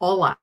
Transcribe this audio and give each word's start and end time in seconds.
Olá, 0.00 0.38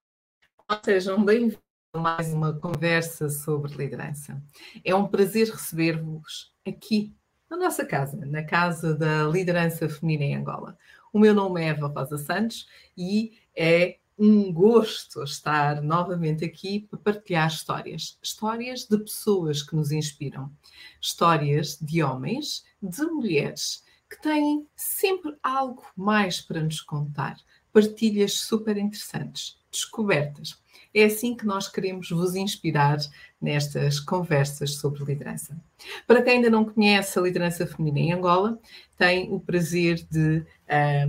sejam 0.84 1.24
bem-vindos 1.24 1.58
a 1.94 1.98
mais 1.98 2.34
uma 2.34 2.52
conversa 2.60 3.30
sobre 3.30 3.74
liderança. 3.74 4.44
É 4.84 4.94
um 4.94 5.08
prazer 5.08 5.48
receber-vos 5.48 6.54
aqui 6.68 7.16
na 7.50 7.56
nossa 7.56 7.86
casa, 7.86 8.18
na 8.26 8.44
Casa 8.44 8.94
da 8.94 9.24
Liderança 9.24 9.88
Feminina 9.88 10.26
em 10.26 10.36
Angola. 10.36 10.78
O 11.14 11.18
meu 11.18 11.34
nome 11.34 11.62
é 11.64 11.70
Eva 11.70 11.88
Rosa 11.88 12.18
Santos 12.18 12.68
e 12.98 13.40
é 13.56 13.98
um 14.20 14.52
gosto 14.52 15.24
estar 15.24 15.82
novamente 15.82 16.44
aqui 16.44 16.82
para 16.82 17.00
partilhar 17.00 17.48
histórias. 17.48 18.20
Histórias 18.22 18.82
de 18.82 18.98
pessoas 18.98 19.64
que 19.64 19.74
nos 19.74 19.90
inspiram. 19.90 20.52
Histórias 21.00 21.80
de 21.80 22.04
homens, 22.04 22.66
de 22.82 23.06
mulheres, 23.06 23.86
que 24.10 24.22
têm 24.22 24.68
sempre 24.76 25.34
algo 25.42 25.86
mais 25.96 26.42
para 26.42 26.62
nos 26.62 26.82
contar 26.82 27.38
partilhas 27.76 28.36
super 28.36 28.78
interessantes, 28.78 29.58
descobertas. 29.70 30.58
É 30.94 31.04
assim 31.04 31.36
que 31.36 31.46
nós 31.46 31.68
queremos 31.68 32.10
vos 32.10 32.34
inspirar 32.34 32.98
nestas 33.42 34.00
conversas 34.00 34.76
sobre 34.76 35.04
liderança. 35.04 35.62
Para 36.08 36.22
quem 36.22 36.36
ainda 36.36 36.50
não 36.50 36.64
conhece 36.64 37.20
a 37.20 37.22
liderança 37.22 37.68
feminina 37.68 38.00
em 38.00 38.14
Angola, 38.14 38.58
tem 38.98 39.30
o 39.30 39.42
prazer 39.42 39.96
de 40.10 40.46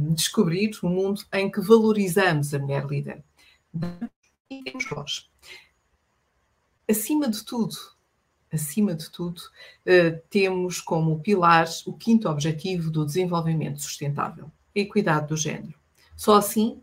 um, 0.00 0.12
descobrir 0.12 0.73
um 0.82 0.88
mundo 0.88 1.23
em 1.32 1.48
que 1.48 1.60
valorizamos 1.60 2.52
a 2.52 2.59
mulher 2.59 2.84
líder. 2.84 3.23
E 4.51 4.64
temos 4.64 4.88
voz. 4.88 5.30
Acima 6.90 7.28
de 7.30 7.45
tudo, 7.45 7.76
acima 8.52 8.92
de 8.92 9.09
tudo, 9.09 9.38
uh, 9.38 10.20
temos 10.28 10.80
como 10.80 11.20
pilares 11.20 11.87
o 11.87 11.92
quinto 11.92 12.28
objetivo 12.28 12.90
do 12.90 13.06
desenvolvimento 13.06 13.80
sustentável, 13.80 14.51
a 14.74 14.80
equidade 14.80 15.28
do 15.28 15.37
género. 15.37 15.85
Só 16.16 16.36
assim, 16.36 16.80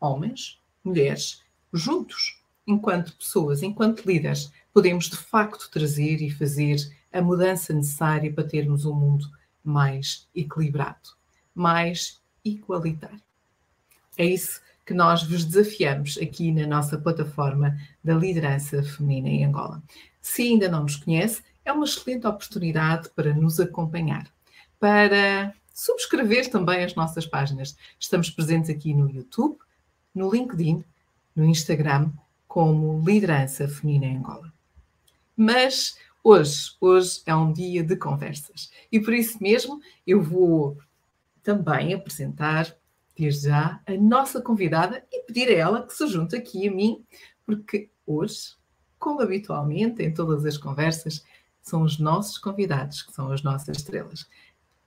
homens, 0.00 0.60
mulheres, 0.82 1.42
juntos, 1.72 2.42
enquanto 2.66 3.16
pessoas, 3.16 3.62
enquanto 3.62 4.06
líderes, 4.06 4.50
podemos 4.72 5.10
de 5.10 5.16
facto 5.16 5.70
trazer 5.70 6.22
e 6.22 6.30
fazer 6.30 6.76
a 7.12 7.20
mudança 7.20 7.72
necessária 7.72 8.32
para 8.32 8.42
termos 8.42 8.84
um 8.84 8.94
mundo 8.94 9.30
mais 9.62 10.28
equilibrado, 10.34 11.10
mais 11.54 12.20
igualitário. 12.44 13.22
É 14.16 14.24
isso 14.24 14.60
que 14.84 14.92
nós 14.92 15.22
vos 15.22 15.44
desafiamos 15.44 16.18
aqui 16.18 16.52
na 16.52 16.66
nossa 16.66 16.98
plataforma 16.98 17.76
da 18.02 18.14
liderança 18.14 18.82
feminina 18.82 19.28
em 19.28 19.44
Angola. 19.44 19.82
Se 20.20 20.42
ainda 20.42 20.68
não 20.68 20.82
nos 20.82 20.96
conhece, 20.96 21.42
é 21.64 21.72
uma 21.72 21.84
excelente 21.84 22.26
oportunidade 22.26 23.08
para 23.10 23.32
nos 23.32 23.58
acompanhar, 23.58 24.26
para 24.78 25.54
subscrever 25.74 26.48
também 26.48 26.84
as 26.84 26.94
nossas 26.94 27.26
páginas. 27.26 27.76
Estamos 27.98 28.30
presentes 28.30 28.70
aqui 28.70 28.94
no 28.94 29.10
YouTube, 29.10 29.58
no 30.14 30.30
LinkedIn, 30.32 30.84
no 31.34 31.44
Instagram, 31.44 32.12
como 32.46 33.02
Liderança 33.04 33.66
Feminina 33.66 34.06
em 34.06 34.16
Angola. 34.18 34.52
Mas 35.36 35.98
hoje, 36.22 36.76
hoje 36.80 37.20
é 37.26 37.34
um 37.34 37.52
dia 37.52 37.82
de 37.82 37.96
conversas 37.96 38.70
e 38.92 39.00
por 39.00 39.12
isso 39.12 39.42
mesmo 39.42 39.80
eu 40.06 40.22
vou 40.22 40.78
também 41.42 41.92
apresentar 41.92 42.74
desde 43.18 43.48
já 43.48 43.80
a 43.84 43.92
nossa 43.94 44.40
convidada 44.40 45.04
e 45.12 45.22
pedir 45.24 45.48
a 45.48 45.54
ela 45.54 45.86
que 45.86 45.92
se 45.92 46.06
junte 46.06 46.36
aqui 46.36 46.68
a 46.68 46.72
mim, 46.72 47.04
porque 47.44 47.90
hoje, 48.06 48.54
como 48.98 49.20
habitualmente 49.20 50.02
em 50.02 50.14
todas 50.14 50.44
as 50.44 50.56
conversas, 50.56 51.24
são 51.60 51.82
os 51.82 51.98
nossos 51.98 52.38
convidados 52.38 53.02
que 53.02 53.12
são 53.12 53.30
as 53.32 53.42
nossas 53.42 53.76
estrelas. 53.76 54.28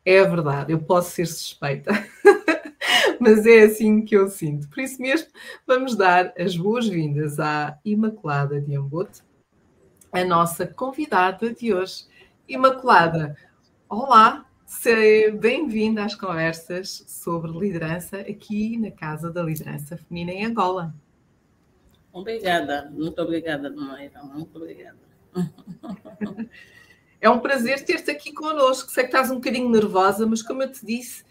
É 0.09 0.23
verdade, 0.23 0.71
eu 0.71 0.79
posso 0.79 1.11
ser 1.11 1.25
suspeita, 1.25 1.91
mas 3.19 3.45
é 3.45 3.63
assim 3.63 4.01
que 4.05 4.15
eu 4.15 4.29
sinto. 4.29 4.69
Por 4.69 4.79
isso 4.79 5.01
mesmo, 5.01 5.27
vamos 5.67 5.97
dar 5.97 6.33
as 6.39 6.55
boas-vindas 6.55 7.41
à 7.41 7.77
Imaculada 7.83 8.61
de 8.61 8.73
Ambote, 8.73 9.21
a 10.13 10.23
nossa 10.23 10.65
convidada 10.65 11.53
de 11.53 11.73
hoje. 11.73 12.05
Imaculada, 12.47 13.35
olá, 13.89 14.45
seja 14.65 15.35
bem-vinda 15.35 16.05
às 16.05 16.15
conversas 16.15 17.03
sobre 17.05 17.51
liderança 17.51 18.19
aqui 18.19 18.77
na 18.77 18.91
Casa 18.91 19.29
da 19.29 19.43
Liderança 19.43 19.97
Feminina 19.97 20.31
em 20.31 20.45
Angola. 20.45 20.95
Obrigada, 22.13 22.89
muito 22.95 23.21
obrigada, 23.21 23.69
Maíra, 23.69 24.23
muito 24.23 24.55
obrigada. 24.55 24.95
É 27.19 27.29
um 27.29 27.39
prazer 27.39 27.83
ter-te 27.83 28.11
aqui 28.11 28.31
connosco. 28.31 28.91
Sei 28.91 29.03
que 29.03 29.09
estás 29.09 29.31
um 29.31 29.35
bocadinho 29.35 29.69
nervosa, 29.69 30.25
mas 30.25 30.41
como 30.41 30.63
eu 30.63 30.71
te 30.71 30.85
disse, 30.85 31.23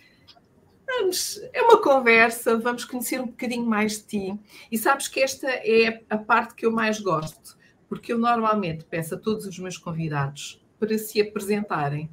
vamos, 0.86 1.40
é 1.52 1.62
uma 1.62 1.80
conversa, 1.80 2.58
vamos 2.58 2.84
conhecer 2.84 3.20
um 3.20 3.26
bocadinho 3.26 3.66
mais 3.66 3.98
de 3.98 4.04
ti. 4.04 4.40
E 4.70 4.78
sabes 4.78 5.08
que 5.08 5.20
esta 5.20 5.48
é 5.48 6.02
a 6.08 6.18
parte 6.18 6.54
que 6.54 6.66
eu 6.66 6.72
mais 6.72 7.00
gosto, 7.00 7.56
porque 7.88 8.12
eu 8.12 8.18
normalmente 8.18 8.84
peço 8.84 9.14
a 9.14 9.18
todos 9.18 9.46
os 9.46 9.58
meus 9.58 9.76
convidados 9.76 10.62
para 10.78 10.96
se 10.98 11.20
apresentarem. 11.20 12.10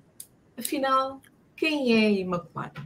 Afinal, 0.58 1.22
quem 1.56 1.94
é 1.94 2.12
Imaculada? 2.12 2.82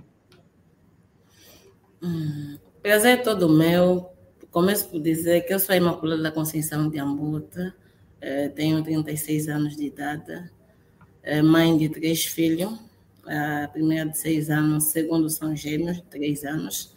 Hum, 2.01 2.57
prazer 2.81 3.19
é 3.19 3.21
todo 3.21 3.49
meu. 3.49 4.09
Começo 4.51 4.89
por 4.89 5.01
dizer 5.01 5.41
que 5.41 5.53
eu 5.53 5.59
sou 5.59 5.73
a 5.73 5.77
Imaculada 5.77 6.23
da 6.23 6.31
Conceição 6.31 6.89
de 6.89 6.97
Ambuta, 6.99 7.75
eh, 8.21 8.49
tenho 8.49 8.81
36 8.83 9.49
anos 9.49 9.75
de 9.75 9.85
idade, 9.85 10.49
mãe 11.43 11.77
de 11.77 11.89
três 11.89 12.25
filhos, 12.25 12.79
a 13.25 13.67
primeira 13.67 14.09
de 14.09 14.17
seis 14.17 14.49
anos, 14.49 14.85
o 14.85 14.89
segundo 14.89 15.29
são 15.29 15.55
gêmeos, 15.55 15.97
de 15.97 16.03
três 16.03 16.43
anos. 16.43 16.93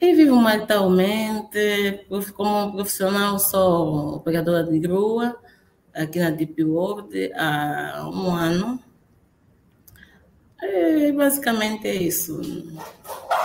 E 0.00 0.14
vivo 0.14 0.36
maritalmente, 0.36 2.06
como 2.34 2.72
profissional 2.72 3.38
sou 3.38 4.16
operadora 4.16 4.64
de 4.64 4.78
grua 4.78 5.36
aqui 5.92 6.20
na 6.20 6.30
Deep 6.30 6.62
World 6.62 7.32
há 7.34 8.08
um 8.08 8.30
ano. 8.30 8.82
E 10.62 11.12
basicamente 11.12 11.88
é 11.88 11.94
isso. 11.94 12.40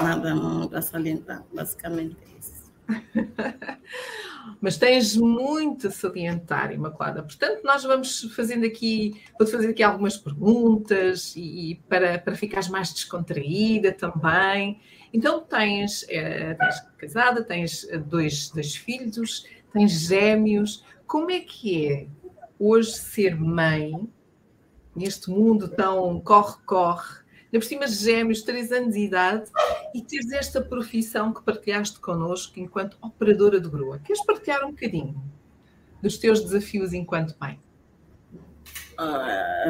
Nada 0.01 0.35
muito 0.35 0.79
salientar, 0.81 1.43
basicamente 1.53 2.17
é 2.21 2.39
isso. 2.39 2.71
mas 4.59 4.77
tens 4.77 5.15
muito 5.15 5.87
a 5.87 5.91
salientar, 5.91 6.71
Imaculada. 6.71 7.23
Portanto, 7.23 7.61
nós 7.63 7.83
vamos 7.83 8.21
fazendo 8.35 8.65
aqui, 8.65 9.21
vou-te 9.37 9.51
fazer 9.51 9.69
aqui 9.69 9.83
algumas 9.83 10.17
perguntas 10.17 11.35
e, 11.35 11.71
e, 11.71 11.75
para, 11.87 12.17
para 12.19 12.35
ficares 12.35 12.69
mais 12.69 12.93
descontraída 12.93 13.91
também. 13.91 14.79
Então, 15.13 15.41
tens, 15.41 16.05
é, 16.09 16.53
tens 16.55 16.79
casada, 16.97 17.43
tens 17.43 17.87
dois, 18.07 18.49
dois 18.49 18.75
filhos, 18.75 19.45
tens 19.71 19.91
gêmeos. 20.07 20.83
Como 21.05 21.29
é 21.29 21.39
que 21.39 21.87
é 21.87 22.07
hoje 22.59 22.93
ser 22.93 23.39
mãe 23.39 23.91
neste 24.95 25.29
mundo 25.29 25.67
tão 25.67 26.19
corre-corre? 26.19 27.22
Ainda 27.53 27.59
por 27.59 27.63
cima 27.63 27.87
gêmeos, 27.87 28.41
três 28.41 28.71
anos 28.71 28.95
de 28.95 29.01
idade, 29.01 29.51
e 29.93 30.01
teres 30.01 30.31
esta 30.31 30.59
profissão 30.59 31.31
que 31.31 31.43
partilhaste 31.43 31.99
connosco 31.99 32.59
enquanto 32.59 32.97
operadora 32.99 33.61
de 33.61 33.69
grua. 33.69 33.99
Queres 33.99 34.25
partilhar 34.25 34.65
um 34.65 34.71
bocadinho 34.71 35.23
dos 36.01 36.17
teus 36.17 36.41
desafios 36.41 36.93
enquanto 36.93 37.35
mãe? 37.39 37.59
Ah, 38.97 39.65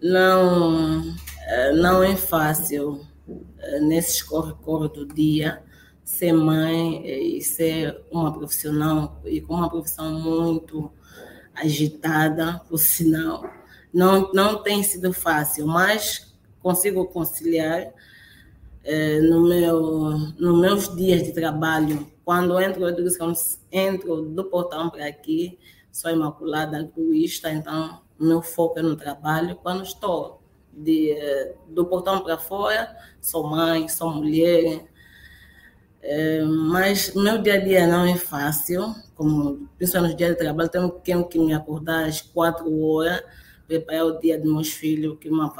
não, 0.00 1.02
não 1.74 2.02
é 2.02 2.14
fácil 2.16 3.04
eh, 3.58 3.80
nesse 3.80 4.24
corre-corre 4.24 4.88
do 4.88 5.06
dia 5.06 5.62
ser 6.04 6.32
mãe 6.32 7.36
e 7.36 7.42
ser 7.42 8.00
uma 8.10 8.32
profissional 8.32 9.20
e 9.24 9.40
com 9.40 9.54
uma 9.54 9.70
profissão 9.70 10.20
muito 10.20 10.92
agitada, 11.54 12.60
por 12.68 12.78
sinal 12.78 13.61
não, 13.92 14.32
não 14.32 14.62
tem 14.62 14.82
sido 14.82 15.12
fácil, 15.12 15.66
mas 15.66 16.34
consigo 16.62 17.06
conciliar 17.06 17.92
eh, 18.84 19.20
no 19.20 19.42
meu, 19.42 20.18
nos 20.38 20.60
meus 20.60 20.96
dias 20.96 21.22
de 21.22 21.32
trabalho. 21.32 22.10
Quando 22.24 22.60
entro, 22.60 22.90
digo, 22.94 23.08
entro 23.70 24.22
do 24.22 24.44
portão 24.44 24.88
para 24.88 25.06
aqui, 25.06 25.58
sou 25.90 26.10
imaculada 26.10 26.78
altruísta, 26.78 27.50
então 27.50 28.00
meu 28.18 28.40
foco 28.40 28.78
é 28.78 28.82
no 28.82 28.96
trabalho. 28.96 29.56
Quando 29.56 29.82
estou 29.82 30.40
de, 30.72 31.10
eh, 31.12 31.54
do 31.68 31.84
portão 31.84 32.20
para 32.20 32.38
fora, 32.38 32.96
sou 33.20 33.46
mãe, 33.46 33.88
sou 33.88 34.14
mulher, 34.14 34.86
é, 36.04 36.42
mas 36.42 37.14
meu 37.14 37.40
dia 37.40 37.54
a 37.54 37.58
dia 37.58 37.86
não 37.86 38.04
é 38.04 38.16
fácil, 38.16 38.92
como 39.14 39.68
principalmente 39.78 40.12
no 40.12 40.18
dia 40.18 40.30
de 40.30 40.34
trabalho, 40.34 40.68
tenho, 40.68 40.90
tenho 40.90 41.24
que 41.28 41.38
me 41.38 41.54
acordar 41.54 42.06
às 42.06 42.20
quatro 42.20 42.76
horas 42.82 43.22
preparar 43.78 44.04
o 44.04 44.18
dia 44.18 44.38
dos 44.38 44.52
meus 44.52 44.68
filhos, 44.68 45.16
que 45.18 45.28
uma 45.28 45.52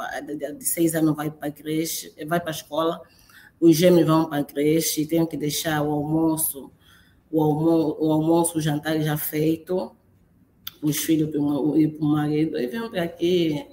de 0.55 0.65
seis 0.65 0.93
anos 0.93 1.15
vai 1.15 1.31
para 1.31 1.47
a 1.47 1.51
creche, 1.51 2.13
vai 2.27 2.39
para 2.39 2.51
a 2.51 2.51
escola, 2.51 3.01
os 3.59 3.75
gêmeos 3.75 4.05
vão 4.05 4.25
para 4.29 4.39
a 4.39 4.43
creche, 4.43 5.05
tenho 5.05 5.25
que 5.25 5.35
deixar 5.35 5.81
o 5.81 5.91
almoço, 5.91 6.71
o 7.31 7.41
almoço, 7.41 7.97
o, 7.99 8.11
almoço, 8.11 8.57
o 8.57 8.61
jantar 8.61 8.99
já 9.01 9.17
feito, 9.17 9.95
os 10.81 10.97
filhos 10.97 11.31
para 11.31 11.39
o 11.39 12.05
marido, 12.05 12.59
e 12.59 12.67
venho 12.67 12.89
para 12.89 13.03
aqui 13.03 13.65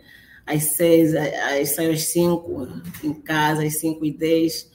às 0.46 0.64
seis, 0.76 1.14
às, 1.14 1.78
às 1.78 2.02
cinco 2.04 2.66
em 3.04 3.12
casa, 3.12 3.64
às 3.64 3.78
cinco 3.78 4.06
e 4.06 4.12
dez, 4.12 4.70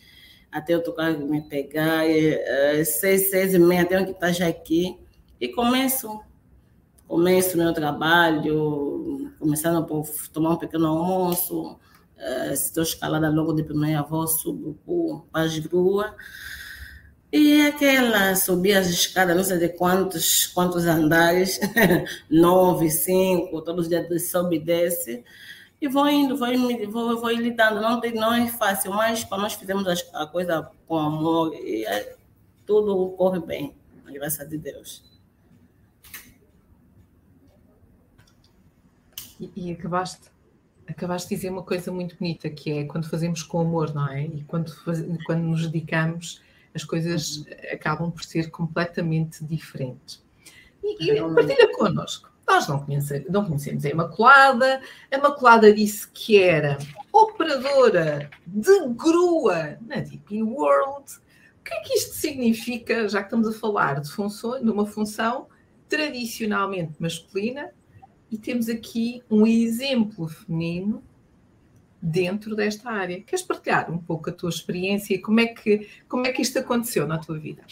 até 0.51 0.73
eu 0.73 0.83
tocar 0.83 1.18
me 1.18 1.41
pegar, 1.41 2.07
é, 2.07 2.83
seis, 2.83 3.29
seis 3.29 3.53
e 3.53 3.59
meia, 3.59 3.85
tenho 3.85 4.06
que 4.06 4.11
estar 4.11 4.31
já 4.31 4.47
aqui. 4.47 4.97
E 5.41 5.50
começo, 5.50 6.21
começo 7.07 7.57
meu 7.57 7.74
trabalho, 7.74 9.31
começando 9.40 9.86
por 9.86 10.06
tomar 10.34 10.52
um 10.52 10.57
pequeno 10.57 10.88
almoço, 10.88 11.80
estou 12.52 12.84
escalada 12.84 13.30
logo 13.30 13.54
de 13.54 13.63
primeira 13.63 14.02
voz, 14.02 14.42
subo 14.42 15.28
para 15.31 15.44
as 15.44 15.57
gruas. 15.60 16.12
E 17.31 17.68
aquela, 17.68 18.36
subir 18.36 18.78
as 18.78 18.88
escadas, 18.88 19.36
não 19.36 19.44
sei 19.44 19.57
de 19.57 19.69
quantos, 19.69 20.48
quantos 20.48 20.86
andares, 20.86 21.60
nove, 22.30 22.90
cinco, 22.90 23.62
todos 23.62 23.86
os 23.86 23.90
dias 23.90 24.30
sobe 24.30 24.56
e 24.56 24.60
desce. 24.60 25.24
E 25.81 25.88
vou 25.88 26.07
indo, 26.07 26.38
vou, 26.38 26.48
vou, 26.90 27.19
vou 27.19 27.30
lidando. 27.31 27.81
Não, 27.81 28.00
não 28.13 28.34
é 28.34 28.48
fácil, 28.48 28.94
mas 28.94 29.24
quando 29.25 29.42
nós 29.42 29.54
fizemos 29.54 29.86
a 30.13 30.25
coisa 30.28 30.69
com 30.88 30.98
amor, 30.98 31.54
e 31.56 31.86
tudo 32.66 33.10
corre 33.18 33.40
bem, 33.42 33.75
graças 34.06 34.40
a 34.40 34.46
Deus. 34.46 35.14
E, 39.39 39.51
e, 39.55 39.71
acabaste, 39.71 40.31
acabaste 40.87 41.29
de 41.29 41.35
dizer 41.35 41.49
uma 41.49 41.63
coisa 41.63 41.91
muito 41.91 42.15
bonita, 42.17 42.49
que 42.49 42.71
é 42.71 42.83
quando 42.85 43.09
fazemos 43.09 43.43
com 43.43 43.59
amor, 43.59 43.93
não 43.93 44.07
é? 44.07 44.25
E 44.25 44.43
quando, 44.43 44.73
faz, 44.83 45.03
quando 45.25 45.41
nos 45.41 45.67
dedicamos 45.67 46.41
as 46.75 46.83
coisas 46.83 47.37
uhum. 47.37 47.45
acabam 47.71 48.11
por 48.11 48.23
ser 48.23 48.51
completamente 48.51 49.43
diferentes. 49.45 50.23
E, 50.83 51.11
e 51.11 51.33
partilha 51.33 51.71
connosco. 51.75 52.29
Nós 52.47 52.67
não 52.67 52.85
conhecemos, 52.85 53.31
não 53.31 53.45
conhecemos 53.45 53.85
a 53.85 53.89
Imaculada. 53.89 54.81
A 55.11 55.15
Imaculada 55.15 55.73
disse 55.73 56.07
que 56.11 56.39
era 56.39 56.77
operadora 57.11 58.29
de 58.45 58.87
grua 58.89 59.77
na 59.81 59.95
Deep 60.01 60.43
World. 60.43 61.05
O 61.59 61.63
que 61.63 61.73
é 61.73 61.79
que 61.81 61.93
isto 61.95 62.13
significa, 62.13 63.07
já 63.07 63.19
que 63.19 63.27
estamos 63.27 63.47
a 63.47 63.59
falar 63.59 63.99
de, 63.99 64.11
função, 64.11 64.63
de 64.63 64.69
uma 64.69 64.85
função 64.85 65.47
tradicionalmente 65.89 66.93
masculina, 66.99 67.71
e 68.35 68.37
temos 68.37 68.67
aqui 68.67 69.23
um 69.31 69.47
exemplo 69.47 70.27
feminino 70.27 71.01
dentro 72.01 72.53
desta 72.53 72.91
área. 72.91 73.21
Queres 73.21 73.41
partilhar 73.41 73.89
um 73.89 73.97
pouco 73.97 74.29
a 74.29 74.33
tua 74.33 74.49
experiência 74.49 75.19
como 75.21 75.39
é 75.39 75.47
que, 75.47 75.87
como 76.09 76.27
é 76.27 76.33
que 76.33 76.41
isto 76.41 76.59
aconteceu 76.59 77.07
na 77.07 77.17
tua 77.17 77.39
vida? 77.39 77.63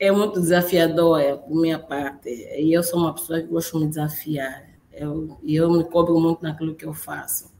É 0.00 0.10
muito 0.10 0.40
desafiador 0.40 1.20
é, 1.20 1.36
por 1.36 1.54
minha 1.54 1.78
parte. 1.78 2.28
E 2.28 2.72
eu 2.72 2.82
sou 2.82 2.98
uma 2.98 3.14
pessoa 3.14 3.40
que 3.40 3.46
gosto 3.46 3.78
de 3.78 3.84
me 3.84 3.88
desafiar. 3.88 4.68
Eu, 4.92 5.38
e 5.44 5.54
eu 5.54 5.70
me 5.70 5.84
cobro 5.84 6.18
muito 6.18 6.42
naquilo 6.42 6.74
que 6.74 6.84
eu 6.84 6.92
faço. 6.92 7.52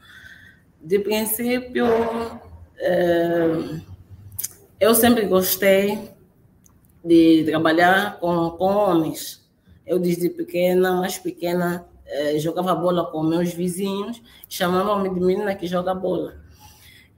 De 0.83 0.99
princípio, 0.99 1.87
é, 2.79 3.81
eu 4.81 4.93
sempre 4.93 5.27
gostei 5.27 6.11
de 7.05 7.45
trabalhar 7.45 8.19
com, 8.19 8.51
com 8.51 8.65
homens. 8.65 9.42
Eu 9.87 9.99
desde 9.99 10.29
pequena, 10.31 10.93
mais 10.93 11.19
pequena, 11.19 11.87
eh, 12.07 12.39
jogava 12.39 12.75
bola 12.75 13.11
com 13.11 13.23
meus 13.23 13.53
vizinhos, 13.53 14.23
chamavam-me 14.49 15.09
de 15.09 15.21
menina 15.21 15.55
que 15.55 15.67
joga 15.67 15.95
bola. 15.95 16.41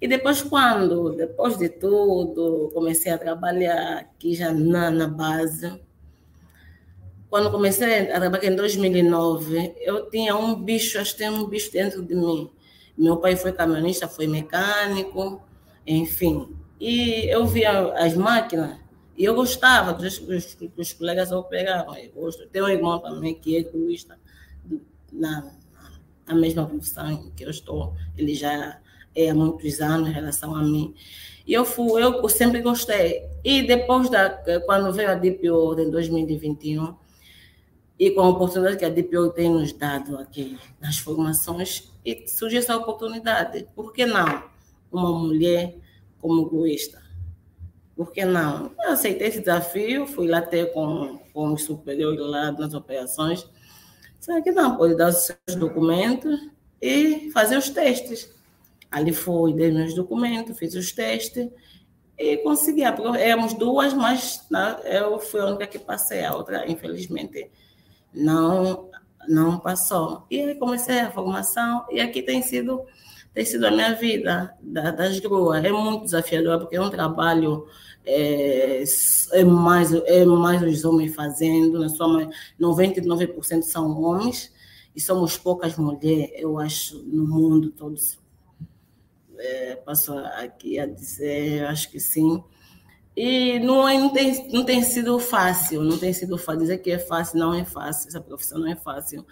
E 0.00 0.08
depois, 0.08 0.42
quando, 0.42 1.14
depois 1.16 1.56
de 1.56 1.68
tudo, 1.68 2.70
comecei 2.74 3.12
a 3.12 3.18
trabalhar 3.18 3.98
aqui 3.98 4.34
já 4.34 4.52
na, 4.52 4.90
na 4.90 5.08
base, 5.08 5.80
quando 7.30 7.50
comecei 7.50 8.12
a 8.12 8.20
trabalhar 8.20 8.52
em 8.52 8.54
2009, 8.54 9.74
eu 9.80 10.08
tinha 10.10 10.36
um 10.36 10.54
bicho, 10.54 11.00
acho 11.00 11.12
que 11.12 11.18
tem 11.18 11.30
um 11.30 11.46
bicho 11.46 11.72
dentro 11.72 12.02
de 12.02 12.14
mim. 12.14 12.50
Meu 12.96 13.16
pai 13.16 13.34
foi 13.34 13.52
caminhonista, 13.52 14.06
foi 14.06 14.26
mecânico, 14.26 15.42
enfim. 15.84 16.54
E 16.78 17.28
eu 17.28 17.44
via 17.46 17.92
as 17.94 18.14
máquinas 18.14 18.78
e 19.16 19.24
eu 19.24 19.34
gostava 19.34 19.92
dos, 19.92 20.18
dos 20.76 20.92
colegas 20.92 21.30
operavam. 21.30 21.96
Eu 21.96 22.10
gosto. 22.12 22.46
Tenho 22.48 22.64
um 22.64 22.68
irmão 22.68 22.98
também 22.98 23.34
que 23.34 23.56
é 23.56 23.62
turista 23.62 24.18
na, 25.12 25.52
na 26.26 26.34
mesma 26.34 26.66
profissão 26.66 27.30
que 27.36 27.44
eu 27.44 27.50
estou. 27.50 27.94
Ele 28.16 28.34
já 28.34 28.80
é 29.14 29.30
há 29.30 29.34
muitos 29.34 29.80
anos 29.80 30.08
em 30.08 30.12
relação 30.12 30.54
a 30.54 30.62
mim. 30.62 30.94
E 31.46 31.52
eu 31.52 31.64
fui, 31.64 32.02
eu 32.02 32.28
sempre 32.28 32.60
gostei. 32.60 33.22
E 33.44 33.62
depois 33.62 34.10
da 34.10 34.30
quando 34.66 34.92
veio 34.92 35.10
a 35.10 35.52
World 35.52 35.82
em 35.82 35.90
2021 35.90 36.96
e 37.98 38.10
com 38.10 38.22
a 38.22 38.28
oportunidade 38.30 38.78
que 38.78 38.84
a 38.84 39.18
World 39.18 39.36
tem 39.36 39.50
nos 39.50 39.72
dado 39.72 40.16
aqui 40.18 40.58
nas 40.80 40.98
formações, 40.98 41.92
e 42.04 42.26
surgiu 42.26 42.58
essa 42.58 42.76
oportunidade. 42.76 43.68
Por 43.74 43.92
que 43.92 44.04
não 44.04 44.44
uma 44.90 45.16
mulher 45.16 45.76
como 46.20 46.46
egoísta? 46.46 47.03
Por 47.96 48.12
que 48.12 48.24
não? 48.24 48.72
Eu 48.82 48.92
aceitei 48.92 49.28
esse 49.28 49.40
desafio, 49.40 50.06
fui 50.06 50.26
lá 50.26 50.42
ter 50.42 50.72
com, 50.72 51.18
com 51.32 51.52
os 51.52 51.64
superiores 51.64 52.20
lá 52.20 52.50
nas 52.52 52.74
operações 52.74 53.48
Será 54.24 54.40
que 54.40 54.50
não? 54.52 54.74
Pode 54.78 54.96
dar 54.96 55.10
os 55.10 55.26
seus 55.26 55.58
documentos 55.58 56.48
e 56.80 57.30
fazer 57.30 57.58
os 57.58 57.68
testes. 57.68 58.34
Ali 58.90 59.12
foi, 59.12 59.52
dei 59.52 59.70
meus 59.70 59.94
documentos, 59.94 60.58
fiz 60.58 60.74
os 60.74 60.92
testes 60.92 61.50
e 62.18 62.38
consegui. 62.38 62.84
Éramos 62.84 63.52
duas, 63.52 63.92
mas 63.92 64.48
eu 64.84 65.18
fui 65.18 65.40
a 65.42 65.46
única 65.48 65.66
que 65.66 65.78
passei, 65.78 66.24
a 66.24 66.34
outra, 66.34 66.66
infelizmente, 66.70 67.50
não, 68.14 68.88
não 69.28 69.58
passou. 69.58 70.24
E 70.30 70.40
aí 70.40 70.54
comecei 70.54 71.00
a 71.00 71.10
formação 71.10 71.84
e 71.90 72.00
aqui 72.00 72.22
tem 72.22 72.40
sido, 72.40 72.82
tem 73.34 73.44
sido 73.44 73.66
a 73.66 73.70
minha 73.70 73.94
vida 73.94 74.54
das 74.62 75.18
gruas. 75.18 75.64
É 75.64 75.72
muito 75.72 76.04
desafiador, 76.04 76.60
porque 76.60 76.76
é 76.76 76.80
um 76.80 76.90
trabalho 76.90 77.66
é, 78.06 78.84
é, 79.32 79.44
mais, 79.44 79.92
é 79.92 80.24
mais 80.24 80.62
os 80.62 80.84
homens 80.84 81.14
fazendo, 81.14 81.80
na 81.80 81.88
sua 81.88 82.30
99% 82.60 83.62
são 83.62 84.00
homens 84.00 84.52
e 84.94 85.00
somos 85.00 85.36
poucas 85.36 85.76
mulheres, 85.76 86.30
eu 86.36 86.58
acho, 86.58 87.02
no 87.02 87.26
mundo 87.26 87.70
todo. 87.70 87.96
É, 89.36 89.74
passo 89.76 90.16
aqui 90.16 90.78
a 90.78 90.86
dizer, 90.86 91.64
acho 91.64 91.90
que 91.90 91.98
sim. 91.98 92.42
E 93.16 93.58
não, 93.60 93.88
é, 93.88 93.98
não, 93.98 94.10
tem, 94.10 94.48
não 94.52 94.64
tem 94.64 94.82
sido 94.82 95.18
fácil, 95.18 95.82
não 95.82 95.98
tem 95.98 96.12
sido 96.12 96.36
fácil. 96.36 96.60
Dizer 96.60 96.78
que 96.78 96.90
é 96.90 96.98
fácil, 96.98 97.38
não 97.38 97.54
é 97.54 97.64
fácil, 97.64 98.08
essa 98.08 98.20
profissão 98.20 98.58
não 98.58 98.70
é 98.70 98.76
fácil. 98.76 99.26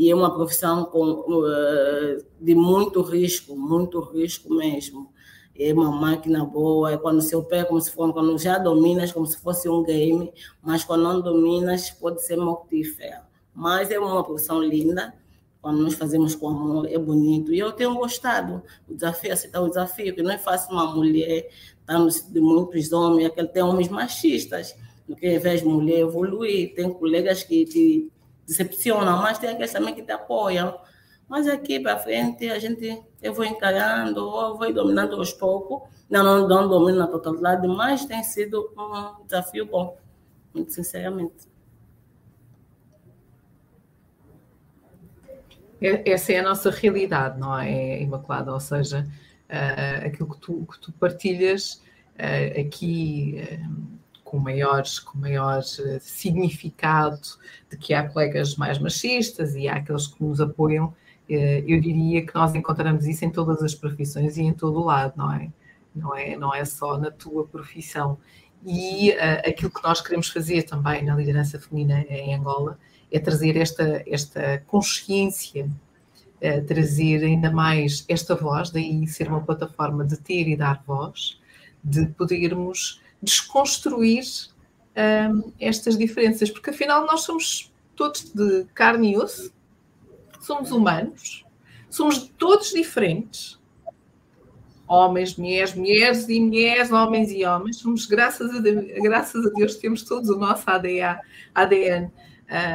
E 0.00 0.10
é 0.10 0.14
uma 0.14 0.34
profissão 0.34 0.86
com, 0.86 1.42
uh, 1.42 2.24
de 2.40 2.54
muito 2.54 3.02
risco, 3.02 3.54
muito 3.54 4.00
risco 4.00 4.52
mesmo 4.54 5.12
é 5.60 5.74
uma 5.74 5.90
máquina 5.90 6.42
boa, 6.42 6.92
é 6.92 6.96
quando 6.96 7.20
se 7.20 7.36
opera 7.36 7.66
como 7.66 7.80
se 7.80 7.90
for, 7.90 8.10
quando 8.14 8.38
já 8.38 8.56
dominas 8.56 9.12
como 9.12 9.26
se 9.26 9.36
fosse 9.38 9.68
um 9.68 9.82
game, 9.82 10.32
mas 10.62 10.84
quando 10.84 11.02
não 11.02 11.20
dominas 11.20 11.90
pode 11.90 12.24
ser 12.24 12.36
mortífera. 12.36 13.26
Mas 13.54 13.90
é 13.90 13.98
uma 13.98 14.24
profissão 14.24 14.62
linda, 14.62 15.12
quando 15.60 15.82
nós 15.82 15.92
fazemos 15.92 16.34
com 16.34 16.48
amor, 16.48 16.90
é 16.90 16.96
bonito. 16.96 17.52
E 17.52 17.58
eu 17.58 17.72
tenho 17.72 17.94
gostado. 17.94 18.62
O 18.88 18.94
desafio, 18.94 19.32
aceitar 19.34 19.60
o 19.60 19.68
desafio, 19.68 20.14
que 20.14 20.22
não 20.22 20.30
é 20.30 20.38
fácil 20.38 20.72
uma 20.72 20.94
mulher 20.94 21.50
estar 21.80 21.98
tá 21.98 22.30
de 22.30 22.40
muitos 22.40 22.90
homens, 22.90 23.26
aquele 23.26 23.48
tem 23.48 23.62
homens 23.62 23.88
machistas, 23.90 24.74
que 25.18 25.26
ao 25.26 25.34
invés 25.34 25.60
de 25.60 25.66
mulher 25.66 26.00
evoluir, 26.00 26.74
tem 26.74 26.90
colegas 26.90 27.42
que 27.42 28.10
decepcionam, 28.50 29.22
mas 29.22 29.38
tem 29.38 29.50
aqueles 29.50 29.72
também 29.72 29.94
que 29.94 30.02
te 30.02 30.12
apoiam. 30.12 30.78
Mas 31.28 31.46
aqui 31.46 31.78
para 31.78 31.96
frente 31.96 32.50
a 32.50 32.58
gente 32.58 33.00
eu 33.22 33.32
vou 33.32 33.44
encarando, 33.44 34.18
eu 34.18 34.56
vou 34.56 34.72
dominando 34.72 35.14
aos 35.14 35.32
poucos. 35.32 35.88
Não, 36.10 36.24
não, 36.24 36.48
não 36.48 36.68
domino 36.68 36.98
na 36.98 37.06
totalidade, 37.06 37.66
mas 37.68 38.04
tem 38.04 38.22
sido 38.24 38.72
um 38.76 39.24
desafio 39.24 39.64
bom, 39.66 39.96
muito 40.52 40.72
sinceramente. 40.72 41.48
Essa 45.80 46.32
é 46.32 46.40
a 46.40 46.42
nossa 46.42 46.70
realidade, 46.70 47.38
não 47.38 47.56
é, 47.58 48.02
Imaculada? 48.02 48.52
Ou 48.52 48.60
seja, 48.60 49.06
uh, 49.48 50.06
aquilo 50.06 50.28
que 50.34 50.40
tu, 50.40 50.66
que 50.66 50.80
tu 50.80 50.92
partilhas 50.92 51.82
uh, 52.18 52.60
aqui 52.60 53.40
com 54.30 54.38
maiores, 54.38 55.00
com 55.00 55.18
maior 55.18 55.60
significado 56.00 57.20
de 57.68 57.76
que 57.76 57.92
há 57.92 58.08
colegas 58.08 58.54
mais 58.54 58.78
machistas 58.78 59.56
e 59.56 59.68
há 59.68 59.74
aqueles 59.74 60.06
que 60.06 60.22
nos 60.22 60.40
apoiam 60.40 60.94
eh, 61.30 61.62
eu 61.64 61.80
diria 61.80 62.26
que 62.26 62.34
nós 62.34 62.54
encontramos 62.56 63.06
isso 63.06 63.24
em 63.24 63.30
todas 63.30 63.62
as 63.62 63.72
profissões 63.72 64.36
e 64.36 64.42
em 64.42 64.52
todo 64.52 64.80
o 64.80 64.84
lado, 64.84 65.14
não 65.16 65.32
é? 65.32 65.48
Não 65.94 66.16
é, 66.16 66.36
não 66.36 66.52
é 66.54 66.64
só 66.64 66.98
na 66.98 67.10
tua 67.10 67.46
profissão. 67.46 68.18
E 68.64 69.10
uh, 69.12 69.48
aquilo 69.48 69.70
que 69.70 69.82
nós 69.82 70.00
queremos 70.00 70.28
fazer 70.28 70.64
também 70.64 71.04
na 71.04 71.14
liderança 71.14 71.58
feminina 71.58 72.00
em 72.00 72.34
Angola 72.34 72.78
é 73.10 73.18
trazer 73.18 73.56
esta, 73.56 74.02
esta 74.06 74.58
consciência, 74.66 75.66
uh, 75.66 76.66
trazer 76.66 77.24
ainda 77.24 77.50
mais 77.50 78.04
esta 78.08 78.34
voz, 78.34 78.70
daí 78.70 79.06
ser 79.06 79.28
uma 79.28 79.40
plataforma 79.40 80.04
de 80.04 80.16
ter 80.16 80.48
e 80.48 80.56
dar 80.56 80.82
voz, 80.86 81.40
de 81.82 82.06
podermos 82.06 83.00
desconstruir 83.22 84.24
estas 85.58 85.96
diferenças, 85.96 86.50
porque 86.50 86.70
afinal 86.70 87.06
nós 87.06 87.22
somos 87.22 87.72
todos 87.96 88.32
de 88.34 88.64
carne 88.74 89.12
e 89.12 89.16
osso, 89.16 89.52
somos 90.40 90.72
humanos, 90.72 91.44
somos 91.88 92.30
todos 92.38 92.70
diferentes. 92.70 93.58
homens, 94.86 95.36
mulheres, 95.36 95.72
mulheres 95.74 96.28
e 96.28 96.40
mulheres, 96.40 96.90
homens 96.90 97.30
e 97.30 97.44
homens. 97.44 97.76
Somos, 97.76 98.06
graças 98.06 98.52
a 98.52 98.58
Deus, 98.58 98.86
graças 99.00 99.46
a 99.46 99.50
Deus 99.50 99.76
temos 99.76 100.02
todos 100.02 100.28
o 100.28 100.36
nosso 100.36 100.68
ADA, 100.68 101.20
ADN 101.54 102.10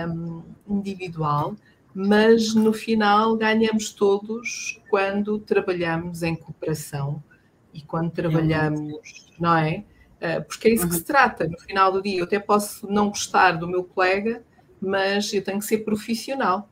um, 0.08 0.42
individual, 0.66 1.56
mas 1.94 2.56
no 2.56 2.72
final 2.72 3.36
ganhamos 3.36 3.92
todos 3.92 4.82
quando 4.90 5.40
trabalhamos 5.40 6.24
em 6.24 6.36
cooperação 6.36 7.22
e 7.74 7.82
quando 7.82 8.12
trabalhamos, 8.12 9.28
não 9.38 9.58
é? 9.58 9.84
Uh, 10.26 10.44
porque 10.44 10.68
é 10.68 10.74
isso 10.74 10.88
que 10.88 10.94
se 10.94 11.00
uhum. 11.02 11.06
trata. 11.06 11.48
No 11.48 11.60
final 11.60 11.92
do 11.92 12.02
dia, 12.02 12.20
eu 12.20 12.24
até 12.24 12.40
posso 12.40 12.90
não 12.92 13.10
gostar 13.10 13.54
do 13.54 13.68
meu 13.68 13.84
colega, 13.84 14.42
mas 14.82 15.32
eu 15.34 15.44
tenho 15.44 15.60
que 15.60 15.66
ser 15.66 15.80
profissional. 15.80 16.70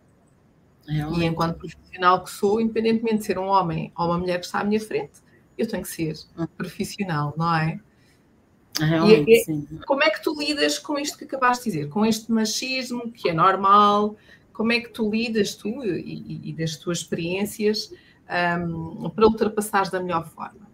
Realmente. 0.88 1.22
E 1.22 1.26
enquanto 1.26 1.58
profissional 1.58 2.24
que 2.24 2.32
sou, 2.32 2.60
independentemente 2.60 3.18
de 3.18 3.26
ser 3.26 3.38
um 3.38 3.48
homem 3.48 3.92
ou 3.96 4.08
uma 4.08 4.18
mulher 4.18 4.40
que 4.40 4.46
está 4.46 4.60
à 4.60 4.64
minha 4.64 4.80
frente, 4.80 5.22
eu 5.58 5.68
tenho 5.68 5.84
que 5.84 5.90
ser 5.90 6.16
uhum. 6.38 6.48
profissional, 6.58 7.34
não 7.38 7.56
é? 7.56 7.80
Realmente, 8.80 9.32
e, 9.32 9.44
sim. 9.44 9.68
Como 9.86 10.04
é 10.04 10.10
que 10.10 10.22
tu 10.24 10.38
lidas 10.38 10.80
com 10.80 10.98
isto 10.98 11.18
que 11.18 11.26
acabaste 11.26 11.66
de 11.66 11.72
dizer? 11.72 11.90
Com 11.90 12.06
este 12.06 12.32
machismo 12.32 13.12
que 13.12 13.30
é 13.30 13.34
normal? 13.34 14.16
Como 14.52 14.72
é 14.72 14.80
que 14.80 14.90
tu 14.90 15.10
lidas, 15.10 15.56
tu 15.56 15.84
e, 15.84 16.50
e 16.50 16.54
das 16.54 16.76
tuas 16.78 17.00
experiências, 17.00 17.92
um, 18.60 19.10
para 19.12 19.28
ultrapassares 19.28 19.92
da 19.92 20.00
melhor 20.00 20.28
forma? 20.28 20.73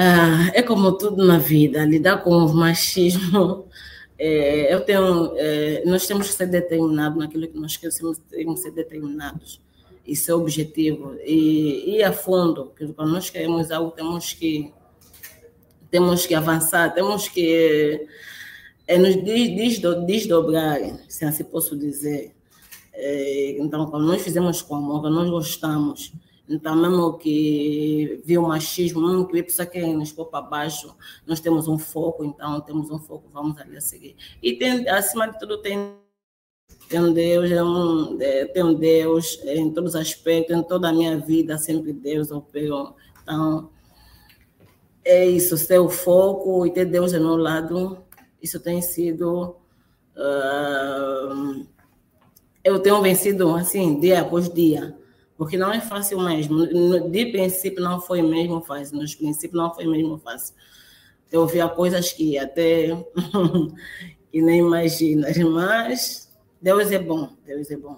Ah, 0.00 0.52
é 0.54 0.62
como 0.62 0.96
tudo 0.96 1.26
na 1.26 1.38
vida, 1.38 1.84
lidar 1.84 2.22
com 2.22 2.30
o 2.30 2.54
machismo. 2.54 3.66
É, 4.20 4.74
eu 4.74 4.80
tenho, 4.80 5.32
é, 5.36 5.84
nós 5.86 6.04
temos 6.04 6.26
que 6.26 6.34
ser 6.34 6.46
determinados 6.46 7.16
naquilo 7.16 7.46
que 7.46 7.56
nós 7.56 7.76
queremos, 7.76 8.18
temos 8.28 8.54
que 8.56 8.60
ser 8.62 8.72
determinados. 8.72 9.60
Isso 10.04 10.32
é 10.32 10.34
o 10.34 10.40
objetivo. 10.40 11.14
E 11.24 11.94
ir 11.94 12.02
a 12.02 12.12
fundo, 12.12 12.72
quando 12.96 13.12
nós 13.12 13.30
queremos 13.30 13.70
algo, 13.70 13.92
temos 13.92 14.32
que 14.32 14.72
temos 15.88 16.26
que 16.26 16.34
avançar, 16.34 16.92
temos 16.92 17.28
que 17.28 18.08
é, 18.88 18.98
nos 18.98 19.14
desdobrar, 20.04 20.80
se 21.08 21.24
assim 21.24 21.44
posso 21.44 21.76
dizer. 21.76 22.34
É, 22.92 23.56
então, 23.60 23.86
quando 23.86 24.04
nós 24.04 24.20
fizemos 24.20 24.62
com 24.62 24.74
amor, 24.74 25.00
quando 25.00 25.14
nós 25.14 25.30
gostamos, 25.30 26.12
então, 26.48 26.74
mesmo 26.74 27.18
que 27.18 28.22
viu 28.24 28.42
o 28.42 28.48
machismo, 28.48 29.06
mesmo 29.06 29.28
que 29.28 29.38
a 29.38 29.44
pessoa 29.44 29.66
quer 29.66 29.86
nos 29.86 30.12
pôr 30.12 30.26
para 30.26 30.40
baixo, 30.40 30.96
nós 31.26 31.40
temos 31.40 31.68
um 31.68 31.78
foco, 31.78 32.24
então 32.24 32.60
temos 32.62 32.90
um 32.90 32.98
foco, 32.98 33.28
vamos 33.30 33.58
ali 33.58 33.76
a 33.76 33.80
seguir. 33.80 34.16
E 34.42 34.54
tem, 34.54 34.88
acima 34.88 35.26
de 35.26 35.38
tudo, 35.38 35.58
tem, 35.58 35.94
tem 36.88 37.12
Deus, 37.12 37.50
é 37.50 37.62
um, 37.62 38.16
é, 38.20 38.46
tem 38.46 38.74
Deus 38.74 39.38
em 39.44 39.70
todos 39.70 39.94
os 39.94 40.00
aspectos, 40.00 40.56
em 40.56 40.62
toda 40.62 40.88
a 40.88 40.92
minha 40.92 41.18
vida, 41.18 41.58
sempre 41.58 41.92
Deus 41.92 42.30
operou. 42.30 42.96
Então, 43.22 43.70
é 45.04 45.26
isso, 45.26 45.56
ser 45.58 45.78
o 45.78 45.90
foco 45.90 46.66
e 46.66 46.72
ter 46.72 46.86
Deus 46.86 47.12
do 47.12 47.20
meu 47.20 47.36
lado, 47.36 47.98
isso 48.42 48.58
tem 48.58 48.80
sido. 48.80 49.56
Uh, 50.16 51.66
eu 52.64 52.78
tenho 52.80 53.00
vencido 53.00 53.54
assim, 53.54 54.00
dia 54.00 54.20
após 54.20 54.52
dia, 54.52 54.97
porque 55.38 55.56
não 55.56 55.72
é 55.72 55.80
fácil 55.80 56.20
mesmo. 56.20 56.66
De 57.08 57.26
princípio 57.26 57.80
não 57.80 58.00
foi 58.00 58.20
mesmo 58.20 58.60
fácil, 58.60 58.98
nos 58.98 59.14
princípios 59.14 59.62
não 59.62 59.72
foi 59.72 59.86
mesmo 59.86 60.18
fácil. 60.18 60.54
Eu 61.30 61.42
ouvia 61.42 61.68
coisas 61.68 62.12
que 62.12 62.36
até 62.36 62.88
que 64.32 64.42
nem 64.42 64.58
imaginas, 64.58 65.38
mas 65.38 66.36
Deus 66.60 66.90
é 66.90 66.98
bom, 66.98 67.36
Deus 67.46 67.70
é 67.70 67.76
bom. 67.76 67.96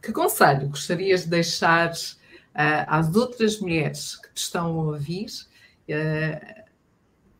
Que 0.00 0.12
conselho 0.12 0.68
gostarias 0.68 1.24
de 1.24 1.28
deixar 1.28 1.92
uh, 1.92 2.86
às 2.86 3.14
outras 3.14 3.60
mulheres 3.60 4.16
que 4.16 4.32
te 4.32 4.38
estão 4.38 4.66
a 4.66 4.84
ouvir 4.84 5.28
uh, 5.88 6.64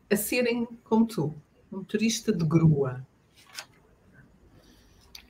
a 0.09 0.15
serem 0.15 0.65
como 0.83 1.07
tu, 1.07 1.35
um 1.71 1.77
motorista 1.79 2.31
de 2.31 2.45
grua? 2.45 3.05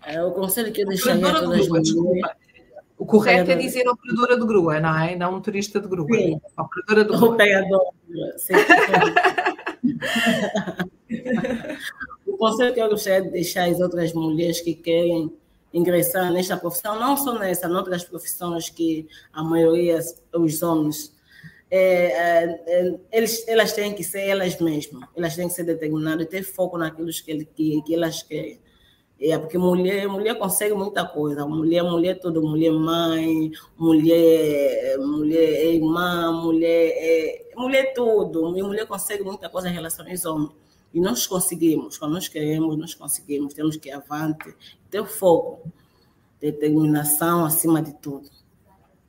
É, 0.06 0.24
o 0.24 0.32
conselho 0.32 0.72
que 0.72 0.82
eu 0.82 0.88
deixaria 0.88 1.28
a 1.28 1.42
todas 1.42 1.72
as. 1.72 1.90
O 2.98 3.06
correto 3.06 3.52
é 3.52 3.56
dizer 3.56 3.88
operadora 3.88 4.40
de 4.40 4.46
grua, 4.46 4.80
não 4.80 4.98
é? 4.98 5.16
Não 5.16 5.34
motorista 5.34 5.80
de 5.80 5.88
grua. 5.88 6.08
Sim. 6.16 6.42
Operadora 6.58 7.04
de 7.04 7.10
grua. 7.10 7.30
Operadora. 7.30 7.92
o 12.26 12.38
conselho 12.38 12.74
que 12.74 12.80
eu 12.80 12.90
gostaria 12.90 13.24
de 13.24 13.30
deixar 13.30 13.70
às 13.70 13.80
outras 13.80 14.14
mulheres 14.14 14.62
que 14.62 14.74
querem 14.74 15.32
ingressar 15.74 16.32
nesta 16.32 16.56
profissão, 16.56 17.00
não 17.00 17.18
só 17.18 17.38
nessa, 17.38 17.68
outras 17.68 18.04
profissões 18.04 18.70
que 18.70 19.08
a 19.34 19.44
maioria, 19.44 20.00
os 20.34 20.62
homens, 20.62 21.14
é, 21.70 22.06
é, 22.06 22.64
é, 22.68 22.96
eles, 23.12 23.46
elas 23.48 23.74
têm 23.74 23.94
que 23.94 24.04
ser 24.04 24.28
elas 24.28 24.60
mesmas, 24.60 25.10
elas 25.16 25.36
têm 25.36 25.48
que 25.48 25.56
ser 25.56 25.64
determinadas 25.64 26.26
e 26.26 26.30
ter 26.30 26.44
foco 26.44 26.78
naquilo 26.78 27.10
que, 27.10 27.46
que, 27.46 27.82
que 27.82 27.96
elas 27.96 28.22
querem. 28.22 28.60
É, 29.26 29.38
porque 29.38 29.58
mulher, 29.58 30.06
mulher 30.10 30.38
consegue 30.38 30.74
muita 30.74 31.08
coisa. 31.08 31.46
Mulher, 31.46 31.82
mulher 31.82 32.20
tudo, 32.20 32.42
mulher 32.42 32.74
mãe, 32.74 33.54
mulher, 33.78 34.98
mulher 35.00 35.74
irmã, 35.76 36.30
mulher, 36.44 36.92
é, 36.98 37.54
mulher 37.56 37.94
tudo. 37.94 38.58
E 38.58 38.62
mulher 38.62 38.86
consegue 38.86 39.24
muita 39.24 39.48
coisa 39.48 39.70
em 39.70 39.74
relação 39.74 40.06
aos 40.06 40.26
homens. 40.26 40.52
E 40.94 41.00
nós 41.00 41.26
conseguimos, 41.26 41.98
quando 41.98 42.12
nós 42.12 42.28
queremos, 42.28 42.78
nós 42.78 42.94
conseguimos. 42.94 43.54
Temos 43.54 43.78
que 43.78 43.88
ir 43.88 43.94
avante, 43.94 44.54
ter 44.90 45.06
foco, 45.06 45.72
determinação 46.42 47.46
acima 47.46 47.82
de 47.82 47.94
tudo. 47.94 48.30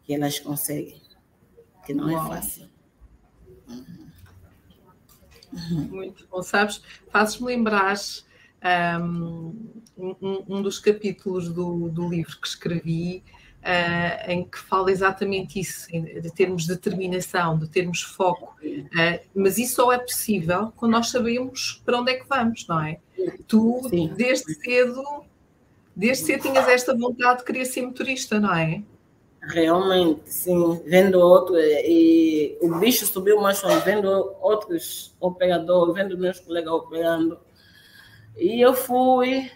Que 0.05 0.15
elas 0.15 0.39
conseguem. 0.39 1.03
Que 1.85 1.93
não 1.93 2.09
é 2.09 2.29
fácil. 2.29 2.69
Muito 5.91 6.25
bom. 6.29 6.41
Sabes, 6.41 6.81
fazes-me 7.11 7.49
lembrar 7.49 7.97
um, 9.03 9.83
um, 9.97 10.45
um, 10.49 10.63
dos 10.63 10.79
capítulos 10.79 11.49
do, 11.49 11.89
do 11.89 12.09
livro 12.09 12.39
que 12.41 12.47
escrevi 12.47 13.23
uh, 13.65 14.31
em 14.31 14.45
que 14.45 14.59
fala 14.59 14.91
exatamente 14.91 15.59
isso, 15.59 15.89
de 15.91 16.31
termos 16.33 16.67
determinação, 16.67 17.59
de 17.59 17.69
termos 17.69 18.03
foco. 18.03 18.55
Uh, 18.63 19.21
mas 19.35 19.59
isso 19.59 19.77
só 19.77 19.93
é 19.93 19.99
possível 19.99 20.73
quando 20.77 20.93
nós 20.93 21.09
sabemos 21.09 21.83
para 21.85 21.99
onde 21.99 22.13
é 22.13 22.15
que 22.15 22.29
vamos, 22.29 22.67
não 22.67 22.81
é? 22.81 22.99
Tu, 23.47 23.81
Sim. 23.89 24.13
desde 24.17 24.55
cedo, 24.55 25.03
desde 25.95 26.25
cedo 26.25 26.43
tinhas 26.43 26.69
esta 26.69 26.95
vontade 26.95 27.39
de 27.39 27.45
querer 27.45 27.65
ser 27.65 27.83
motorista, 27.83 28.39
não 28.39 28.55
é? 28.55 28.83
Realmente, 29.47 30.23
sim. 30.25 30.81
Vendo 30.87 31.21
outro, 31.21 31.55
e 31.59 32.57
o 32.63 32.79
bicho 32.79 33.07
subiu 33.07 33.41
mais 33.41 33.61
vendo 33.85 34.09
outros 34.41 35.15
operadores, 35.21 35.95
vendo 35.95 36.17
meus 36.17 36.41
colegas 36.41 36.73
operando. 36.73 37.39
E 38.37 38.61
eu 38.61 38.73
fui 38.75 39.51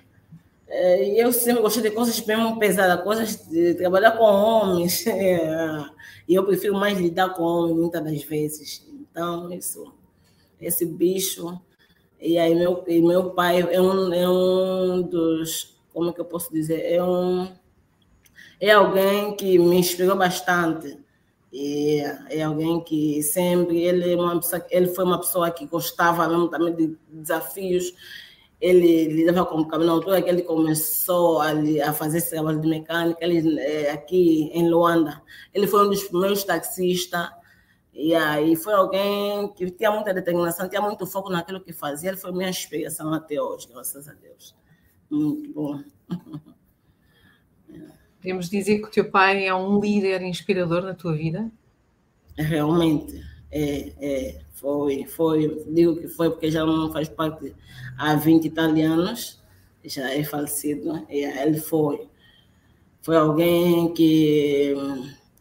é, 0.71 1.23
eu 1.23 1.33
sempre 1.33 1.63
gostei 1.63 1.83
de 1.83 1.91
coisas 1.91 2.25
mesmo 2.27 2.59
pesadas, 2.59 3.03
coisas 3.03 3.37
de 3.49 3.75
trabalhar 3.75 4.13
com 4.13 4.25
homens. 4.25 5.05
e 6.29 6.35
eu 6.35 6.45
prefiro 6.45 6.75
mais 6.75 6.99
lidar 6.99 7.31
com 7.31 7.43
homens 7.43 7.77
muitas 7.77 8.05
das 8.05 8.23
vezes. 8.23 8.87
Então, 8.93 9.51
isso, 9.53 9.93
esse 10.61 10.85
bicho. 10.85 11.59
E 12.21 12.37
aí, 12.37 12.55
meu, 12.55 12.85
e 12.87 13.01
meu 13.01 13.31
pai 13.31 13.61
é 13.61 13.81
um, 13.81 14.13
é 14.13 14.29
um 14.29 15.03
dos. 15.03 15.79
Como 15.93 16.11
é 16.11 16.13
que 16.13 16.21
eu 16.21 16.27
posso 16.27 16.53
dizer? 16.53 16.93
É 16.93 17.03
um. 17.03 17.51
É 18.61 18.73
alguém 18.73 19.35
que 19.37 19.59
me 19.59 19.77
inspirou 19.77 20.17
bastante. 20.17 20.99
E 21.51 22.03
é 22.29 22.43
alguém 22.43 22.83
que 22.85 23.23
sempre. 23.23 23.81
Ele, 23.81 24.13
é 24.13 24.17
uma 24.17 24.37
pessoa, 24.39 24.67
ele 24.71 24.89
foi 24.89 25.05
uma 25.05 25.19
pessoa 25.19 25.51
que 25.51 25.67
gostava 25.67 26.29
mesmo 26.29 26.49
também 26.49 26.75
de 26.75 26.99
desafios 27.09 27.95
ele 28.61 29.05
lidava 29.05 29.47
com 29.47 29.61
o 29.61 29.69
caminhão, 29.69 29.95
altura 29.95 30.21
que 30.21 30.29
ele 30.29 30.43
começou 30.43 31.41
a, 31.41 31.53
a 31.87 31.93
fazer 31.93 32.19
esse 32.19 32.31
trabalho 32.31 32.61
de 32.61 32.69
mecânica, 32.69 33.25
ele, 33.25 33.59
é, 33.61 33.93
aqui 33.93 34.50
em 34.53 34.69
Luanda, 34.69 35.23
ele 35.55 35.67
foi 35.67 35.87
um 35.87 35.91
dos 35.91 36.03
primeiros 36.05 36.43
taxistas, 36.43 37.29
e 37.93 38.15
aí 38.15 38.57
foi 38.57 38.75
alguém 38.75 39.53
que 39.55 39.71
tinha 39.71 39.91
muita 39.91 40.12
determinação, 40.12 40.69
tinha 40.69 40.83
muito 40.83 41.07
foco 41.07 41.31
naquilo 41.31 41.61
que 41.61 41.73
fazia, 41.73 42.11
ele 42.11 42.17
foi 42.17 42.33
minha 42.33 42.50
inspiração 42.50 43.12
até 43.12 43.41
hoje, 43.41 43.69
graças 43.69 44.09
a 44.09 44.12
Deus. 44.12 44.57
Muito 45.11 45.53
bom. 45.53 45.81
Podemos 48.21 48.50
dizer 48.50 48.79
que 48.79 48.87
o 48.87 48.91
teu 48.91 49.11
pai 49.11 49.47
é 49.47 49.55
um 49.55 49.81
líder 49.81 50.23
inspirador 50.23 50.83
na 50.83 50.95
tua 50.95 51.15
vida? 51.15 51.50
Realmente, 52.37 53.25
é, 53.50 53.93
é 54.00 54.40
foi, 54.59 55.05
foi, 55.05 55.64
digo 55.69 55.97
que 55.97 56.09
foi 56.09 56.31
porque 56.31 56.50
já 56.50 56.67
não 56.67 56.93
faz 56.93 57.09
parte 57.09 57.55
há 57.97 58.14
20 58.17 58.45
italianos, 58.45 59.40
já 59.85 60.12
é 60.12 60.25
falecido, 60.25 61.07
e 61.09 61.25
ele 61.25 61.59
foi. 61.59 62.09
Foi 63.02 63.17
alguém 63.17 63.93
que, 63.95 64.75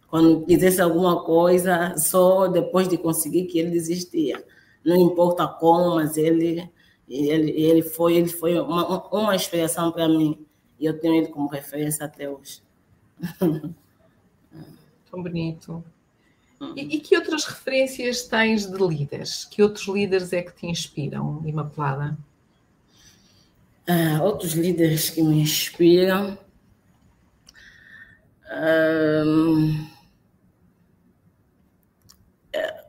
quando 0.08 0.46
quisesse 0.46 0.80
alguma 0.82 1.24
coisa, 1.24 1.98
só 1.98 2.48
depois 2.48 2.88
de 2.88 2.98
conseguir 2.98 3.46
que 3.48 3.58
ele 3.60 3.72
desistia. 3.72 4.44
Não 4.86 4.96
importa 4.96 5.48
como, 5.48 5.96
mas 5.96 6.16
ele, 6.16 6.70
ele, 7.10 7.52
ele 7.52 7.82
foi, 7.82 8.16
ele 8.16 8.30
foi 8.30 8.60
uma, 8.60 9.04
uma 9.12 9.36
inspiração 9.36 9.92
para 9.92 10.08
mim. 10.08 10.46
e 10.80 10.86
eu 10.86 11.00
tenho 11.00 11.16
ele 11.16 11.28
como 11.28 11.50
referência 11.50 12.06
até 12.06 12.30
hoje. 12.30 12.62
Tão 15.10 15.24
bonito. 15.24 15.84
E, 16.76 16.96
e, 16.96 17.00
que 17.00 17.16
outras 17.16 17.46
referências 17.46 18.24
tens 18.24 18.66
de 18.66 18.78
líderes? 18.78 19.46
Que 19.46 19.62
outros 19.62 19.88
líderes 19.88 20.34
é 20.34 20.42
que 20.42 20.56
te 20.56 20.66
inspiram, 20.66 21.44
Imaculada? 21.46 22.18
Ah, 23.88 24.22
outros 24.24 24.54
líderes 24.54 25.10
que 25.10 25.22
me 25.22 25.40
inspiram. 25.40 26.38
Um, 28.50 29.88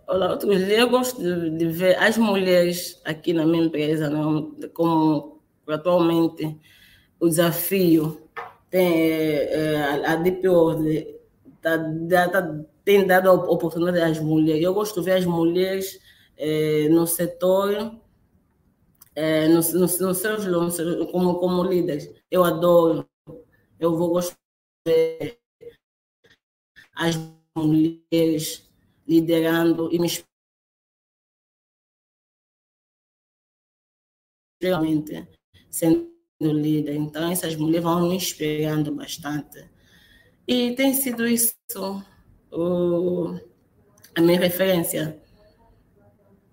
olha, 0.06 0.30
outros 0.30 0.50
líderes, 0.50 0.78
eu 0.78 0.88
gosto 0.88 1.20
de, 1.20 1.50
de, 1.50 1.66
ver 1.66 1.98
as 1.98 2.16
mulheres 2.16 3.00
aqui 3.04 3.32
na 3.32 3.44
minha 3.44 3.64
empresa, 3.64 4.08
não, 4.08 4.56
como 4.72 5.42
atualmente 5.68 6.58
o 7.20 7.28
desafio 7.28 8.28
tem 8.70 9.10
é, 9.10 10.02
a, 10.04 10.12
a 10.12 10.16
DPO 10.16 10.76
tá, 11.60 11.78
tá, 12.28 12.60
tem 12.88 13.07
dado 13.07 13.30
oportunidade 13.30 14.00
às 14.00 14.18
mulheres. 14.18 14.62
Eu 14.62 14.73
gosto 14.73 15.00
de 15.00 15.04
ver 15.04 15.18
as 15.18 15.26
mulheres 15.26 16.00
é, 16.38 16.88
no 16.88 17.07
setor, 17.07 18.00
é, 19.14 19.47
nos, 19.47 19.75
nos, 19.75 20.00
nos 20.00 20.16
seus 20.16 20.47
como, 21.12 21.38
como 21.38 21.64
líderes. 21.64 22.11
Eu 22.30 22.45
adoro, 22.45 23.07
eu 23.78 23.95
vou 23.95 24.09
gostar 24.09 24.38
de 24.87 24.90
ver 24.90 25.40
as 26.95 27.14
mulheres 27.54 28.66
liderando 29.07 29.92
e 29.92 29.99
me 29.99 30.09
realmente 34.62 35.28
sendo 35.71 36.11
líder. 36.40 36.95
Então, 36.95 37.30
essas 37.30 37.54
mulheres 37.54 37.85
vão 37.85 38.09
me 38.09 38.14
inspirando 38.14 38.95
bastante. 38.95 39.68
E 40.47 40.75
tem 40.75 40.95
sido 40.95 41.28
isso 41.28 41.52
o, 42.52 43.38
a 44.14 44.20
minha 44.20 44.38
referência, 44.38 45.20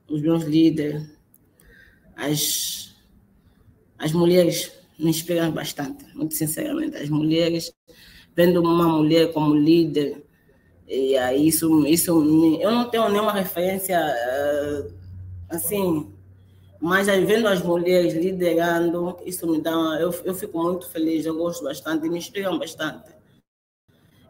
os 0.09 0.21
meus 0.21 0.43
líderes, 0.43 1.03
as, 2.15 2.95
as 3.97 4.11
mulheres 4.11 4.71
me 4.97 5.09
inspiram 5.09 5.51
bastante, 5.51 6.05
muito 6.15 6.33
sinceramente. 6.33 6.97
As 6.97 7.09
mulheres, 7.09 7.73
vendo 8.35 8.61
uma 8.61 8.87
mulher 8.87 9.31
como 9.33 9.55
líder, 9.55 10.23
e 10.87 11.17
aí 11.17 11.47
isso, 11.47 11.85
isso 11.87 12.11
eu 12.61 12.71
não 12.71 12.89
tenho 12.89 13.09
nenhuma 13.09 13.33
referência 13.33 13.99
uh, 13.99 14.93
assim 15.49 16.15
mas 16.85 17.09
aí, 17.09 17.25
vendo 17.25 17.47
as 17.47 17.63
mulheres 17.63 18.13
liderando, 18.13 19.17
isso 19.25 19.47
me 19.47 19.59
dá. 19.59 19.71
Eu, 19.99 20.13
eu 20.23 20.35
fico 20.35 20.61
muito 20.61 20.87
feliz, 20.87 21.25
eu 21.25 21.35
gosto 21.35 21.63
bastante, 21.63 22.07
me 22.07 22.17
inspiram 22.17 22.59
bastante. 22.59 23.09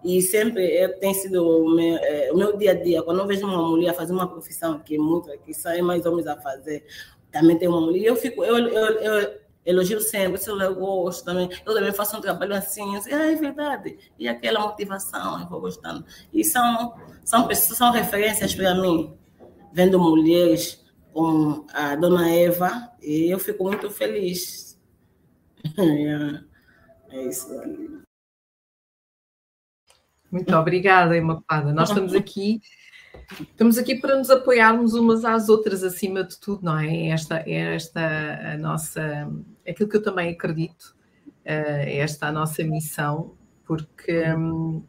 E 0.06 0.22
sempre 0.22 0.64
é, 0.72 0.88
tem 0.88 1.16
sido 1.16 1.44
o 1.44 1.76
meu, 1.76 1.98
é, 1.98 2.32
o 2.32 2.38
meu 2.38 2.56
dia 2.56 2.72
a 2.72 2.76
dia. 2.76 3.02
Quando 3.02 3.22
eu 3.22 3.26
vejo 3.26 3.48
uma 3.48 3.68
mulher 3.68 3.92
fazer 3.96 4.14
uma 4.14 4.30
profissão 4.30 4.78
que 4.78 4.96
é 4.96 5.00
muito, 5.00 5.36
que 5.40 5.52
sai 5.52 5.82
mais 5.82 6.06
homens 6.06 6.28
a 6.28 6.38
fazer, 6.38 6.86
também 7.32 7.58
tem 7.58 7.68
uma 7.68 7.82
mulher. 7.82 8.04
Eu 8.04 8.16
fico, 8.16 8.44
eu, 8.44 8.56
eu, 8.56 8.86
eu 9.00 9.40
elogio 9.66 10.00
sempre, 10.00 10.40
isso 10.40 10.52
eu 10.52 10.76
gosto 10.76 11.26
também. 11.26 11.50
Eu 11.66 11.74
também 11.74 11.92
faço 11.92 12.16
um 12.16 12.22
trabalho 12.22 12.54
assim, 12.54 12.96
assim 12.96 13.12
ah, 13.12 13.32
é 13.32 13.36
verdade. 13.36 13.98
E 14.20 14.28
aquela 14.28 14.60
motivação, 14.60 15.42
eu 15.42 15.50
vou 15.50 15.60
gostando. 15.60 16.06
E 16.32 16.44
são, 16.44 16.94
são, 17.24 17.48
pessoas, 17.48 17.80
são 17.80 17.92
referências 17.92 18.54
para 18.54 18.76
mim, 18.76 19.12
vendo 19.74 20.00
mulheres 20.00 20.86
com 21.12 21.66
a 21.74 21.96
dona 21.96 22.30
Eva 22.30 22.92
e 23.02 23.28
eu 23.32 23.40
fico 23.40 23.64
muito 23.64 23.90
feliz. 23.90 24.80
é 27.10 27.24
isso. 27.24 27.50
Muito 30.32 30.55
obrigada, 30.55 31.15
Imaculada. 31.15 31.74
Nós 31.74 31.89
estamos 31.89 32.13
aqui, 32.13 32.62
estamos 33.41 33.77
aqui 33.77 33.96
para 33.96 34.17
nos 34.17 34.29
apoiarmos 34.29 34.94
umas 34.94 35.24
às 35.24 35.50
outras 35.50 35.84
acima 35.84 36.23
de 36.23 36.39
tudo, 36.39 36.63
não 36.63 36.78
é? 36.78 37.08
Esta 37.08 37.39
é 37.39 37.76
esta 37.76 38.02
a 38.54 38.58
nossa, 38.58 39.32
aquilo 39.67 39.89
que 39.89 39.97
eu 39.97 40.04
também 40.04 40.32
acredito, 40.32 40.95
é 41.43 42.00
esta 42.00 42.28
a 42.28 42.32
nossa 42.32 42.63
missão, 42.63 43.34
porque 43.65 44.23
hum, 44.34 44.84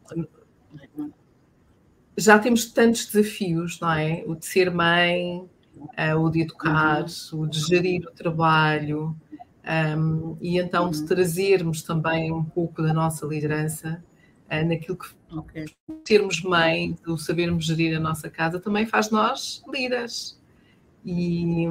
já 2.16 2.38
temos 2.38 2.66
tantos 2.72 3.06
desafios, 3.06 3.78
não 3.80 3.92
é? 3.92 4.24
O 4.26 4.34
de 4.34 4.46
ser 4.46 4.70
mãe, 4.70 5.48
uh, 5.76 6.18
o 6.18 6.30
de 6.30 6.42
educar, 6.42 7.04
uhum. 7.32 7.40
o 7.40 7.46
de 7.46 7.60
gerir 7.60 8.06
o 8.06 8.10
trabalho, 8.10 9.14
um, 9.98 10.36
e 10.40 10.58
então 10.58 10.90
de 10.90 11.00
uhum. 11.00 11.06
trazermos 11.06 11.82
também 11.82 12.32
um 12.32 12.44
pouco 12.44 12.82
da 12.82 12.94
nossa 12.94 13.26
liderança 13.26 14.02
naquilo 14.48 14.96
que 14.96 15.08
okay. 15.36 15.66
termos 16.04 16.42
mãe, 16.42 16.96
o 17.06 17.16
sabermos 17.16 17.66
gerir 17.66 17.96
a 17.96 18.00
nossa 18.00 18.30
casa, 18.30 18.60
também 18.60 18.86
faz 18.86 19.10
nós 19.10 19.62
líderes. 19.72 20.40
E, 21.04 21.66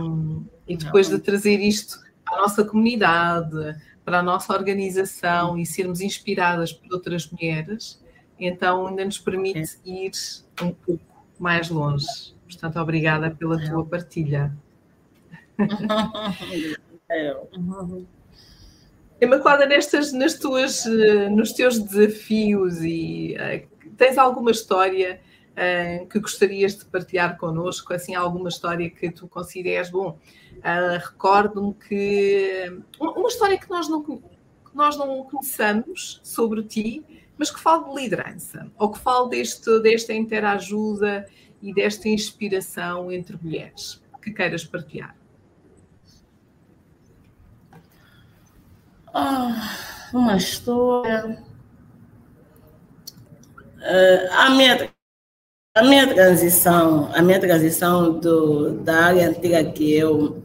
e 0.68 0.78
depois 0.78 1.10
de 1.10 1.20
trazer 1.20 1.60
isto 1.60 2.00
à 2.26 2.38
nossa 2.38 2.64
comunidade, 2.64 3.76
para 4.04 4.20
a 4.20 4.24
nossa 4.24 4.54
organização 4.54 5.58
e 5.58 5.66
sermos 5.66 6.00
inspiradas 6.00 6.72
por 6.72 6.94
outras 6.94 7.30
mulheres, 7.30 8.02
então 8.40 8.88
ainda 8.88 9.04
nos 9.04 9.18
permite 9.18 9.78
ir 9.84 10.12
um 10.62 10.72
pouco 10.72 11.04
mais 11.40 11.70
longe. 11.70 12.06
Portanto, 12.46 12.80
obrigada 12.80 13.32
pela 13.32 13.60
tua 13.66 13.86
partilha. 13.86 14.56
Imaculada, 19.20 19.66
nestas, 19.66 20.12
nas 20.12 20.34
tuas, 20.34 20.86
eh, 20.86 21.30
nos 21.30 21.54
teus 21.54 21.80
desafios 21.80 22.82
e 22.82 23.36
uh, 23.36 23.92
tens 23.96 24.18
alguma 24.18 24.52
história 24.52 25.22
uh, 25.52 26.06
que 26.08 26.20
gostarias 26.20 26.76
de 26.76 26.86
partilhar 26.86 27.38
connosco? 27.38 27.94
Assim, 27.94 28.14
alguma 28.14 28.50
história 28.50 28.90
que 28.90 29.10
tu 29.10 29.28
consideres 29.28 29.90
bom? 29.90 30.20
Recordo-me 31.02 31.74
que 31.74 32.82
uma 33.00 33.28
história 33.28 33.58
que 33.58 33.70
nós 33.70 33.90
não 33.90 34.02
que 34.02 34.22
nós 34.74 34.98
não 34.98 35.24
conheçamos 35.24 36.20
sobre 36.24 36.64
ti, 36.64 37.06
mas 37.38 37.52
que 37.52 37.60
fala 37.60 37.90
de 37.90 38.02
liderança, 38.02 38.70
ou 38.78 38.92
que 38.92 39.00
fala 39.00 39.30
deste, 39.30 39.80
desta 39.82 40.14
interajuda 40.14 41.26
e 41.62 41.74
desta 41.74 42.10
inspiração 42.10 43.12
entre 43.12 43.38
mulheres 43.42 44.02
que 44.22 44.32
queiras 44.32 44.64
partilhar? 44.64 45.16
Ah, 49.18 50.10
uma 50.14 50.36
história. 50.36 51.42
Uh, 53.78 54.28
a, 54.30 54.50
minha, 54.50 54.92
a 55.74 55.84
minha 55.84 56.14
transição, 56.14 57.10
a 57.14 57.22
minha 57.22 57.40
transição 57.40 58.20
do, 58.20 58.72
da 58.82 59.06
área 59.06 59.30
antiga 59.30 59.64
que 59.72 59.96
eu, 59.96 60.44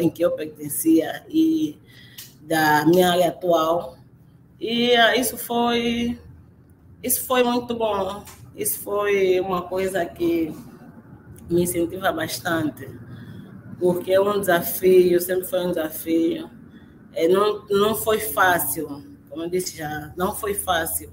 em 0.00 0.10
que 0.10 0.20
eu 0.24 0.32
pertencia 0.32 1.24
e 1.28 1.78
da 2.40 2.84
minha 2.86 3.12
área 3.12 3.28
atual, 3.28 3.96
e 4.58 4.96
uh, 4.96 5.14
isso 5.16 5.36
foi 5.36 6.18
isso 7.00 7.24
foi 7.24 7.44
muito 7.44 7.72
bom 7.72 8.24
isso 8.56 8.80
foi 8.80 9.38
uma 9.38 9.62
coisa 9.62 10.04
que 10.04 10.52
me 11.48 11.62
incentiva 11.62 12.10
bastante, 12.10 12.90
porque 13.78 14.10
é 14.10 14.20
um 14.20 14.40
desafio, 14.40 15.20
sempre 15.20 15.46
foi 15.46 15.64
um 15.64 15.68
desafio. 15.68 16.57
É, 17.12 17.28
não, 17.28 17.66
não 17.68 17.94
foi 17.94 18.20
fácil, 18.20 19.02
como 19.28 19.42
eu 19.42 19.50
disse 19.50 19.76
já, 19.76 20.12
não 20.16 20.34
foi 20.34 20.54
fácil 20.54 21.10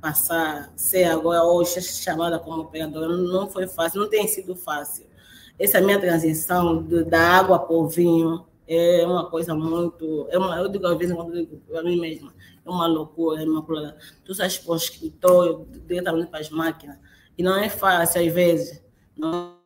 passar, 0.00 0.72
ser 0.76 1.04
agora 1.04 1.44
hoje 1.44 1.80
chamada 1.82 2.38
como 2.38 2.62
operadora, 2.62 3.16
não 3.16 3.48
foi 3.48 3.66
fácil, 3.66 4.00
não 4.00 4.08
tem 4.08 4.26
sido 4.26 4.56
fácil. 4.56 5.06
Essa 5.58 5.80
minha 5.80 6.00
transição 6.00 6.82
do, 6.82 7.04
da 7.04 7.20
água 7.20 7.58
para 7.58 7.74
o 7.76 7.86
vinho 7.86 8.46
é 8.66 9.04
uma 9.06 9.28
coisa 9.28 9.54
muito. 9.54 10.26
É 10.30 10.38
uma, 10.38 10.56
eu 10.58 10.68
digo 10.68 10.86
às 10.86 10.96
vezes 10.96 11.14
para 11.68 11.82
mim 11.82 12.00
mesma, 12.00 12.32
é 12.64 12.70
uma 12.70 12.86
loucura, 12.86 13.42
é 13.42 13.44
uma 13.44 13.54
loucura. 13.54 13.96
Tu 14.24 14.34
sais 14.34 14.56
para 14.58 14.72
o 14.72 14.76
escritório, 14.76 15.66
diretamente 15.86 16.30
para 16.30 16.40
as 16.40 16.48
máquinas, 16.50 16.98
e 17.36 17.42
não 17.42 17.56
é 17.56 17.68
fácil, 17.68 18.26
às 18.26 18.32
vezes, 18.32 18.82
não, 19.16 19.58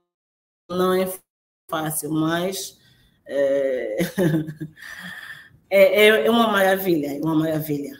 não 0.68 0.94
é 0.94 1.12
fácil, 1.70 2.10
mas 2.10 2.78
é, 3.26 3.98
é, 5.76 6.26
é 6.26 6.30
uma 6.30 6.46
maravilha, 6.46 7.16
é 7.16 7.20
uma 7.20 7.34
maravilha. 7.34 7.98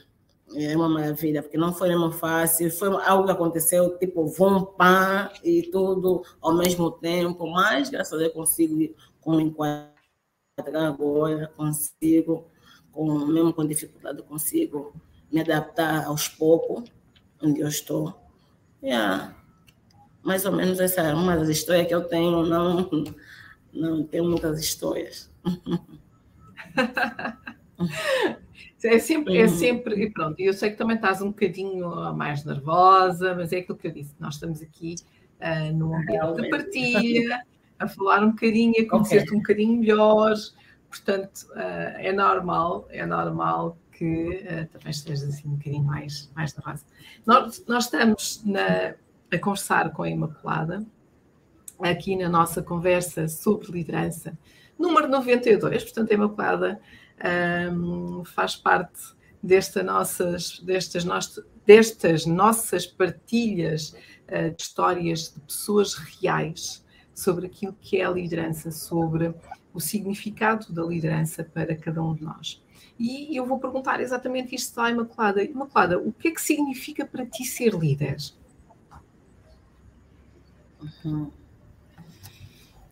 É 0.57 0.77
uma 0.77 0.89
maravilha, 0.89 1.43
porque 1.43 1.59
não 1.59 1.75
foi 1.75 1.89
mesmo 1.89 2.13
fácil, 2.13 2.71
foi 2.71 2.89
algo 3.05 3.25
que 3.25 3.33
aconteceu, 3.33 3.99
tipo, 3.99 4.25
vum, 4.27 4.65
pá, 4.65 5.33
e 5.43 5.63
tudo 5.63 6.23
ao 6.41 6.55
mesmo 6.55 6.93
tempo, 6.93 7.51
mas 7.51 7.91
graças 7.91 8.13
a 8.13 8.19
Deus 8.19 8.33
consigo 8.33 8.95
com 9.21 9.41
enquadrar 9.41 9.91
agora, 10.87 11.51
consigo 11.57 12.47
com, 12.93 13.27
mesmo 13.27 13.53
com 13.53 13.67
dificuldade, 13.67 14.23
consigo 14.23 14.95
me 15.33 15.41
adaptar 15.41 16.05
aos 16.05 16.29
poucos, 16.29 16.85
onde 17.43 17.61
eu 17.61 17.67
estou. 17.67 18.15
Yeah. 18.81 19.35
Mais 20.23 20.47
ou 20.47 20.53
menos 20.53 20.79
essa 20.79 21.01
é 21.01 21.15
uma 21.15 21.37
das 21.37 21.49
histórias 21.49 21.89
que 21.89 21.95
eu 21.95 22.05
tenho, 22.05 22.45
não, 22.45 22.89
não 23.73 24.05
tenho 24.05 24.25
muitas 24.25 24.61
histórias. 24.61 25.29
É 28.85 28.99
sempre, 28.99 29.39
é 29.39 29.49
sempre, 29.49 29.95
e 30.05 30.11
pronto, 30.11 30.39
eu 30.39 30.53
sei 30.53 30.71
que 30.71 30.77
também 30.77 30.97
estás 30.97 31.23
um 31.23 31.29
bocadinho 31.29 31.89
mais 32.15 32.45
nervosa, 32.45 33.35
mas 33.35 33.51
é 33.51 33.59
aquilo 33.59 33.79
que 33.79 33.87
eu 33.87 33.91
disse, 33.91 34.15
nós 34.21 34.35
estamos 34.35 34.61
aqui 34.61 34.97
uh, 35.41 35.75
num 35.75 35.97
ambiente 35.97 36.43
de 36.43 36.51
partilha, 36.51 37.43
a 37.79 37.89
falar 37.89 38.23
um 38.23 38.33
bocadinho, 38.33 38.75
a 38.79 38.87
conhecer-te 38.87 39.29
okay. 39.29 39.39
um 39.39 39.41
bocadinho 39.41 39.81
melhor, 39.81 40.35
portanto, 40.91 41.47
uh, 41.53 41.97
é 41.97 42.13
normal, 42.13 42.87
é 42.91 43.07
normal 43.07 43.79
que 43.91 44.45
uh, 44.45 44.67
também 44.71 44.91
estejas 44.91 45.23
assim 45.31 45.49
um 45.49 45.55
bocadinho 45.55 45.85
mais, 45.85 46.31
mais 46.37 46.55
nervosa. 46.55 46.85
Nós, 47.25 47.65
nós 47.67 47.85
estamos 47.85 48.43
na, 48.45 48.95
a 49.33 49.39
conversar 49.39 49.93
com 49.95 50.03
a 50.03 50.11
Imaculada, 50.11 50.85
aqui 51.81 52.17
na 52.17 52.29
nossa 52.29 52.63
conversa 52.63 53.29
sobre 53.29 53.73
liderança, 53.73 54.37
número 54.79 55.09
92, 55.09 55.85
portanto, 55.85 56.11
a 56.11 56.15
Imaculada 56.15 56.81
um, 57.25 58.25
faz 58.25 58.57
parte 58.57 59.01
desta 59.43 59.83
nossas, 59.83 60.59
destas, 60.61 61.05
nossas, 61.05 61.45
destas 61.67 62.27
nossas 62.27 62.87
partilhas 62.87 63.95
uh, 64.29 64.55
de 64.55 64.63
histórias 64.63 65.33
de 65.35 65.41
pessoas 65.41 65.95
reais 65.95 66.85
sobre 67.15 67.47
aquilo 67.47 67.77
que 67.81 67.99
é 67.99 68.05
a 68.05 68.11
liderança, 68.11 68.71
sobre 68.71 69.35
o 69.73 69.81
significado 69.81 70.73
da 70.73 70.83
liderança 70.83 71.45
para 71.45 71.77
cada 71.77 72.03
um 72.03 72.15
de 72.15 72.23
nós. 72.23 72.63
E 72.99 73.37
eu 73.37 73.45
vou 73.45 73.59
perguntar 73.59 74.01
exatamente 74.01 74.55
isto 74.55 74.81
à 74.81 74.91
Imaculada. 74.91 75.43
Imaculada, 75.43 75.99
o 75.99 76.13
que 76.13 76.29
é 76.29 76.31
que 76.31 76.41
significa 76.41 77.05
para 77.05 77.27
ti 77.27 77.45
ser 77.45 77.75
líder? 77.75 78.17
Uhum. 81.05 81.31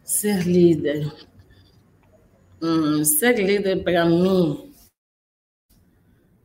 Ser 0.03 0.43
líder. 0.45 1.13
Hum, 2.65 3.05
ser 3.05 3.45
líder 3.45 3.83
para 3.83 4.05
mim 4.05 4.73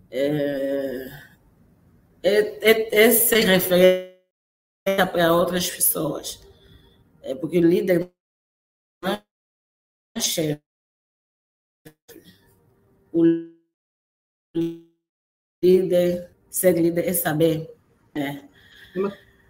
é, 0.09 1.07
é, 2.23 2.31
é, 2.71 3.05
é 3.05 3.11
ser 3.11 3.41
referência 3.41 4.17
para 5.11 5.31
outras 5.31 5.69
pessoas. 5.69 6.41
É 7.21 7.35
porque 7.35 7.61
líder 7.61 8.11
não 9.03 9.13
é 9.13 10.19
chefe. 10.19 10.59
O 13.13 13.23
líder, 15.63 16.31
ser 16.49 16.81
líder 16.81 17.07
é 17.07 17.13
saber. 17.13 17.71
É. 18.15 18.47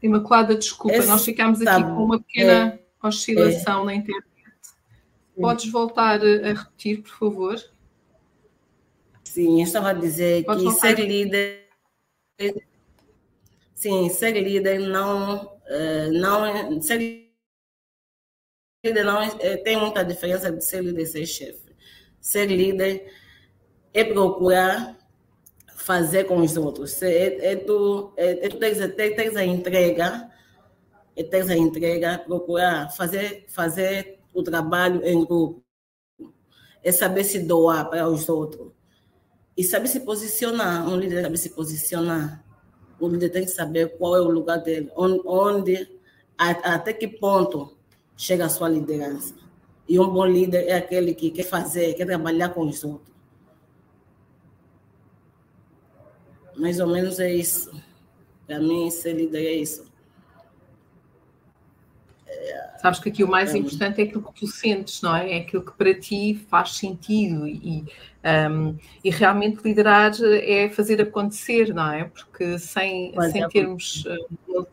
Imaculada, 0.03 0.53
desculpa, 0.53 0.97
é, 0.97 1.05
nós 1.05 1.23
ficámos 1.23 1.61
aqui 1.61 1.83
com 1.83 2.03
uma 2.03 2.21
pequena 2.21 2.73
é, 2.73 3.07
oscilação 3.07 3.85
na 3.85 3.95
internet. 3.95 4.26
Podes 5.39 5.71
voltar 5.71 6.19
a 6.21 6.53
repetir, 6.53 7.01
por 7.01 7.11
favor? 7.11 7.63
Sim, 9.23 9.59
eu 9.59 9.63
estava 9.63 9.91
a 9.91 9.93
dizer 9.93 10.43
Pode 10.45 10.59
que 10.59 10.65
voltar. 10.65 10.95
ser 10.95 11.05
líder. 11.05 11.67
Sim, 13.75 14.09
ser 14.09 14.31
líder 14.31 14.79
não. 14.79 15.57
Eh, 15.67 16.09
não 16.09 16.45
é, 16.45 16.81
ser 16.81 16.97
líder 18.83 19.03
não 19.03 19.21
é, 19.21 19.57
tem 19.57 19.77
muita 19.77 20.03
diferença 20.03 20.51
de 20.51 20.63
ser 20.63 20.83
líder 20.83 21.03
e 21.03 21.05
ser 21.05 21.25
chefe. 21.25 21.75
Ser 22.19 22.47
líder 22.47 23.11
é 23.93 24.03
procurar 24.03 24.97
fazer 25.75 26.23
com 26.25 26.37
os 26.41 26.57
outros. 26.57 27.01
É, 27.03 27.51
é 27.51 27.55
tu, 27.55 28.13
é, 28.17 28.45
é 28.45 28.49
tu 28.49 28.57
tens, 28.57 28.77
tens 28.95 29.35
a 29.35 29.45
entrega, 29.45 30.31
é 31.15 31.23
tens 31.23 31.49
a 31.49 31.55
entrega, 31.55 32.17
procurar 32.19 32.89
fazer, 32.89 33.45
fazer 33.47 34.16
o 34.37 34.43
trabalho 34.43 35.03
em 35.03 35.25
grupo, 35.25 35.63
é 36.83 36.91
saber 36.91 37.23
se 37.23 37.39
doar 37.39 37.89
para 37.89 38.07
os 38.07 38.29
outros 38.29 38.71
e 39.57 39.63
saber 39.63 39.87
se 39.87 40.01
posicionar. 40.01 40.87
Um 40.87 40.95
líder 40.95 41.23
sabe 41.23 41.37
se 41.39 41.49
posicionar. 41.49 42.45
O 42.99 43.07
líder 43.07 43.29
tem 43.29 43.45
que 43.45 43.51
saber 43.51 43.97
qual 43.97 44.15
é 44.15 44.21
o 44.21 44.29
lugar 44.29 44.57
dele, 44.57 44.91
onde, 44.95 45.89
até 46.37 46.93
que 46.93 47.07
ponto 47.07 47.75
chega 48.15 48.45
a 48.45 48.49
sua 48.49 48.69
liderança. 48.69 49.33
E 49.89 49.99
um 49.99 50.07
bom 50.07 50.25
líder 50.25 50.67
é 50.67 50.73
aquele 50.73 51.15
que 51.15 51.31
quer 51.31 51.43
fazer, 51.43 51.95
quer 51.95 52.05
trabalhar 52.05 52.49
com 52.49 52.61
os 52.61 52.83
outros. 52.83 53.15
Mais 56.55 56.79
ou 56.79 56.87
menos 56.87 57.19
é 57.19 57.33
isso. 57.33 57.71
Para 58.45 58.59
mim, 58.59 58.91
ser 58.91 59.13
líder 59.13 59.45
é 59.45 59.53
isso. 59.53 59.86
Sabes 62.81 62.99
que 62.99 63.09
aqui 63.09 63.23
o 63.23 63.27
mais 63.27 63.55
importante 63.55 63.99
é 63.99 64.03
aquilo 64.03 64.21
que 64.21 64.39
tu 64.39 64.47
sentes, 64.47 65.01
não 65.01 65.15
é? 65.15 65.33
É 65.33 65.37
aquilo 65.39 65.63
que 65.63 65.71
para 65.71 65.93
ti 65.93 66.35
faz 66.49 66.75
sentido 66.75 67.47
e, 67.47 67.83
um, 68.51 68.77
e 69.03 69.09
realmente 69.09 69.61
liderar 69.63 70.11
é 70.23 70.69
fazer 70.69 71.01
acontecer, 71.01 71.73
não 71.73 71.91
é? 71.91 72.03
Porque 72.03 72.59
sem, 72.59 73.13
sem 73.31 73.43
é. 73.43 73.47
termos, 73.47 74.05
hum, 74.47 74.65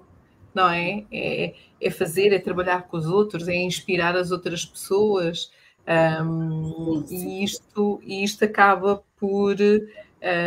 não 0.55 0.69
é? 0.69 1.05
é? 1.11 1.55
É 1.81 1.91
fazer, 1.91 2.33
é 2.33 2.39
trabalhar 2.39 2.83
com 2.83 2.97
os 2.97 3.07
outros, 3.07 3.49
é 3.49 3.57
inspirar 3.57 4.17
as 4.17 4.31
outras 4.31 4.65
pessoas 4.65 5.51
um, 5.87 7.05
e, 7.11 7.45
isto, 7.45 8.01
e 8.05 8.25
isto 8.25 8.45
acaba 8.45 9.03
por, 9.19 9.57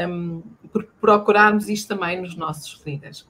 um, 0.10 0.42
por 0.72 0.84
procurarmos 1.00 1.70
isto 1.70 1.88
também 1.88 2.22
nos 2.22 2.36
nossos 2.36 2.84
líderes. 2.86 3.28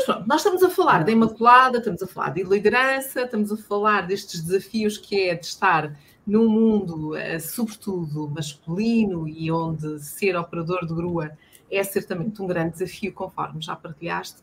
Mas 0.00 0.06
pronto, 0.06 0.26
nós 0.26 0.40
estamos 0.40 0.62
a 0.62 0.70
falar 0.70 1.04
da 1.04 1.12
Imaculada, 1.12 1.76
estamos 1.76 2.02
a 2.02 2.06
falar 2.06 2.30
de 2.30 2.42
liderança, 2.42 3.20
estamos 3.20 3.52
a 3.52 3.56
falar 3.58 4.06
destes 4.06 4.42
desafios 4.42 4.96
que 4.96 5.28
é 5.28 5.34
de 5.34 5.44
estar 5.44 5.94
num 6.26 6.48
mundo, 6.48 7.14
eh, 7.14 7.38
sobretudo 7.38 8.26
masculino, 8.30 9.28
e 9.28 9.52
onde 9.52 10.02
ser 10.02 10.36
operador 10.36 10.86
de 10.86 10.94
grua 10.94 11.32
é 11.70 11.84
certamente 11.84 12.40
um 12.40 12.46
grande 12.46 12.78
desafio, 12.78 13.12
conforme 13.12 13.60
já 13.60 13.76
partilhaste. 13.76 14.38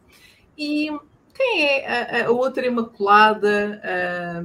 E 0.56 0.92
quem 1.34 1.64
é 1.64 2.22
a, 2.22 2.28
a 2.28 2.30
outra 2.30 2.68
Imaculada 2.68 3.82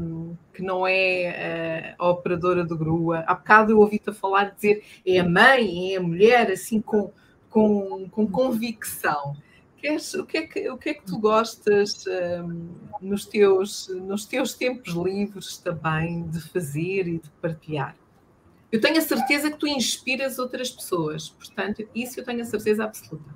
um, 0.00 0.34
que 0.54 0.62
não 0.62 0.86
é 0.86 1.94
a, 1.98 2.02
a, 2.02 2.08
operadora 2.08 2.64
de 2.64 2.74
grua? 2.74 3.22
Há 3.26 3.34
bocado 3.34 3.70
eu 3.70 3.80
ouvi-te 3.80 4.08
a 4.08 4.14
falar 4.14 4.54
dizer 4.54 4.82
é 5.04 5.18
a 5.18 5.28
mãe, 5.28 5.92
é 5.92 5.98
a 5.98 6.02
mulher, 6.02 6.50
assim 6.50 6.80
com, 6.80 7.12
com, 7.50 8.08
com 8.10 8.26
convicção 8.26 9.36
queres, 9.82 10.14
o, 10.14 10.24
que 10.24 10.38
é 10.38 10.46
que, 10.46 10.70
o 10.70 10.78
que 10.78 10.90
é 10.90 10.94
que 10.94 11.04
tu 11.04 11.18
gostas 11.18 12.04
um, 12.06 12.68
nos, 13.00 13.26
teus, 13.26 13.88
nos 13.88 14.24
teus 14.24 14.54
tempos 14.54 14.94
livres 14.94 15.58
também 15.58 16.28
de 16.28 16.40
fazer 16.40 17.08
e 17.08 17.18
de 17.18 17.28
partilhar? 17.40 17.96
Eu 18.70 18.80
tenho 18.80 18.96
a 18.96 19.02
certeza 19.02 19.50
que 19.50 19.58
tu 19.58 19.66
inspiras 19.66 20.38
outras 20.38 20.70
pessoas, 20.70 21.28
portanto, 21.28 21.86
isso 21.94 22.18
eu 22.18 22.24
tenho 22.24 22.40
a 22.40 22.44
certeza 22.44 22.84
absoluta. 22.84 23.34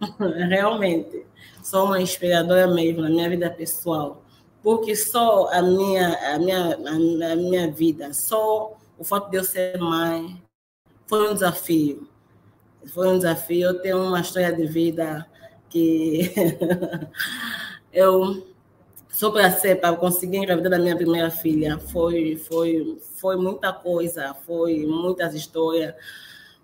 Realmente, 0.48 1.24
sou 1.62 1.86
uma 1.86 2.02
inspiradora 2.02 2.66
mesmo 2.66 3.02
na 3.02 3.08
minha 3.08 3.30
vida 3.30 3.48
pessoal, 3.48 4.22
porque 4.62 4.94
só 4.96 5.48
a 5.52 5.62
minha, 5.62 6.34
a 6.34 6.38
minha, 6.38 6.74
a 7.32 7.36
minha 7.36 7.70
vida, 7.70 8.12
só 8.12 8.76
o 8.98 9.04
fato 9.04 9.30
de 9.30 9.38
eu 9.38 9.44
ser 9.44 9.78
mãe 9.78 10.42
foi 11.06 11.30
um 11.30 11.34
desafio 11.34 12.11
foi 12.86 13.08
um 13.08 13.18
desafio. 13.18 13.68
Eu 13.68 13.80
tenho 13.80 14.02
uma 14.02 14.20
história 14.20 14.52
de 14.52 14.66
vida 14.66 15.26
que 15.68 16.32
eu 17.92 18.46
só 19.08 19.30
para 19.30 19.50
ser 19.50 19.80
para 19.80 19.96
conseguir 19.96 20.38
engravidar 20.38 20.70
da 20.70 20.78
minha 20.78 20.96
primeira 20.96 21.30
filha 21.30 21.78
foi 21.78 22.36
foi 22.36 22.98
foi 23.16 23.36
muita 23.36 23.72
coisa, 23.72 24.34
foi 24.46 24.86
muitas 24.86 25.34
histórias, 25.34 25.94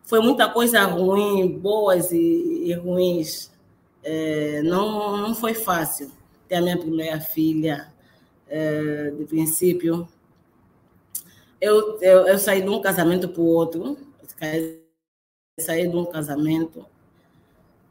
foi 0.04 0.20
muita 0.20 0.48
coisa 0.48 0.82
ruim, 0.84 1.58
boas 1.58 2.12
e, 2.12 2.64
e 2.66 2.72
ruins. 2.74 3.50
É, 4.02 4.62
não 4.62 5.16
não 5.18 5.34
foi 5.34 5.54
fácil 5.54 6.10
ter 6.48 6.56
a 6.56 6.62
minha 6.62 6.78
primeira 6.78 7.20
filha 7.20 7.92
é, 8.48 9.10
de 9.10 9.24
princípio. 9.24 10.08
Eu, 11.60 11.98
eu, 12.00 12.26
eu 12.28 12.38
saí 12.38 12.62
de 12.62 12.68
um 12.68 12.80
casamento 12.80 13.28
para 13.28 13.42
o 13.42 13.46
outro, 13.46 13.98
saí 15.60 15.88
de 15.88 15.96
um 15.96 16.04
casamento 16.04 16.84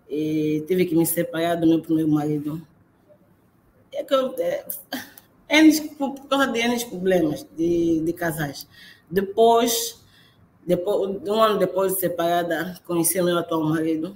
e 0.09 0.63
tive 0.67 0.85
que 0.85 0.95
me 0.95 1.05
separar 1.05 1.55
do 1.55 1.67
meu 1.67 1.81
primeiro 1.81 2.09
marido. 2.09 2.65
É 3.91 4.03
que 4.03 4.13
eu, 4.13 4.33
é, 4.39 4.65
por 5.97 6.27
causa 6.27 6.47
de 6.47 6.59
N 6.59 6.85
problemas 6.85 7.45
de, 7.55 8.01
de 8.01 8.13
casais. 8.13 8.67
Depois, 9.09 10.03
depois, 10.65 11.21
um 11.27 11.41
ano 11.41 11.59
depois 11.59 11.93
de 11.93 11.99
separada, 11.99 12.79
conheci 12.85 13.21
meu 13.21 13.37
atual 13.37 13.63
marido. 13.63 14.15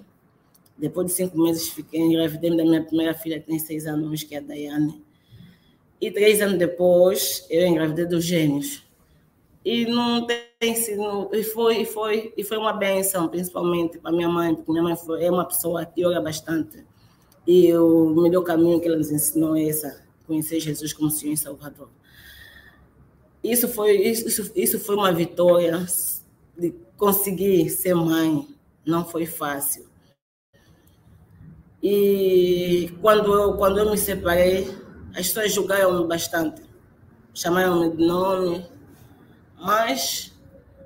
Depois 0.78 1.08
de 1.08 1.14
cinco 1.14 1.38
meses, 1.38 1.70
fiquei 1.70 2.00
engravidei 2.00 2.56
da 2.56 2.64
minha 2.64 2.84
primeira 2.84 3.14
filha, 3.14 3.40
que 3.40 3.48
tem 3.48 3.60
seis 3.60 3.86
anos, 3.86 4.24
que 4.24 4.36
é 4.36 4.40
a 4.40 4.42
Daiane. 4.42 5.04
E 6.00 6.10
três 6.10 6.42
anos 6.42 6.58
depois, 6.58 7.46
eu 7.50 7.68
engravidei 7.68 8.06
dos 8.06 8.26
gêmeos 8.26 8.84
e 9.64 9.86
não 9.86 10.26
tem 10.26 10.51
sido 10.76 11.30
e 11.34 11.44
foi 11.44 11.82
e 11.82 11.86
foi 11.86 12.34
e 12.38 12.44
foi 12.44 12.58
uma 12.58 12.74
benção 12.74 13.28
principalmente 13.28 13.98
para 13.98 14.12
minha 14.12 14.30
mãe 14.30 14.56
porque 14.56 14.72
minha 14.72 14.84
mãe 14.84 14.96
foi, 14.96 15.24
é 15.24 15.32
uma 15.32 15.46
pessoa 15.46 15.86
que 15.86 16.06
ora 16.06 16.22
bastante 16.22 16.86
e 17.48 17.74
o 17.76 18.10
melhor 18.10 18.44
caminho 18.44 18.80
que 18.80 18.88
ela 18.88 18.98
nos 18.98 19.12
ensinou 19.12 19.56
é 19.56 19.68
essa 19.68 20.04
conhecer 20.28 20.60
Jesus 20.60 20.94
como 20.94 21.10
Senhor 21.10 21.34
e 21.34 21.38
Salvador 21.38 21.90
isso 23.44 23.68
foi 23.68 23.98
isso 23.98 24.52
isso 24.56 24.80
foi 24.80 24.96
uma 24.96 25.12
vitória 25.12 25.86
de 26.58 26.76
consegui 27.02 27.68
ser 27.68 27.96
mãe, 27.96 28.48
não 28.86 29.04
foi 29.04 29.26
fácil. 29.26 29.90
E 31.82 32.96
quando 33.02 33.34
eu, 33.34 33.58
quando 33.58 33.80
eu 33.80 33.90
me 33.90 33.98
separei, 33.98 34.70
as 35.16 35.28
pessoas 35.28 35.52
julgaram-me 35.52 36.08
bastante. 36.08 36.62
Chamaram-me 37.34 37.98
de 37.98 38.06
nome, 38.06 38.68
mas 39.60 40.31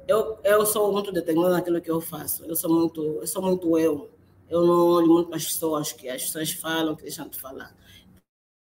eu, 0.07 0.39
eu 0.43 0.65
sou 0.65 0.91
muito 0.91 1.11
determinada 1.11 1.55
naquilo 1.55 1.81
que 1.81 1.89
eu 1.89 2.01
faço. 2.01 2.45
Eu 2.45 2.55
sou 2.55 2.73
muito 2.73 3.01
eu. 3.01 3.27
Sou 3.27 3.41
muito 3.41 3.77
eu. 3.77 4.09
Eu 4.49 4.65
não 4.65 4.87
olho 4.87 5.07
muito 5.07 5.27
para 5.27 5.37
as 5.37 5.45
pessoas, 5.45 5.91
que 5.91 6.07
as 6.07 6.23
pessoas 6.23 6.51
falam, 6.51 6.95
que 6.95 7.03
deixam 7.03 7.27
de 7.27 7.39
falar. 7.39 7.75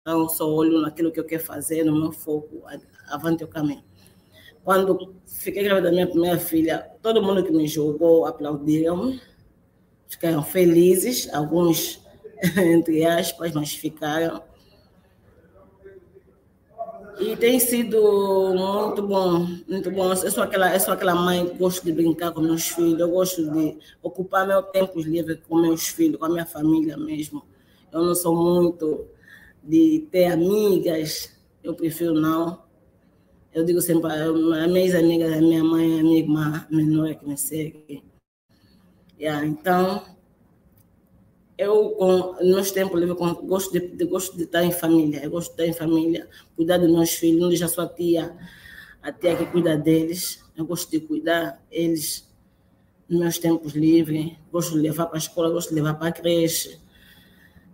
Então, 0.01 0.27
só 0.29 0.49
olho 0.49 0.81
naquilo 0.81 1.11
que 1.11 1.19
eu 1.19 1.25
quero 1.25 1.43
fazer, 1.43 1.83
no 1.83 1.95
meu 1.95 2.11
foco, 2.11 2.63
avante 3.09 3.43
o 3.43 3.47
caminho. 3.47 3.83
Quando 4.63 5.15
fiquei 5.25 5.63
grávida 5.63 5.89
da 5.89 5.93
minha 5.93 6.07
primeira 6.07 6.39
filha, 6.39 6.91
todo 7.01 7.21
mundo 7.21 7.43
que 7.43 7.51
me 7.51 7.67
julgou 7.67 8.25
aplaudiram, 8.25 9.19
ficaram 10.07 10.43
felizes, 10.43 11.31
alguns 11.33 12.01
entre 12.57 13.05
aspas, 13.05 13.51
mas 13.53 13.73
ficaram. 13.73 14.41
E 17.19 17.35
tem 17.35 17.59
sido 17.59 17.99
muito 18.53 19.01
bom, 19.01 19.47
muito 19.67 19.89
bom. 19.89 20.11
Eu 20.11 20.31
sou 20.31 20.43
aquela, 20.43 20.73
eu 20.73 20.79
sou 20.79 20.93
aquela 20.93 21.15
mãe 21.15 21.47
que 21.47 21.57
gosto 21.57 21.83
de 21.83 21.91
brincar 21.91 22.31
com 22.31 22.41
meus 22.41 22.67
filhos, 22.67 22.99
eu 22.99 23.09
gosto 23.09 23.49
de 23.51 23.77
ocupar 24.03 24.45
meu 24.45 24.61
tempo 24.61 24.99
livre 24.99 25.37
com 25.37 25.59
meus 25.59 25.87
filhos, 25.87 26.17
com 26.17 26.25
a 26.25 26.29
minha 26.29 26.45
família 26.45 26.95
mesmo. 26.95 27.43
Eu 27.91 28.03
não 28.03 28.13
sou 28.13 28.35
muito 28.35 29.07
de 29.63 30.07
ter 30.11 30.25
amigas, 30.25 31.35
eu 31.63 31.73
prefiro 31.73 32.13
não. 32.13 32.61
Eu 33.51 33.65
digo 33.65 33.81
sempre, 33.81 34.11
as 34.11 34.71
minhas 34.71 34.93
amigas, 34.93 35.33
a 35.33 35.41
minha 35.41 35.63
mãe, 35.63 35.99
a 35.99 36.03
minha 36.03 36.19
irmã 36.19 36.67
menor 36.69 37.15
que 37.15 37.27
me 37.27 37.37
segue. 37.37 38.03
Yeah, 39.19 39.43
então, 39.43 40.03
eu, 41.57 41.89
com, 41.91 42.35
nos 42.43 42.71
tempos 42.71 42.99
livres, 42.99 43.17
gosto 43.17 43.71
de, 43.71 43.87
de, 43.87 44.05
gosto 44.05 44.37
de 44.37 44.43
estar 44.43 44.63
em 44.63 44.71
família. 44.71 45.23
Eu 45.23 45.31
gosto 45.31 45.55
de 45.55 45.63
estar 45.63 45.65
em 45.65 45.73
família, 45.73 46.27
cuidar 46.55 46.77
dos 46.77 46.91
meus 46.91 47.11
filhos. 47.11 47.41
Não 47.41 47.49
deixar 47.49 47.67
só 47.67 47.81
a 47.81 47.87
tia, 47.87 48.35
a 49.01 49.11
tia 49.11 49.35
que 49.35 49.45
cuida 49.47 49.75
deles. 49.75 50.43
Eu 50.55 50.65
gosto 50.65 50.91
de 50.91 50.99
cuidar 50.99 51.59
eles 51.71 52.31
nos 53.09 53.19
meus 53.19 53.39
tempos 53.39 53.73
livres. 53.73 54.33
Gosto 54.51 54.73
de 54.73 54.81
levar 54.81 55.07
para 55.07 55.17
a 55.17 55.19
escola, 55.19 55.49
gosto 55.49 55.69
de 55.69 55.75
levar 55.75 55.95
para 55.95 56.09
a 56.09 56.11
creche. 56.11 56.79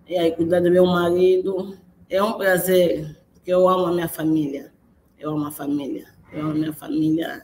E 0.07 0.17
aí, 0.17 0.31
cuidar 0.31 0.61
do 0.61 0.71
meu 0.71 0.85
marido. 0.85 1.77
É 2.09 2.23
um 2.23 2.33
prazer, 2.33 3.17
porque 3.33 3.51
eu 3.51 3.67
amo 3.67 3.87
a 3.87 3.91
minha 3.91 4.07
família. 4.07 4.71
Eu 5.19 5.31
amo 5.31 5.47
a 5.47 5.51
família. 5.51 6.07
Eu 6.31 6.41
amo 6.41 6.51
a 6.51 6.53
minha 6.53 6.73
família. 6.73 7.41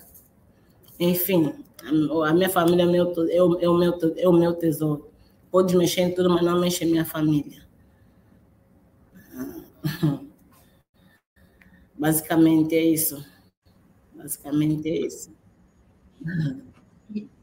Enfim, 0.98 1.54
a, 1.84 2.34
minha 2.34 2.50
família 2.50 2.84
é, 2.84 2.86
meu, 2.86 3.14
é, 3.30 3.44
o, 3.44 3.60
é, 3.60 3.70
o 3.70 3.78
meu, 3.78 4.00
é 4.16 4.30
o 4.30 4.34
meu 4.34 4.54
tesouro. 4.54 5.09
Pode 5.52 5.76
mexer 5.76 6.02
em 6.02 6.14
tudo, 6.14 6.30
mas 6.30 6.44
não 6.44 6.60
mexe 6.60 6.84
em 6.86 6.92
minha 6.92 7.06
família. 7.06 7.64
Basicamente 11.98 12.76
é 12.76 12.84
isso. 12.84 13.26
Basicamente 14.16 14.90
é 14.90 15.06
isso. 15.06 15.34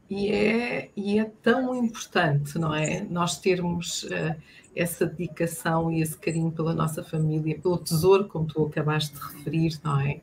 E 0.09 0.29
é, 0.29 0.89
e 0.95 1.19
é 1.19 1.25
tão 1.43 1.75
importante, 1.75 2.57
não 2.57 2.73
é? 2.73 3.03
Nós 3.03 3.39
termos 3.39 4.03
uh, 4.03 4.35
essa 4.73 5.05
dedicação 5.05 5.91
e 5.91 6.01
esse 6.01 6.17
carinho 6.17 6.51
pela 6.51 6.73
nossa 6.73 7.03
família, 7.03 7.59
pelo 7.59 7.77
tesouro, 7.77 8.25
como 8.27 8.47
tu 8.47 8.65
acabaste 8.65 9.13
de 9.13 9.19
referir, 9.19 9.77
não 9.83 9.99
é? 9.99 10.21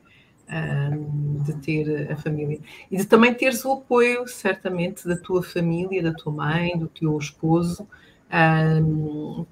De 1.43 1.53
ter 1.57 2.11
a 2.11 2.15
família 2.15 2.59
e 2.91 2.97
de 2.97 3.05
também 3.05 3.33
teres 3.33 3.65
o 3.65 3.73
apoio, 3.73 4.27
certamente, 4.27 5.07
da 5.07 5.17
tua 5.17 5.41
família, 5.41 6.03
da 6.03 6.13
tua 6.13 6.31
mãe, 6.31 6.77
do 6.77 6.87
teu 6.87 7.17
esposo, 7.17 7.87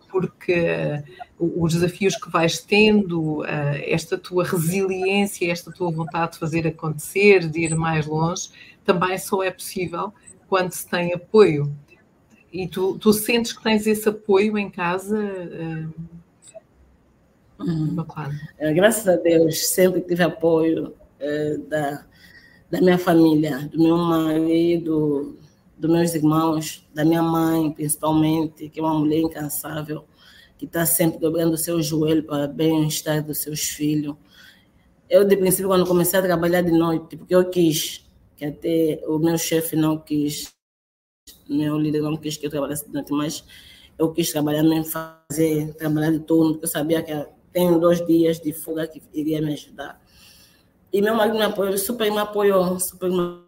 porque 0.09 1.03
os 1.39 1.73
desafios 1.73 2.15
que 2.15 2.29
vais 2.29 2.59
tendo, 2.59 3.41
uh, 3.41 3.45
esta 3.85 4.17
tua 4.17 4.43
resiliência, 4.43 5.51
esta 5.51 5.71
tua 5.71 5.91
vontade 5.91 6.33
de 6.33 6.39
fazer 6.39 6.67
acontecer, 6.67 7.47
de 7.47 7.61
ir 7.61 7.75
mais 7.75 8.05
longe, 8.05 8.49
também 8.83 9.17
só 9.17 9.43
é 9.43 9.51
possível 9.51 10.13
quando 10.47 10.71
se 10.71 10.87
tem 10.87 11.13
apoio. 11.13 11.73
E 12.51 12.67
tu, 12.67 12.97
tu 12.99 13.11
sentes 13.13 13.53
que 13.53 13.63
tens 13.63 13.87
esse 13.87 14.07
apoio 14.07 14.57
em 14.57 14.69
casa? 14.69 15.17
Uh, 15.17 16.22
É, 18.57 18.73
graças 18.73 19.07
a 19.07 19.15
Deus, 19.15 19.67
sempre 19.67 20.01
tive 20.01 20.23
apoio 20.23 20.93
é, 21.19 21.57
da, 21.57 22.05
da 22.69 22.81
minha 22.81 22.97
família, 22.97 23.69
do 23.71 23.81
meu 23.81 23.97
marido, 23.97 25.37
dos 25.77 25.91
meus 25.91 26.15
irmãos, 26.15 26.87
da 26.93 27.03
minha 27.03 27.21
mãe, 27.21 27.71
principalmente, 27.71 28.69
que 28.69 28.79
é 28.79 28.83
uma 28.83 28.97
mulher 28.97 29.19
incansável, 29.19 30.05
que 30.57 30.65
está 30.65 30.85
sempre 30.85 31.19
dobrando 31.19 31.53
o 31.53 31.57
seu 31.57 31.81
joelho 31.81 32.23
para 32.23 32.45
o 32.45 32.47
bem-estar 32.47 33.23
dos 33.23 33.39
seus 33.39 33.61
filhos. 33.61 34.15
Eu, 35.09 35.25
de 35.25 35.35
princípio, 35.35 35.67
quando 35.67 35.85
comecei 35.85 36.19
a 36.19 36.23
trabalhar 36.23 36.61
de 36.61 36.71
noite, 36.71 37.17
porque 37.17 37.35
eu 37.35 37.49
quis, 37.49 38.05
que 38.35 38.45
até 38.45 39.01
o 39.07 39.19
meu 39.19 39.37
chefe 39.37 39.75
não 39.75 39.97
quis, 39.97 40.53
meu 41.49 41.77
líder 41.77 42.01
não 42.01 42.17
quis 42.17 42.37
que 42.37 42.45
eu 42.45 42.49
trabalhasse 42.49 42.85
de 42.87 42.93
noite, 42.93 43.11
mas 43.11 43.43
eu 43.97 44.11
quis 44.11 44.31
trabalhar 44.31 44.63
mesmo, 44.63 44.85
fazer, 44.85 45.73
trabalhar 45.75 46.11
de 46.11 46.19
turno, 46.19 46.53
porque 46.53 46.65
eu 46.65 46.69
sabia 46.69 47.03
que 47.03 47.11
tenho 47.53 47.79
dois 47.79 48.05
dias 48.05 48.41
de 48.41 48.51
fuga 48.51 48.87
que 48.87 49.01
iria 49.13 49.41
me 49.41 49.53
ajudar. 49.53 50.01
E 50.91 51.01
meu 51.01 51.15
marido 51.15 51.37
me 51.37 51.43
apoiou, 51.43 51.77
super 51.77 52.11
me 52.11 52.19
apoiou, 52.19 52.79
super 52.79 53.09
me 53.09 53.43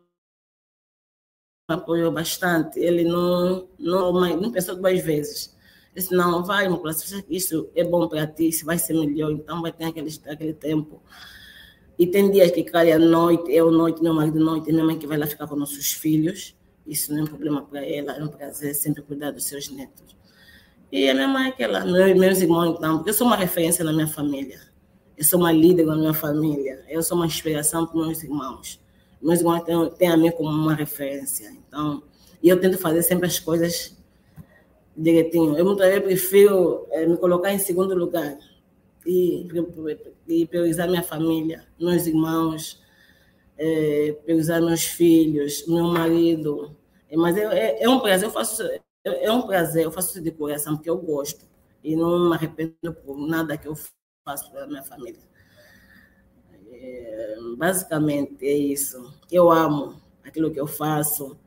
apoiou 1.68 2.12
bastante. 2.12 2.80
Ele 2.80 3.04
não, 3.04 3.68
não, 3.78 4.14
não 4.14 4.52
pensou 4.52 4.76
duas 4.76 5.02
vezes. 5.02 5.56
Ele 5.94 6.02
disse, 6.02 6.16
não, 6.16 6.44
vai, 6.44 6.68
coração, 6.78 7.24
isso 7.30 7.70
é 7.76 7.84
bom 7.84 8.08
para 8.08 8.28
ti, 8.28 8.52
se 8.52 8.66
vai 8.66 8.78
ser 8.78 8.94
melhor, 8.94 9.32
então 9.32 9.62
vai 9.62 9.72
ter 9.72 9.86
aquele, 9.86 10.10
aquele 10.28 10.54
tempo. 10.54 11.02
E 11.98 12.06
tem 12.06 12.30
dias 12.30 12.52
que 12.52 12.64
cai 12.64 12.92
à 12.92 13.00
noite, 13.00 13.50
eu 13.52 13.72
noite, 13.72 14.04
meu 14.04 14.14
marido 14.14 14.40
noite, 14.40 14.72
minha 14.72 14.84
mãe 14.84 15.00
que 15.00 15.08
vai 15.08 15.18
lá 15.18 15.26
ficar 15.26 15.48
com 15.48 15.56
nossos 15.56 15.94
filhos. 15.94 16.56
Isso 16.86 17.12
não 17.14 17.22
é 17.22 17.24
um 17.24 17.28
problema 17.28 17.64
para 17.64 17.86
ela, 17.86 18.14
é 18.18 18.24
um 18.24 18.28
prazer 18.28 18.76
sempre 18.76 19.02
cuidar 19.02 19.32
dos 19.32 19.46
seus 19.46 19.70
netos. 19.70 20.16
E 20.96 21.10
a 21.10 21.14
minha 21.14 21.28
mãe 21.28 21.48
é 21.48 21.50
aquela, 21.50 21.84
meus, 21.84 22.40
irmãos 22.40 22.78
então, 22.78 22.96
porque 22.96 23.10
eu 23.10 23.14
sou 23.14 23.28
uma 23.28 23.36
referência 23.36 23.84
na 23.84 23.92
minha 23.92 24.08
família. 24.08 24.62
Eu 25.18 25.26
sou 25.26 25.38
uma 25.38 25.52
líder 25.52 25.86
na 25.86 25.98
minha 25.98 26.14
família. 26.14 26.86
Eu 26.88 27.04
sou 27.04 27.18
uma 27.18 27.26
inspiração 27.26 27.86
para 27.86 28.00
meus 28.00 28.24
irmãos. 28.24 28.82
Meus 29.22 29.40
irmãos 29.40 29.60
têm, 29.64 29.90
têm 29.98 30.08
a 30.08 30.16
mim 30.16 30.32
como 30.32 30.48
uma 30.48 30.74
referência. 30.74 31.52
Então, 31.68 32.02
e 32.42 32.48
eu 32.48 32.58
tento 32.62 32.78
fazer 32.78 33.04
sempre 33.04 33.28
as 33.28 33.38
coisas 33.38 33.98
direitinho. 34.96 35.58
Eu 35.58 35.66
muitas 35.66 35.86
vezes 35.86 36.02
prefiro 36.02 36.88
é, 36.90 37.06
me 37.06 37.18
colocar 37.18 37.52
em 37.52 37.60
segundo 37.60 37.94
lugar 37.94 38.38
e, 39.06 39.50
e 40.30 40.46
priorizar 40.46 40.88
minha 40.88 41.04
família, 41.04 41.66
meus 41.78 42.08
irmãos, 42.08 42.82
é, 43.58 44.16
priorizar 44.24 44.62
meus 44.62 44.86
filhos, 44.86 45.68
meu 45.68 45.88
marido. 45.88 46.74
Mas 47.14 47.36
é, 47.36 47.44
é, 47.44 47.84
é 47.84 47.90
um 47.90 48.00
prazer, 48.00 48.30
eu 48.30 48.32
faço 48.32 48.64
é 49.06 49.32
um 49.32 49.44
prazer, 49.44 49.84
eu 49.84 49.92
faço 49.92 50.20
de 50.22 50.32
coração 50.32 50.76
porque 50.76 50.90
eu 50.90 50.98
gosto 50.98 51.46
e 51.84 51.96
não 51.96 52.30
me 52.30 52.36
arrependo 52.36 52.94
por 53.06 53.18
nada 53.18 53.58
que 53.58 53.68
eu 53.68 53.76
faço 54.26 54.52
pela 54.52 54.66
minha 54.66 54.82
família. 54.82 55.22
É, 56.72 57.36
basicamente 57.58 58.46
é 58.46 58.54
isso. 58.54 59.14
Eu 59.32 59.52
amo 59.52 60.02
aquilo 60.24 60.52
que 60.52 60.60
eu 60.60 60.66
faço, 60.66 61.38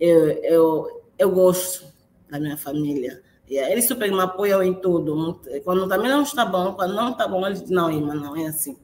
eu, 0.00 0.28
eu, 0.28 1.04
eu 1.18 1.30
gosto 1.30 1.86
da 2.30 2.40
minha 2.40 2.56
família. 2.56 3.22
E 3.46 3.58
eles 3.58 3.86
super 3.86 4.10
me 4.10 4.20
apoiam 4.20 4.62
em 4.62 4.72
tudo. 4.72 5.40
Quando 5.64 5.86
também 5.86 6.10
não 6.10 6.22
está 6.22 6.46
bom, 6.46 6.72
quando 6.72 6.94
não 6.94 7.10
está 7.10 7.28
bom, 7.28 7.46
eles 7.46 7.60
dizem, 7.60 7.76
não, 7.76 7.90
irmã, 7.90 8.14
não 8.14 8.34
é 8.34 8.46
assim. 8.46 8.78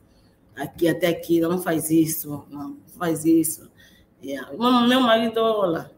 Aqui, 0.55 0.87
até 0.87 1.07
aqui, 1.09 1.41
não 1.41 1.63
faz 1.63 1.91
isso, 1.91 2.45
não 2.51 2.77
faz 2.99 3.25
isso. 3.25 3.71
Yeah. 4.23 4.53
Meu 4.53 5.01
marido, 5.01 5.41
olha, 5.41 5.91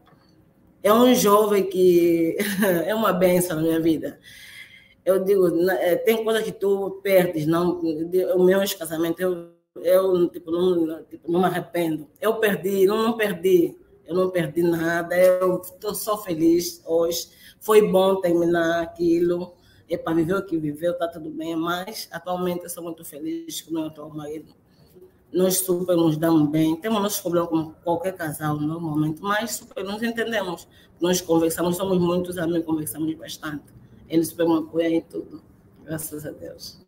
é 0.83 0.93
um 0.93 1.15
jovem 1.15 1.63
que 1.63 2.37
é 2.85 2.93
uma 2.93 3.13
benção 3.13 3.55
na 3.55 3.63
minha 3.63 3.79
vida. 3.79 4.19
Eu 5.05 5.23
digo, 5.23 5.47
é, 5.71 5.95
tem 5.95 6.23
coisas 6.23 6.43
que 6.43 6.51
tu 6.51 6.99
perdes, 7.01 7.45
não, 7.45 7.79
o 8.35 8.43
meu 8.43 8.59
casamento, 8.77 9.21
eu, 9.21 9.49
eu 9.81 10.27
tipo, 10.29 10.51
não, 10.51 11.03
tipo, 11.03 11.31
não 11.31 11.39
me 11.39 11.45
arrependo. 11.45 12.07
Eu 12.21 12.35
perdi, 12.35 12.85
não, 12.85 13.01
não 13.01 13.17
perdi, 13.17 13.77
eu 14.05 14.15
não 14.15 14.29
perdi 14.29 14.61
nada, 14.61 15.17
eu 15.17 15.61
estou 15.61 15.95
só 15.95 16.17
feliz 16.21 16.81
hoje. 16.85 17.29
Foi 17.59 17.81
bom 17.89 18.19
terminar 18.21 18.81
aquilo, 18.81 19.55
é 19.89 19.97
para 19.97 20.13
viver 20.13 20.35
o 20.35 20.45
que 20.45 20.57
viveu, 20.57 20.93
está 20.93 21.07
tudo 21.07 21.29
bem, 21.29 21.55
mas 21.55 22.07
atualmente 22.11 22.63
eu 22.63 22.69
sou 22.69 22.83
muito 22.83 23.03
feliz 23.03 23.61
com 23.61 23.71
o 23.71 23.73
meu 23.73 23.85
atual 23.85 24.09
marido 24.09 24.53
nós 25.33 25.57
super 25.57 25.95
nos 25.95 26.15
damos 26.15 26.47
bem, 26.49 26.75
temos 26.75 27.01
nossos 27.01 27.19
problemas 27.19 27.49
como 27.49 27.73
qualquer 27.83 28.15
casal 28.15 28.59
normalmente, 28.59 29.19
mas 29.21 29.55
super 29.55 29.83
nos 29.83 30.03
entendemos. 30.03 30.67
Nós 31.01 31.19
conversamos, 31.19 31.75
somos 31.75 31.97
muitos 31.97 32.37
amigos, 32.37 32.65
conversamos 32.65 33.13
bastante. 33.15 33.65
Eles 34.07 34.29
super 34.29 34.47
me 34.47 34.59
apoiam 34.59 34.91
em 34.91 35.01
tudo, 35.01 35.41
graças 35.83 36.25
a 36.25 36.31
Deus. 36.31 36.85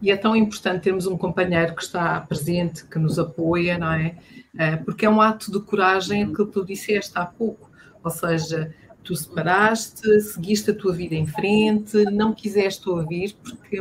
e 0.00 0.10
é 0.10 0.16
tão 0.16 0.36
importante 0.36 0.84
termos 0.84 1.06
um 1.06 1.18
companheiro 1.18 1.74
que 1.74 1.82
está 1.82 2.20
presente, 2.20 2.86
que 2.86 2.98
nos 2.98 3.18
apoia, 3.18 3.76
não 3.76 3.92
é? 3.92 4.16
Uh, 4.54 4.84
porque 4.84 5.04
é 5.04 5.10
um 5.10 5.20
ato 5.20 5.50
de 5.50 5.58
coragem 5.60 6.32
que 6.32 6.46
tu 6.46 6.64
disseste 6.64 7.12
há 7.16 7.26
pouco. 7.26 7.70
Ou 8.04 8.10
seja, 8.10 8.72
tu 9.04 9.14
separaste, 9.14 10.20
seguiste 10.20 10.70
a 10.70 10.74
tua 10.74 10.92
vida 10.92 11.14
em 11.14 11.26
frente, 11.26 12.04
não 12.06 12.32
quiseste 12.32 12.88
ouvir, 12.88 13.36
porque 13.42 13.78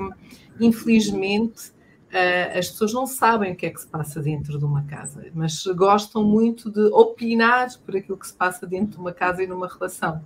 infelizmente 0.60 1.70
uh, 1.70 2.60
as 2.60 2.70
pessoas 2.70 2.94
não 2.94 3.08
sabem 3.08 3.54
o 3.54 3.56
que 3.56 3.66
é 3.66 3.70
que 3.70 3.80
se 3.80 3.88
passa 3.88 4.22
dentro 4.22 4.60
de 4.60 4.66
uma 4.66 4.84
casa, 4.84 5.26
mas 5.34 5.66
gostam 5.68 6.24
muito 6.24 6.70
de 6.70 6.82
opinar 6.92 7.70
por 7.86 7.96
aquilo 7.96 8.18
que 8.18 8.28
se 8.28 8.34
passa 8.34 8.68
dentro 8.68 8.92
de 8.92 8.98
uma 8.98 9.14
casa 9.14 9.42
e 9.42 9.48
numa 9.48 9.68
relação. 9.68 10.22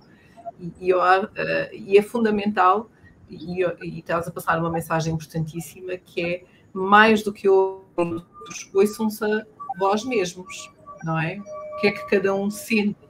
E, 0.58 0.72
e, 0.80 0.92
uh, 0.92 0.98
e 1.72 1.96
é 1.96 2.02
fundamental, 2.02 2.90
e, 3.30 3.62
e 3.62 3.98
estás 4.00 4.26
a 4.26 4.32
passar 4.32 4.58
uma 4.58 4.70
mensagem 4.70 5.14
importantíssima, 5.14 5.96
que 5.96 6.20
é 6.20 6.44
mais 6.72 7.22
do 7.22 7.32
que 7.32 7.48
outros, 7.48 8.70
ouçam-se 8.74 9.24
a 9.24 9.44
vós 9.78 10.04
mesmos, 10.04 10.70
não 11.04 11.18
é? 11.18 11.38
O 11.38 11.80
que 11.80 11.86
é 11.86 11.92
que 11.92 12.04
cada 12.08 12.34
um 12.34 12.50
sente 12.50 13.07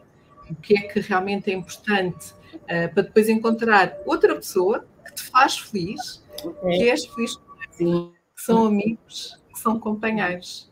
o 0.51 0.55
que 0.57 0.77
é 0.77 0.83
que 0.83 1.01
realmente 1.01 1.51
é 1.51 1.55
importante 1.55 2.33
uh, 2.55 2.93
para 2.95 3.03
depois 3.03 3.29
encontrar 3.29 3.97
outra 4.07 4.35
pessoa 4.35 4.87
que 5.05 5.15
te 5.15 5.23
faz 5.25 5.59
feliz, 5.59 6.25
okay. 6.43 6.79
que 6.79 6.91
és 6.91 7.07
feliz 7.07 7.37
com 7.37 8.13
que 8.39 8.45
são 8.45 8.67
amigos, 8.67 9.41
que 9.53 9.59
são 9.59 9.79
companheiros 9.79 10.71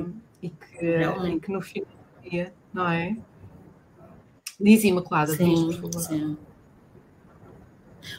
um, 0.00 0.14
e, 0.42 0.48
que, 0.48 0.86
e, 0.86 1.40
que, 1.40 1.52
no 1.52 1.60
fim 1.60 1.80
do 1.80 2.30
dia, 2.30 2.52
não 2.72 2.88
é? 2.88 3.16
Diz 4.58 4.84
Imaculada, 4.84 5.34
sim, 5.34 5.54
diz, 5.54 5.76
por 5.76 5.92
favor. 5.92 6.00
Sim. 6.00 6.36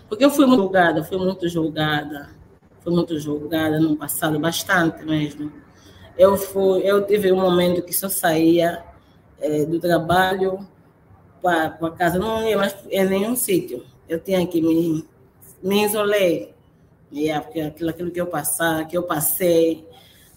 Porque 0.08 0.24
eu 0.24 0.30
fui 0.30 0.46
muito 0.46 0.62
julgada, 0.62 1.04
fui 1.04 1.18
muito 1.18 1.50
julgada, 1.50 2.30
fui 2.82 2.94
muito 2.94 3.20
julgada 3.20 3.80
no 3.80 3.96
passado, 3.96 4.40
bastante 4.40 5.04
mesmo. 5.04 5.52
Eu 6.18 6.38
fui, 6.38 6.82
eu 6.82 7.06
tive 7.06 7.32
um 7.32 7.40
momento 7.40 7.82
que 7.84 7.94
só 7.94 8.10
saía 8.10 8.84
é, 9.40 9.66
do 9.66 9.80
trabalho 9.80 10.68
para 11.48 11.88
a 11.88 11.92
casa, 11.92 12.20
não 12.20 12.48
ia 12.48 12.58
mais 12.58 12.76
em 12.90 13.06
nenhum 13.06 13.36
sítio. 13.36 13.86
Eu 14.08 14.20
tinha 14.20 14.46
que 14.46 14.62
me, 14.62 15.06
me 15.62 15.86
isolei, 15.86 16.54
yeah, 17.12 17.44
porque 17.44 17.62
aquilo, 17.62 17.90
aquilo 17.90 18.12
que 18.12 18.22
eu 18.22 18.28
passar, 18.28 18.88
que 18.88 18.98
eu 18.98 19.04
passei, 19.04 19.88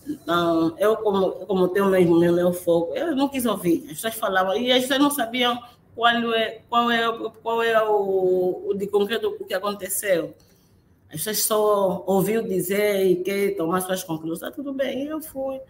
então, 0.07 0.75
eu 0.79 0.97
como, 0.97 1.33
como 1.47 1.69
tenho 1.69 1.87
mesmo 1.87 2.19
meu, 2.19 2.33
meu 2.33 2.53
foco, 2.53 2.95
eu 2.95 3.15
não 3.15 3.29
quis 3.29 3.47
ouvir. 3.47 3.85
As 3.85 3.95
pessoas 3.95 4.15
falavam, 4.15 4.57
e 4.57 4.73
as 4.73 4.83
pessoas 4.83 5.01
não 5.01 5.11
sabiam 5.11 5.61
qual 5.95 6.35
é, 6.35 6.63
qual 6.69 6.91
é, 6.91 7.31
qual 7.43 7.63
é 7.63 7.83
o, 7.83 8.69
o 8.69 8.75
de 8.75 8.87
concreto 8.87 9.37
o 9.39 9.45
que 9.45 9.55
aconteceu. 9.55 10.35
As 11.09 11.17
pessoas 11.17 11.43
só 11.43 12.05
ouviu 12.07 12.43
dizer 12.43 13.05
e 13.05 13.17
quer 13.17 13.57
tomar 13.57 13.81
suas 13.81 14.03
conclusões. 14.03 14.43
Ah, 14.43 14.55
tudo 14.55 14.73
bem, 14.73 15.07
eu 15.07 15.21
fui. 15.21 15.61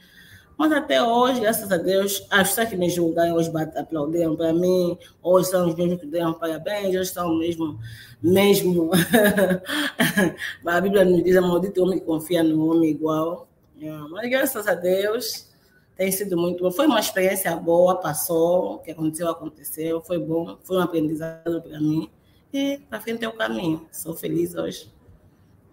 Mas 0.60 0.72
até 0.72 1.02
hoje, 1.02 1.40
graças 1.40 1.72
a 1.72 1.78
Deus, 1.78 2.20
pessoas 2.20 2.68
que 2.68 2.76
me 2.76 2.90
julgaram 2.90 3.34
hoje 3.34 3.50
aplaudiram 3.76 4.36
para 4.36 4.52
mim, 4.52 4.94
hoje 5.22 5.48
são 5.48 5.66
os 5.66 5.74
mesmos 5.74 5.98
que 5.98 6.06
deram 6.06 6.34
parabéns, 6.34 6.88
hoje 6.88 7.00
estão 7.00 7.34
mesmo, 7.34 7.78
mesmo. 8.22 8.90
a 10.66 10.80
Bíblia 10.82 11.02
nos 11.06 11.24
diz, 11.24 11.40
maldito 11.40 11.82
homem 11.82 11.98
que 11.98 12.04
confia 12.04 12.42
no 12.42 12.70
homem 12.70 12.90
igual. 12.90 13.48
É, 13.80 13.90
mas 14.10 14.28
graças 14.28 14.68
a 14.68 14.74
Deus, 14.74 15.48
tem 15.96 16.12
sido 16.12 16.36
muito 16.36 16.62
bom. 16.62 16.70
Foi 16.70 16.86
uma 16.86 17.00
experiência 17.00 17.56
boa, 17.56 17.96
passou, 17.96 18.74
o 18.74 18.78
que 18.80 18.90
aconteceu, 18.90 19.30
aconteceu, 19.30 20.02
foi 20.02 20.18
bom, 20.18 20.58
foi 20.62 20.76
um 20.76 20.80
aprendizado 20.82 21.62
para 21.62 21.80
mim. 21.80 22.10
E 22.52 22.76
para 22.90 23.00
frente 23.00 23.24
é 23.24 23.28
o 23.30 23.32
caminho. 23.32 23.88
Sou 23.90 24.12
feliz 24.12 24.54
hoje. 24.54 24.92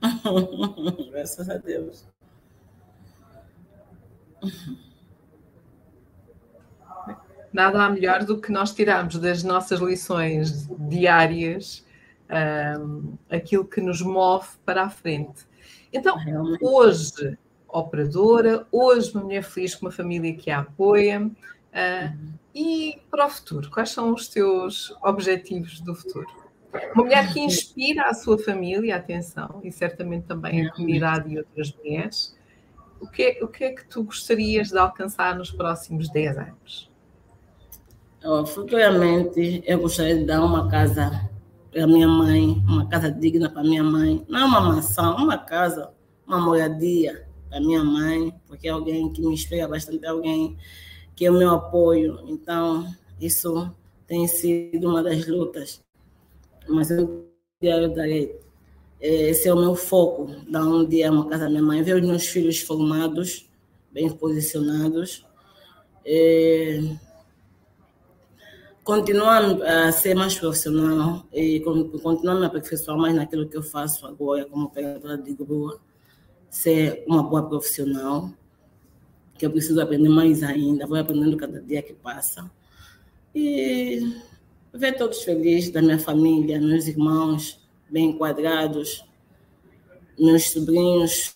graças 1.12 1.50
a 1.50 1.58
Deus. 1.58 2.08
Nada 7.52 7.84
há 7.84 7.89
melhor 7.89 8.23
do 8.23 8.39
que 8.39 8.52
nós 8.52 8.73
tirarmos 8.73 9.17
das 9.17 9.43
nossas 9.43 9.80
lições 9.80 10.67
diárias 10.88 11.86
um, 12.80 13.17
aquilo 13.30 13.65
que 13.65 13.82
nos 13.82 14.02
move 14.02 14.47
para 14.65 14.84
a 14.84 14.89
frente. 14.89 15.45
Então, 15.91 16.17
hoje, 16.62 17.38
operadora, 17.67 18.67
hoje 18.71 19.12
uma 19.13 19.23
mulher 19.23 19.43
feliz 19.43 19.76
com 19.76 19.86
uma 19.86 19.91
família 19.91 20.36
que 20.36 20.52
a 20.52 20.60
apoia. 20.60 21.21
Uh, 21.21 21.30
uhum. 22.06 22.34
E 22.54 23.02
para 23.10 23.28
o 23.28 23.30
futuro, 23.30 23.69
quais 23.69 23.91
são 23.91 24.13
os 24.13 24.28
teus 24.28 24.95
objetivos 25.04 25.80
do 25.80 25.93
futuro? 25.93 26.28
Uma 26.93 27.04
mulher 27.06 27.32
que 27.32 27.39
inspira 27.39 28.06
a 28.06 28.13
sua 28.13 28.38
família, 28.38 28.95
atenção, 28.95 29.62
e 29.63 29.71
certamente 29.71 30.26
também 30.26 30.67
a 30.67 30.73
comunidade 30.73 31.32
e 31.32 31.38
outras 31.38 31.73
mulheres, 31.73 32.37
o 32.99 33.07
que, 33.07 33.23
é, 33.23 33.43
o 33.43 33.47
que 33.47 33.63
é 33.63 33.71
que 33.73 33.86
tu 33.86 34.03
gostarias 34.03 34.69
de 34.69 34.77
alcançar 34.77 35.36
nos 35.36 35.51
próximos 35.51 36.10
10 36.10 36.38
anos? 36.38 36.91
Oh, 38.23 38.45
futuramente, 38.45 39.63
eu 39.65 39.79
gostaria 39.79 40.17
de 40.17 40.25
dar 40.25 40.43
uma 40.43 40.67
casa 40.69 41.29
para 41.71 41.86
minha 41.86 42.07
mãe, 42.07 42.63
uma 42.67 42.88
casa 42.88 43.12
digna 43.12 43.49
para 43.49 43.63
minha 43.63 43.83
mãe. 43.83 44.25
Não 44.27 44.47
uma 44.47 44.62
mansão, 44.62 45.15
uma 45.15 45.38
casa, 45.38 45.91
uma 46.25 46.39
moradia 46.39 47.27
para 47.49 47.60
minha 47.60 47.83
mãe, 47.83 48.33
porque 48.47 48.67
é 48.67 48.71
alguém 48.71 49.12
que 49.13 49.21
me 49.21 49.33
inspira 49.33 49.67
bastante, 49.67 50.03
é 50.03 50.10
alguém 50.10 50.57
que 51.15 51.25
é 51.25 51.31
o 51.31 51.38
meu 51.38 51.51
apoio. 51.51 52.19
Então, 52.27 52.86
isso 53.19 53.71
tem 54.05 54.27
sido 54.27 54.89
uma 54.89 55.03
das 55.03 55.27
lutas. 55.27 55.83
Mas 56.67 56.89
eu 56.91 57.29
darei 57.95 58.39
esse 58.99 59.47
é 59.47 59.53
o 59.53 59.57
meu 59.57 59.75
foco, 59.75 60.27
dar 60.49 60.65
um 60.65 60.86
dia 60.86 61.12
uma 61.12 61.27
casa 61.27 61.43
da 61.43 61.49
minha 61.49 61.62
mãe, 61.62 61.83
ver 61.83 61.95
os 61.95 62.07
meus 62.07 62.27
filhos 62.27 62.60
formados, 62.60 63.47
bem 63.91 64.10
posicionados. 64.10 65.25
É, 66.03 66.95
continuar 68.83 69.62
a 69.63 69.91
ser 69.91 70.15
mais 70.15 70.38
profissional 70.39 71.25
e 71.33 71.60
continuar 71.60 72.38
a 72.38 72.39
me 72.39 72.45
aperfeiçoar 72.45 72.97
mais 72.97 73.13
naquilo 73.13 73.47
que 73.47 73.57
eu 73.57 73.62
faço 73.62 74.07
agora 74.07 74.45
como 74.45 74.65
operadora 74.65 75.17
de 75.17 75.33
grua, 75.33 75.79
ser 76.49 77.03
uma 77.05 77.21
boa 77.21 77.47
profissional, 77.47 78.31
que 79.38 79.45
eu 79.45 79.51
preciso 79.51 79.81
aprender 79.81 80.10
mais 80.10 80.41
ainda, 80.41 80.88
vou 80.88 80.97
aprendendo 80.97 81.36
cada 81.36 81.62
dia 81.62 81.81
que 81.83 81.93
passa. 81.93 82.49
E 83.36 84.15
ver 84.73 84.95
todos 84.97 85.21
felizes, 85.21 85.69
da 85.69 85.81
minha 85.81 85.99
família, 85.99 86.60
meus 86.60 86.88
irmãos, 86.88 87.66
bem 87.89 88.10
enquadrados, 88.10 89.04
meus 90.19 90.50
sobrinhos 90.50 91.36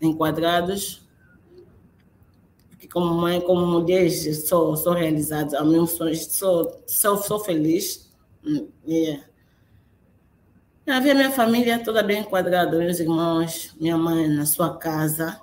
enquadrados, 0.00 1.02
porque 2.68 2.86
como 2.88 3.14
mãe, 3.14 3.40
como 3.40 3.66
mulher, 3.66 4.10
sou, 4.10 4.76
sou 4.76 4.92
realizada, 4.92 5.58
ao 5.58 5.66
meu 5.66 5.86
sou, 5.86 6.12
sou, 6.86 7.16
sou 7.18 7.38
feliz. 7.40 8.12
Yeah. 8.86 9.24
É. 10.86 11.00
ver 11.00 11.14
minha 11.14 11.30
família 11.30 11.82
toda 11.82 12.02
bem 12.02 12.20
enquadrada, 12.20 12.76
meus 12.76 13.00
irmãos, 13.00 13.74
minha 13.80 13.96
mãe 13.96 14.28
na 14.28 14.44
sua 14.44 14.76
casa. 14.76 15.40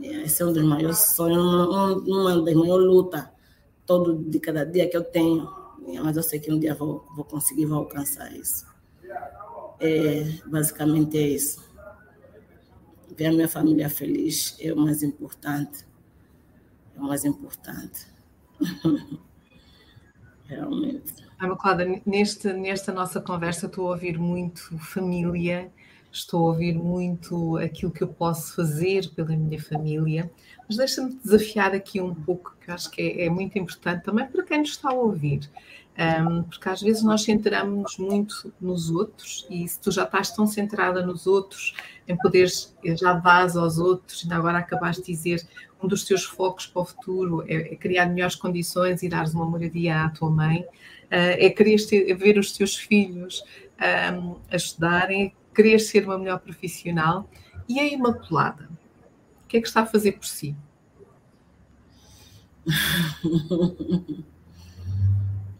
Yeah. 0.00 0.24
Esse 0.24 0.42
é 0.42 0.46
um 0.46 0.52
dos 0.52 0.62
maiores 0.62 1.14
sonhos, 1.14 1.42
uma, 1.44 1.92
uma 1.94 2.42
das 2.42 2.54
maiores 2.54 2.86
lutas, 2.86 3.28
todo 3.84 4.14
de 4.14 4.38
cada 4.38 4.64
dia 4.64 4.88
que 4.88 4.96
eu 4.96 5.02
tenho 5.02 5.57
mas 6.02 6.16
eu 6.16 6.22
sei 6.22 6.40
que 6.40 6.52
um 6.52 6.58
dia 6.58 6.74
vou, 6.74 7.06
vou 7.14 7.24
conseguir, 7.24 7.66
vou 7.66 7.78
alcançar 7.78 8.32
isso. 8.34 8.66
É, 9.80 10.24
basicamente 10.46 11.16
é 11.16 11.28
isso. 11.28 11.66
Ver 13.16 13.26
a 13.26 13.32
minha 13.32 13.48
família 13.48 13.88
feliz 13.88 14.56
é 14.60 14.72
o 14.72 14.76
mais 14.76 15.02
importante. 15.02 15.86
É 16.96 17.00
o 17.00 17.04
mais 17.04 17.24
importante. 17.24 18.06
Realmente. 20.46 21.14
Imaculada, 21.40 21.84
neste, 22.04 22.52
nesta 22.52 22.92
nossa 22.92 23.20
conversa 23.20 23.66
estou 23.66 23.86
a 23.86 23.90
ouvir 23.90 24.18
muito 24.18 24.76
família, 24.78 25.70
estou 26.10 26.46
a 26.46 26.50
ouvir 26.50 26.74
muito 26.74 27.56
aquilo 27.58 27.92
que 27.92 28.02
eu 28.02 28.08
posso 28.08 28.56
fazer 28.56 29.08
pela 29.14 29.36
minha 29.36 29.60
família, 29.62 30.30
mas 30.66 30.78
deixa-me 30.78 31.14
desafiar 31.14 31.74
aqui 31.74 32.00
um 32.00 32.14
pouco, 32.14 32.56
que 32.60 32.70
eu 32.70 32.74
acho 32.74 32.90
que 32.90 33.00
é, 33.00 33.26
é, 33.26 33.30
muito 33.30 33.56
importante 33.58 34.04
também 34.04 34.26
para 34.26 34.42
quem 34.42 34.58
nos 34.58 34.70
está 34.70 34.90
a 34.90 34.94
ouvir, 34.94 35.48
um, 35.98 36.44
porque 36.44 36.68
às 36.68 36.80
vezes 36.80 37.02
nós 37.02 37.22
centramos 37.22 37.98
muito 37.98 38.52
nos 38.60 38.88
outros 38.88 39.44
e 39.50 39.66
se 39.66 39.80
tu 39.80 39.90
já 39.90 40.04
estás 40.04 40.30
tão 40.30 40.46
centrada 40.46 41.04
nos 41.04 41.26
outros, 41.26 41.74
em 42.06 42.16
poderes, 42.16 42.72
já 42.84 43.14
vás 43.14 43.56
aos 43.56 43.78
outros, 43.78 44.22
ainda 44.22 44.36
agora 44.36 44.58
acabaste 44.58 45.02
de 45.02 45.08
dizer, 45.08 45.44
um 45.82 45.88
dos 45.88 46.04
teus 46.04 46.22
focos 46.22 46.68
para 46.68 46.82
o 46.82 46.84
futuro 46.84 47.44
é, 47.48 47.72
é 47.72 47.76
criar 47.76 48.06
melhores 48.06 48.36
condições 48.36 49.02
e 49.02 49.08
dares 49.08 49.34
uma 49.34 49.44
moradia 49.44 50.04
à 50.04 50.08
tua 50.10 50.30
mãe, 50.30 50.60
uh, 50.60 50.66
é 51.10 51.50
querer 51.50 51.84
ter, 51.84 52.14
ver 52.14 52.38
os 52.38 52.52
teus 52.52 52.76
filhos 52.76 53.42
um, 54.14 54.36
a 54.52 54.56
estudarem, 54.56 55.34
querer 55.52 55.80
ser 55.80 56.04
uma 56.04 56.16
melhor 56.16 56.38
profissional 56.38 57.28
e 57.68 57.80
a 57.80 57.84
Imaculada, 57.84 58.70
o 59.44 59.48
que 59.48 59.56
é 59.56 59.60
que 59.60 59.66
está 59.66 59.80
a 59.80 59.86
fazer 59.86 60.12
por 60.12 60.26
si? 60.26 60.54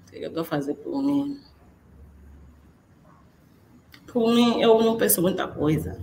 o 0.09 0.11
que, 0.11 0.16
é 0.16 0.24
eu 0.24 0.28
estou 0.28 0.42
a 0.42 0.44
fazer 0.44 0.74
por 0.74 1.02
mim? 1.02 1.38
Por 4.06 4.34
mim, 4.34 4.61
eu 4.62 4.82
não 4.82 4.96
penso 4.96 5.20
muita 5.20 5.46
coisa. 5.46 6.00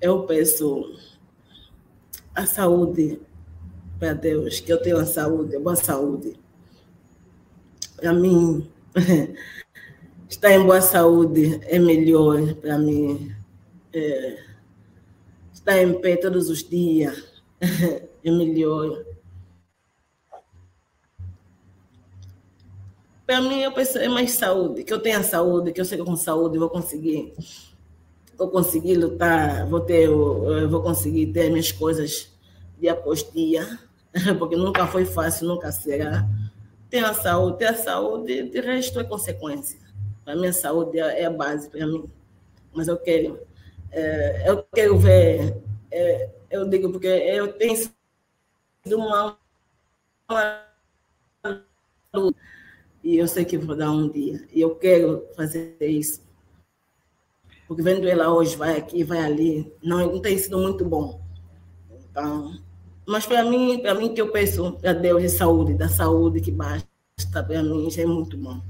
Eu 0.00 0.24
peço 0.26 0.94
a 2.34 2.44
saúde 2.44 3.20
para 3.98 4.12
Deus, 4.12 4.60
que 4.60 4.72
eu 4.72 4.80
tenha 4.80 5.04
saúde, 5.06 5.58
boa 5.58 5.76
saúde. 5.76 6.38
Para 7.96 8.12
mim, 8.12 8.70
estar 10.28 10.52
em 10.52 10.64
boa 10.64 10.80
saúde 10.82 11.60
é 11.64 11.78
melhor 11.78 12.54
para 12.56 12.78
mim. 12.78 13.34
É, 13.92 14.42
estar 15.52 15.78
em 15.78 16.00
pé 16.00 16.16
todos 16.16 16.50
os 16.50 16.62
dias 16.62 17.42
é 17.60 18.30
melhor. 18.30 19.09
Para 23.30 23.40
mim, 23.42 23.60
eu 23.60 23.70
penso 23.70 23.96
é 23.96 24.08
mais 24.08 24.32
saúde, 24.32 24.82
que 24.82 24.92
eu 24.92 24.98
tenha 24.98 25.22
saúde, 25.22 25.72
que 25.72 25.80
eu 25.80 25.86
que 25.86 25.96
com 25.98 26.16
saúde 26.16 26.58
vou 26.58 26.68
conseguir, 26.68 27.32
vou 28.36 28.48
conseguir 28.50 28.96
lutar, 28.96 29.68
vou 29.68 29.78
ter, 29.78 30.08
vou 30.08 30.82
conseguir 30.82 31.28
ter 31.28 31.48
minhas 31.48 31.70
coisas 31.70 32.28
dia 32.76 32.90
após 32.90 33.22
dia, 33.30 33.78
porque 34.36 34.56
nunca 34.56 34.84
foi 34.88 35.04
fácil, 35.04 35.46
nunca 35.46 35.70
será. 35.70 36.28
Ter 36.90 37.04
a 37.04 37.14
saúde, 37.14 37.58
ter 37.58 37.66
a 37.66 37.74
saúde, 37.76 38.50
de 38.50 38.60
resto 38.60 38.98
é 38.98 39.04
consequência. 39.04 39.78
A 40.26 40.52
saúde 40.52 40.98
é, 40.98 41.22
é 41.22 41.26
a 41.26 41.30
base 41.30 41.70
para 41.70 41.86
mim. 41.86 42.10
Mas 42.74 42.88
eu 42.88 42.96
quero, 42.96 43.38
é, 43.92 44.50
eu 44.50 44.66
quero 44.74 44.98
ver, 44.98 45.56
é, 45.88 46.30
eu 46.50 46.68
digo 46.68 46.90
porque 46.90 47.06
eu 47.06 47.52
tenho 47.52 47.76
sido 47.76 48.96
uma, 48.96 49.38
uma 50.28 50.64
e 53.02 53.16
eu 53.16 53.26
sei 53.26 53.44
que 53.44 53.56
vou 53.56 53.76
dar 53.76 53.90
um 53.90 54.08
dia. 54.08 54.46
E 54.52 54.60
eu 54.60 54.74
quero 54.74 55.24
fazer 55.34 55.76
isso. 55.80 56.20
Porque 57.66 57.82
vendo 57.82 58.08
ela 58.08 58.32
hoje, 58.32 58.56
vai 58.56 58.76
aqui, 58.76 59.04
vai 59.04 59.20
ali, 59.20 59.72
não, 59.82 59.98
não 60.12 60.20
tem 60.20 60.36
sido 60.36 60.58
muito 60.58 60.84
bom. 60.84 61.20
Então, 62.10 62.58
mas 63.06 63.26
para 63.26 63.44
mim, 63.44 63.78
para 63.78 63.94
mim 63.94 64.12
que 64.12 64.20
eu 64.20 64.30
peço 64.30 64.76
a 64.84 64.92
Deus 64.92 65.22
de 65.22 65.28
saúde, 65.28 65.74
da 65.74 65.88
saúde 65.88 66.40
que 66.40 66.50
basta, 66.50 66.86
para 67.32 67.62
mim 67.62 67.88
já 67.90 68.02
é 68.02 68.06
muito 68.06 68.36
bom. 68.36 68.60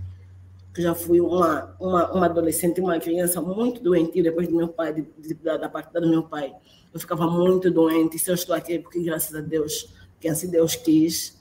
Eu 0.77 0.83
já 0.83 0.95
fui 0.95 1.21
uma, 1.21 1.75
uma, 1.81 2.13
uma 2.13 2.27
adolescente, 2.27 2.81
uma 2.81 2.99
criança 3.01 3.41
muito 3.41 3.83
doente 3.83 4.23
depois 4.23 4.47
do 4.47 4.55
meu 4.55 4.69
pai, 4.69 4.93
de, 4.93 5.07
de, 5.19 5.35
da, 5.35 5.57
da 5.57 5.69
partida 5.69 6.01
do 6.01 6.09
meu 6.09 6.23
pai. 6.23 6.55
Eu 6.93 7.01
ficava 7.01 7.27
muito 7.27 7.71
doente. 7.71 8.19
Se 8.19 8.31
eu 8.31 8.35
estou 8.35 8.55
aqui, 8.55 8.75
é 8.75 8.79
porque 8.79 9.03
graças 9.03 9.35
a 9.35 9.41
Deus, 9.41 9.89
que 10.21 10.29
assim 10.29 10.49
Deus 10.49 10.77
quis, 10.77 11.40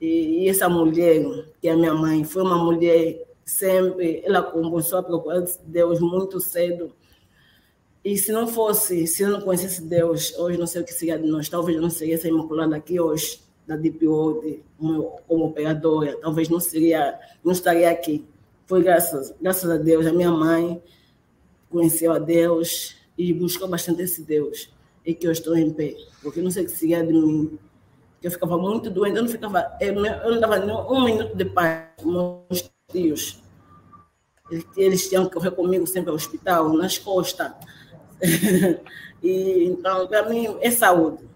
e, 0.00 0.48
essa 0.48 0.68
mulher, 0.68 1.22
que 1.60 1.68
é 1.68 1.72
a 1.72 1.76
minha 1.76 1.92
mãe, 1.92 2.24
foi 2.24 2.42
uma 2.42 2.56
mulher 2.56 3.26
sempre, 3.44 4.22
ela 4.24 4.42
começou 4.42 4.98
a 4.98 5.02
procurar 5.02 5.44
Deus 5.66 6.00
muito 6.00 6.40
cedo. 6.40 6.92
E 8.02 8.16
se 8.16 8.32
não 8.32 8.46
fosse, 8.46 9.06
se 9.06 9.22
eu 9.22 9.28
não 9.28 9.42
conhecesse 9.42 9.82
Deus, 9.82 10.34
hoje 10.38 10.56
não 10.56 10.66
sei 10.66 10.80
o 10.80 10.84
que 10.84 10.92
seria 10.94 11.18
de 11.18 11.28
nós. 11.28 11.50
Talvez 11.50 11.76
eu 11.76 11.82
não 11.82 11.90
seria 11.90 12.14
essa 12.14 12.28
imaculada 12.28 12.74
aqui 12.76 12.98
hoje, 12.98 13.42
da 13.66 13.76
Deep 13.76 14.06
World, 14.06 14.62
como 14.78 15.44
operadora. 15.44 16.16
Talvez 16.18 16.48
não 16.48 16.60
seria, 16.60 17.20
não 17.44 17.52
estaria 17.52 17.90
aqui. 17.90 18.24
Foi 18.66 18.82
graças, 18.82 19.34
graças 19.38 19.68
a 19.68 19.76
Deus, 19.76 20.06
a 20.06 20.12
minha 20.12 20.30
mãe 20.30 20.82
conheceu 21.68 22.12
a 22.12 22.18
Deus 22.18 22.96
e 23.18 23.34
buscou 23.34 23.68
bastante 23.68 24.02
esse 24.02 24.22
Deus. 24.22 24.72
E 25.04 25.12
que 25.12 25.26
eu 25.26 25.32
estou 25.32 25.56
em 25.56 25.70
pé. 25.70 25.94
Porque 26.22 26.40
não 26.40 26.50
sei 26.50 26.62
o 26.62 26.66
que 26.66 26.72
seria 26.72 27.04
de 27.04 27.12
mim 27.12 27.58
eu 28.22 28.30
ficava 28.30 28.58
muito 28.58 28.90
doente, 28.90 29.16
eu 29.16 29.22
não 29.22 29.30
ficava, 29.30 29.76
eu 29.80 29.94
não 29.94 30.40
dava 30.40 30.58
um 30.90 31.04
minuto 31.04 31.34
de 31.34 31.44
paz 31.44 31.88
com 32.02 32.44
meus 32.50 32.70
tios. 32.90 33.42
Eles 34.76 35.08
tinham 35.08 35.26
que 35.26 35.34
correr 35.34 35.52
comigo 35.52 35.86
sempre 35.86 36.10
ao 36.10 36.16
hospital, 36.16 36.68
nas 36.70 36.98
costas. 36.98 37.52
e, 39.22 39.64
então, 39.64 40.06
para 40.06 40.28
mim, 40.28 40.56
é 40.60 40.70
saúde. 40.70 41.28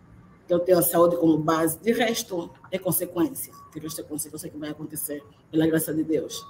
Eu 0.48 0.58
tenho 0.58 0.78
a 0.78 0.82
saúde 0.82 1.16
como 1.16 1.38
base. 1.38 1.78
De 1.78 1.92
resto, 1.92 2.50
é 2.70 2.78
consequência. 2.78 3.52
De 3.72 3.80
resto, 3.80 4.00
é 4.00 4.04
consequência 4.04 4.50
que 4.50 4.58
vai 4.58 4.70
acontecer, 4.70 5.22
pela 5.50 5.66
graça 5.66 5.94
de 5.94 6.02
Deus. 6.02 6.44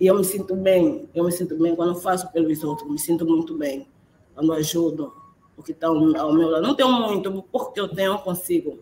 E 0.00 0.06
eu 0.06 0.16
me 0.16 0.24
sinto 0.24 0.56
bem, 0.56 1.08
eu 1.14 1.24
me 1.24 1.32
sinto 1.32 1.56
bem 1.58 1.76
quando 1.76 1.94
faço 2.00 2.30
pelos 2.32 2.64
outros, 2.64 2.90
me 2.90 2.98
sinto 2.98 3.26
muito 3.26 3.58
bem. 3.58 3.86
Quando 4.34 4.52
ajudo 4.52 5.12
o 5.56 5.62
que 5.62 5.72
está 5.72 5.88
ao 5.88 6.00
meu 6.32 6.48
lado. 6.48 6.62
Não 6.62 6.74
tenho 6.74 6.90
muito, 6.90 7.42
porque 7.52 7.78
eu 7.78 7.88
tenho, 7.88 8.12
eu 8.12 8.18
consigo 8.18 8.78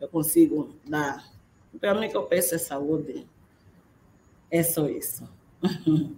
eu 0.00 0.08
consigo 0.08 0.74
dar. 0.88 1.24
Para 1.80 1.94
mim, 1.94 2.08
que 2.08 2.16
eu 2.16 2.24
peço 2.24 2.54
é 2.54 2.58
saúde. 2.58 3.26
É 4.50 4.62
só 4.62 4.88
isso. 4.88 5.28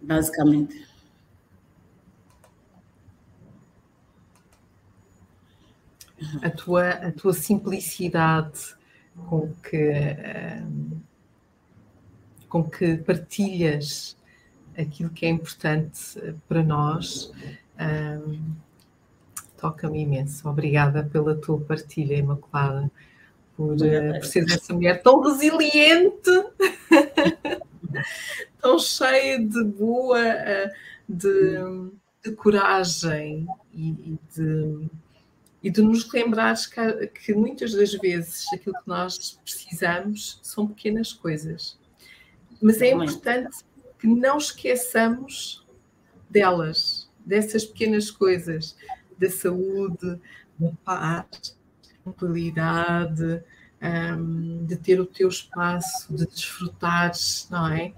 Basicamente. 0.00 0.86
A 6.42 6.50
tua, 6.50 6.88
a 6.88 7.12
tua 7.12 7.34
simplicidade 7.34 8.74
com 9.28 9.52
que, 9.56 9.92
um, 10.62 11.00
com 12.48 12.64
que 12.64 12.96
partilhas 12.98 14.16
aquilo 14.76 15.10
que 15.10 15.26
é 15.26 15.28
importante 15.28 16.18
para 16.48 16.62
nós. 16.62 17.32
Um, 17.78 18.54
toca-me 19.66 20.02
imenso. 20.02 20.48
Obrigada 20.48 21.02
pela 21.02 21.34
tua 21.34 21.60
partilha, 21.60 22.14
Imaculada, 22.14 22.90
por, 23.56 23.74
uh, 23.74 24.12
por 24.14 24.24
seres 24.24 24.54
essa 24.54 24.72
mulher 24.72 25.02
tão 25.02 25.20
resiliente, 25.20 26.30
tão 28.60 28.78
cheia 28.78 29.40
de 29.40 29.64
boa, 29.64 30.20
uh, 30.20 30.70
de, 31.08 31.90
de, 32.24 32.32
coragem 32.36 33.46
e, 33.72 33.88
e, 33.88 34.18
de, 34.34 34.88
e 35.64 35.70
de 35.70 35.82
nos 35.82 36.10
lembrares 36.12 36.66
que, 36.66 37.06
que 37.08 37.34
muitas 37.34 37.72
das 37.72 37.92
vezes 37.94 38.46
aquilo 38.52 38.76
que 38.76 38.88
nós 38.88 39.40
precisamos 39.42 40.38
são 40.42 40.66
pequenas 40.66 41.12
coisas. 41.12 41.76
Mas 42.62 42.80
é 42.80 42.90
importante 42.90 43.64
que 43.98 44.06
não 44.06 44.38
esqueçamos 44.38 45.66
delas, 46.30 47.10
dessas 47.24 47.64
pequenas 47.64 48.10
coisas, 48.10 48.76
da 49.18 49.30
saúde, 49.30 50.20
da 50.58 50.72
paz, 50.84 51.26
da 51.82 52.04
tranquilidade, 52.04 53.42
um, 53.82 54.64
de 54.64 54.76
ter 54.76 55.00
o 55.00 55.06
teu 55.06 55.28
espaço, 55.28 56.12
de 56.14 56.26
desfrutares, 56.26 57.48
não 57.50 57.68
é? 57.68 57.92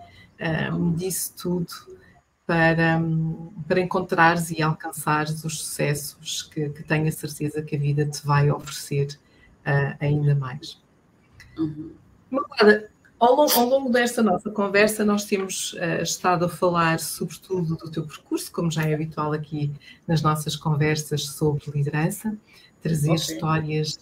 Um, 0.73 0.93
disso 0.93 1.35
tudo 1.37 1.69
para, 2.47 2.99
para 3.67 3.81
encontrares 3.81 4.51
e 4.51 4.63
alcançares 4.63 5.45
os 5.45 5.59
sucessos 5.59 6.43
que, 6.45 6.71
que 6.71 6.83
tenho 6.83 7.07
a 7.07 7.13
certeza 7.13 7.61
que 7.61 7.77
a 7.77 7.79
vida 7.79 8.07
te 8.07 8.25
vai 8.25 8.51
oferecer 8.51 9.19
uh, 9.67 9.97
ainda 10.01 10.35
mais. 10.35 10.81
Uhum. 11.59 11.93
Ao 13.19 13.35
longo, 13.35 13.53
ao 13.53 13.67
longo, 13.67 13.91
desta 13.91 14.23
nossa 14.23 14.49
conversa, 14.49 15.05
nós 15.05 15.25
temos 15.25 15.73
uh, 15.73 16.03
estado 16.03 16.45
a 16.45 16.49
falar 16.49 17.01
sobretudo 17.01 17.75
do 17.75 17.91
teu 17.91 18.07
percurso, 18.07 18.53
como 18.53 18.71
já 18.71 18.85
é 18.85 18.95
habitual 18.95 19.33
aqui 19.33 19.73
nas 20.07 20.23
nossas 20.23 20.55
conversas 20.55 21.27
sobre 21.27 21.65
liderança, 21.75 22.37
trazer 22.81 23.11
okay. 23.11 23.17
histórias 23.17 23.99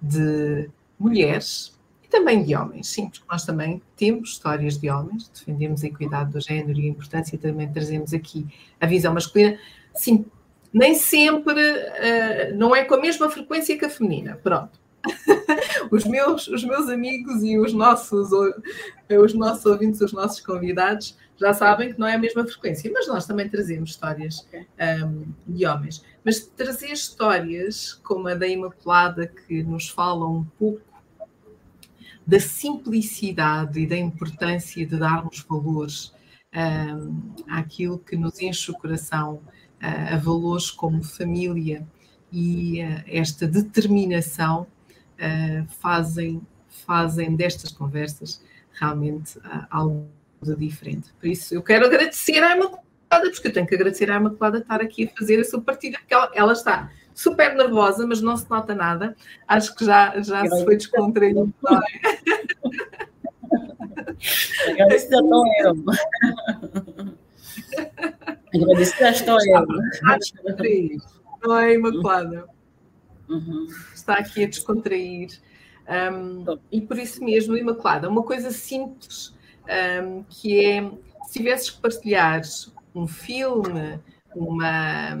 de 0.00 0.70
mulheres 0.96 1.76
e 2.04 2.08
também 2.08 2.44
de 2.44 2.54
homens, 2.54 2.86
sim, 2.86 3.08
porque 3.08 3.24
nós 3.28 3.44
também 3.44 3.82
temos 3.96 4.30
histórias 4.30 4.78
de 4.78 4.88
homens, 4.88 5.28
defendemos 5.28 5.82
a 5.82 5.88
equidade 5.88 6.30
do 6.30 6.40
género 6.40 6.78
e 6.78 6.86
a 6.86 6.90
importância 6.90 7.36
também 7.36 7.68
trazemos 7.72 8.14
aqui 8.14 8.46
a 8.80 8.86
visão 8.86 9.12
masculina. 9.12 9.58
Sim, 9.94 10.24
nem 10.72 10.94
sempre, 10.94 11.54
uh, 11.54 12.56
não 12.56 12.76
é 12.76 12.84
com 12.84 12.94
a 12.94 13.00
mesma 13.00 13.28
frequência 13.28 13.76
que 13.76 13.84
a 13.84 13.90
feminina, 13.90 14.38
pronto 14.40 14.79
os, 15.90 16.04
meus, 16.04 16.48
os 16.48 16.64
meus 16.64 16.88
amigos 16.88 17.42
e 17.42 17.58
os 17.58 17.72
nossos, 17.72 18.30
os 19.08 19.34
nossos 19.34 19.66
ouvintes, 19.66 20.00
os 20.00 20.12
nossos 20.12 20.40
convidados, 20.40 21.16
já 21.38 21.54
sabem 21.54 21.92
que 21.92 21.98
não 21.98 22.06
é 22.06 22.14
a 22.14 22.18
mesma 22.18 22.46
frequência, 22.46 22.90
mas 22.92 23.08
nós 23.08 23.26
também 23.26 23.48
trazemos 23.48 23.90
histórias 23.90 24.46
um, 25.04 25.24
de 25.46 25.66
homens. 25.66 26.04
Mas 26.22 26.40
trazer 26.40 26.92
histórias 26.92 27.94
como 28.04 28.28
a 28.28 28.34
da 28.34 28.46
Imaculada, 28.46 29.26
que 29.26 29.62
nos 29.62 29.88
falam 29.88 30.36
um 30.36 30.44
pouco 30.58 30.82
da 32.26 32.38
simplicidade 32.38 33.80
e 33.80 33.86
da 33.86 33.96
importância 33.96 34.86
de 34.86 34.96
darmos 34.98 35.40
valores 35.48 36.12
um, 36.54 37.32
àquilo 37.48 37.98
que 37.98 38.16
nos 38.16 38.40
enche 38.40 38.70
o 38.70 38.74
coração, 38.74 39.36
uh, 39.82 40.14
a 40.14 40.16
valores 40.18 40.70
como 40.70 41.02
família 41.02 41.86
e 42.30 42.82
uh, 42.82 43.02
esta 43.06 43.46
determinação 43.48 44.66
uh, 45.20 45.66
fazem, 45.80 46.40
fazem 46.86 47.36
destas 47.36 47.70
conversas 47.70 48.42
realmente 48.72 49.38
uh, 49.38 49.66
algo 49.70 50.08
de 50.42 50.56
diferente. 50.56 51.12
Por 51.20 51.28
isso, 51.28 51.54
eu 51.54 51.62
quero 51.62 51.86
agradecer 51.86 52.42
à 52.42 52.56
Imaculada, 52.56 53.30
porque 53.30 53.48
eu 53.48 53.52
tenho 53.52 53.66
que 53.66 53.74
agradecer 53.74 54.10
à 54.10 54.16
Imaculada 54.16 54.58
estar 54.58 54.80
aqui 54.80 55.04
a 55.04 55.18
fazer 55.18 55.38
a 55.40 55.44
sua 55.44 55.60
partida, 55.60 55.98
porque 55.98 56.14
ela, 56.14 56.30
ela 56.34 56.52
está 56.52 56.90
super 57.14 57.54
nervosa, 57.54 58.06
mas 58.06 58.22
não 58.22 58.36
se 58.36 58.48
nota 58.48 58.74
nada. 58.74 59.14
Acho 59.46 59.74
que 59.74 59.84
já, 59.84 60.18
já 60.20 60.46
se 60.46 60.64
foi 60.64 60.76
descontraído. 60.76 61.52
Agradecer 68.54 69.04
a 69.04 69.10
história. 69.10 69.64
Não 71.42 71.56
é 71.58 71.74
imaculada. 71.74 72.48
Uhum. 73.30 73.68
Está 73.94 74.14
aqui 74.14 74.42
a 74.42 74.48
descontrair. 74.48 75.40
Um, 75.88 76.58
e 76.70 76.80
por 76.80 76.98
isso 76.98 77.24
mesmo, 77.24 77.56
Imaculada, 77.56 78.08
uma 78.08 78.22
coisa 78.22 78.50
simples, 78.50 79.34
um, 80.04 80.24
que 80.24 80.64
é, 80.64 80.90
se 81.26 81.32
tivesses 81.34 81.70
que 81.70 81.80
partilhar 81.80 82.42
um 82.94 83.06
filme, 83.06 84.00
uma, 84.34 85.16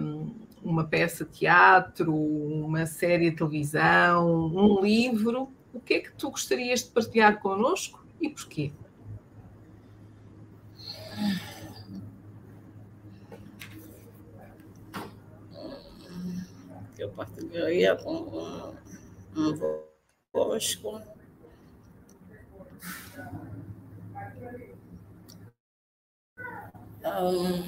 uma 0.62 0.84
peça 0.84 1.24
de 1.24 1.30
teatro, 1.30 2.12
uma 2.12 2.84
série 2.84 3.30
de 3.30 3.36
televisão, 3.36 4.46
um 4.46 4.80
livro, 4.80 5.48
o 5.72 5.80
que 5.80 5.94
é 5.94 6.00
que 6.00 6.12
tu 6.12 6.30
gostarias 6.30 6.82
de 6.82 6.90
partilhar 6.90 7.40
connosco 7.40 8.04
e 8.20 8.28
porquê? 8.28 8.72
Eu 17.00 17.08
partilharia 17.08 17.96
com 17.96 18.74
convosco. 20.34 21.00
Um, 27.02 27.64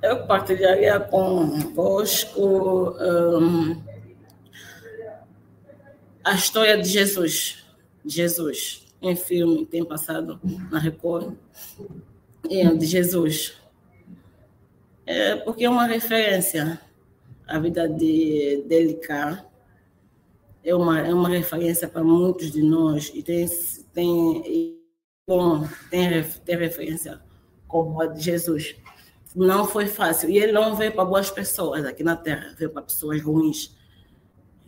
eu 0.00 0.26
partilharia 0.26 0.98
convosco 0.98 2.96
um, 2.98 3.84
a 6.24 6.34
história 6.34 6.80
de 6.80 6.88
Jesus. 6.88 7.66
Jesus, 8.02 8.86
em 9.02 9.14
filme, 9.14 9.66
tem 9.66 9.84
passado 9.84 10.40
na 10.70 10.78
Record, 10.78 11.36
é, 12.48 12.64
de 12.74 12.86
Jesus. 12.86 13.67
É, 15.10 15.36
porque 15.36 15.64
é 15.64 15.70
uma 15.70 15.86
referência 15.86 16.78
à 17.46 17.58
vida 17.58 17.88
de, 17.88 18.62
dele 18.68 18.92
cá. 18.92 19.42
É 20.62 20.74
uma, 20.74 21.00
é 21.00 21.14
uma 21.14 21.30
referência 21.30 21.88
para 21.88 22.04
muitos 22.04 22.52
de 22.52 22.60
nós 22.60 23.10
e 23.14 23.22
tem, 23.22 23.48
tem, 23.94 24.78
bom, 25.26 25.66
tem, 25.88 26.22
tem 26.44 26.56
referência 26.58 27.22
como 27.66 28.02
a 28.02 28.06
de 28.06 28.20
Jesus 28.20 28.76
não 29.34 29.64
foi 29.64 29.86
fácil. 29.86 30.28
E 30.28 30.36
ele 30.36 30.52
não 30.52 30.76
veio 30.76 30.92
para 30.92 31.06
boas 31.06 31.30
pessoas 31.30 31.86
aqui 31.86 32.04
na 32.04 32.14
Terra, 32.14 32.54
veio 32.58 32.70
para 32.70 32.82
pessoas 32.82 33.22
ruins. 33.22 33.74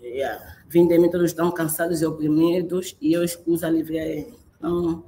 Yeah. 0.01 0.57
Vim 0.71 0.89
de 0.89 0.99
mim, 0.99 1.11
todos 1.11 1.33
estão 1.33 1.51
cansados 1.51 2.01
e 2.01 2.07
oprimidos, 2.07 2.97
e 2.99 3.13
eu 3.13 3.23
escuso 3.23 3.67
aliviar 3.67 4.07
ele. 4.07 4.33
Então, 4.57 5.05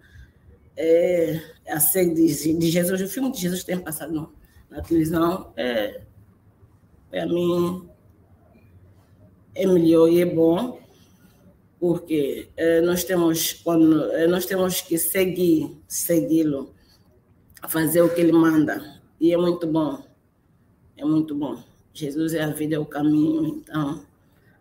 é, 0.77 1.41
a 1.69 1.81
série 1.81 2.13
de, 2.13 2.59
de, 2.59 2.71
Jesus, 2.71 3.01
o 3.01 3.09
filme 3.09 3.33
de 3.33 3.41
Jesus 3.41 3.65
tem 3.65 3.79
passado 3.79 4.13
no, 4.13 4.42
na 4.73 4.81
televisão, 4.81 5.53
é, 5.55 6.01
para 7.11 7.27
mim, 7.27 7.89
é 9.55 9.67
melhor 9.67 10.09
e 10.09 10.23
é 10.23 10.25
bom, 10.25 10.81
porque 11.79 12.49
é, 12.57 12.81
nós, 12.81 13.05
temos, 13.05 13.53
quando, 13.53 14.11
é, 14.13 14.27
nós 14.27 14.47
temos 14.47 14.81
que 14.81 14.97
seguir, 14.97 15.77
segui-lo, 15.87 16.75
fazer 17.69 18.01
o 18.01 18.13
que 18.13 18.21
ele 18.21 18.33
manda 18.33 19.03
e 19.21 19.33
é 19.33 19.37
muito 19.37 19.67
bom. 19.67 20.03
É 20.97 21.05
muito 21.05 21.35
bom. 21.35 21.63
Jesus 21.93 22.33
é 22.33 22.43
a 22.43 22.49
vida, 22.49 22.77
é 22.77 22.79
o 22.79 22.87
caminho. 22.87 23.47
Então, 23.47 24.07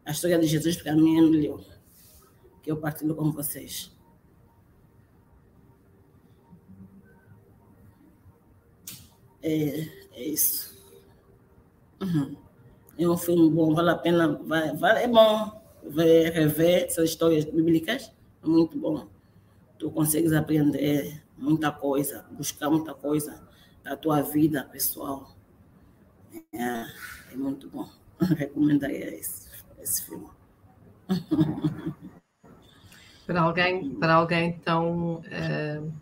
a 0.04 0.12
história 0.12 0.38
de 0.38 0.48
Jesus 0.48 0.76
para 0.76 0.94
mim 0.94 1.18
é 1.18 1.22
melhor. 1.22 1.64
Que 2.62 2.70
eu 2.70 2.78
partilho 2.78 3.16
com 3.16 3.32
vocês. 3.32 3.92
É, 9.44 10.01
é 10.22 10.28
isso. 10.28 10.78
Uhum. 12.02 12.36
É 12.98 13.08
um 13.08 13.18
filme 13.18 13.50
bom, 13.50 13.74
vale 13.74 13.90
a 13.90 13.96
pena, 13.96 14.28
vai, 14.44 14.76
vale, 14.76 15.00
é 15.00 15.08
bom 15.08 15.62
ver, 15.84 16.32
rever 16.32 16.86
essas 16.86 17.10
histórias 17.10 17.46
bíblicas, 17.46 18.12
é 18.44 18.48
muito 18.48 18.78
bom. 18.78 19.08
Tu 19.80 19.90
consegues 19.90 20.34
aprender 20.34 21.24
muita 21.38 21.72
coisa, 21.72 22.26
buscar 22.32 22.70
muita 22.70 22.94
coisa 22.94 23.42
da 23.84 23.98
tua 23.98 24.22
vida 24.22 24.64
pessoal. 24.66 25.36
É, 26.54 26.86
é 27.32 27.36
muito 27.36 27.68
bom. 27.70 27.90
Recomendaria 28.38 29.16
esse, 29.16 29.50
esse 29.80 30.06
filme. 30.06 30.30
Para 33.26 33.42
alguém, 33.44 33.96
para 33.96 34.16
alguém 34.16 34.60
tão, 34.60 35.20
uh, 35.20 35.94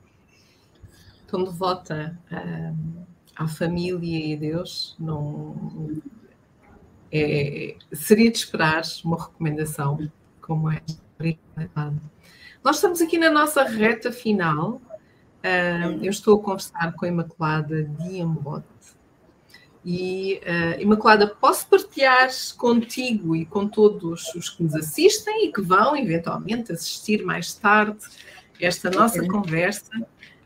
tão 1.27 1.43
devota 1.43 2.17
uh, 2.31 3.05
à 3.39 3.47
família 3.47 4.27
e 4.27 4.33
a 4.33 4.37
Deus, 4.37 4.95
não, 4.99 5.55
é, 7.11 7.75
seria 7.93 8.29
de 8.29 8.37
esperar 8.37 8.83
uma 9.03 9.17
recomendação 9.17 10.11
como 10.41 10.71
é. 10.71 10.81
Nós 12.63 12.75
estamos 12.75 13.01
aqui 13.01 13.17
na 13.17 13.31
nossa 13.31 13.63
reta 13.63 14.11
final 14.11 14.81
Uh, 15.39 16.03
eu 16.03 16.09
estou 16.09 16.37
a 16.37 16.43
conversar 16.43 16.93
com 16.93 17.05
a 17.05 17.07
Imaculada 17.07 17.83
Diambote. 17.83 18.67
E, 19.85 20.41
uh, 20.43 20.81
Imaculada, 20.81 21.27
posso 21.27 21.67
partilhar 21.67 22.29
contigo 22.57 23.35
e 23.35 23.45
com 23.45 23.67
todos 23.67 24.35
os 24.35 24.49
que 24.49 24.63
nos 24.63 24.75
assistem 24.75 25.47
e 25.47 25.53
que 25.53 25.61
vão 25.61 25.95
eventualmente 25.95 26.73
assistir 26.73 27.23
mais 27.23 27.53
tarde 27.53 27.99
esta 28.59 28.89
nossa 28.89 29.25
conversa, 29.25 29.89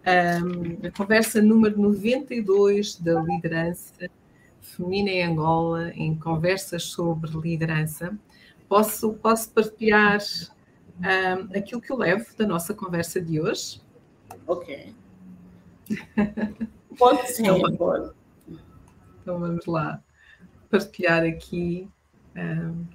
um, 0.05 0.87
a 0.87 0.91
conversa 0.91 1.41
número 1.41 1.79
92 1.79 2.97
da 2.97 3.21
liderança 3.21 4.09
feminina 4.61 5.09
em 5.09 5.23
Angola, 5.23 5.91
em 5.91 6.15
conversas 6.15 6.83
sobre 6.83 7.31
liderança. 7.31 8.17
Posso, 8.67 9.13
posso 9.13 9.51
partilhar 9.51 10.19
um, 10.99 11.57
aquilo 11.57 11.81
que 11.81 11.91
eu 11.91 11.97
levo 11.97 12.25
da 12.37 12.45
nossa 12.45 12.73
conversa 12.73 13.21
de 13.21 13.39
hoje? 13.39 13.81
Ok. 14.47 14.93
Pode 16.97 17.31
sim, 17.31 17.47
então, 17.47 17.75
pode. 17.75 18.11
Então 19.21 19.39
vamos 19.39 19.65
lá 19.65 20.01
partilhar 20.69 21.23
aqui 21.23 21.87
um, 22.35 22.85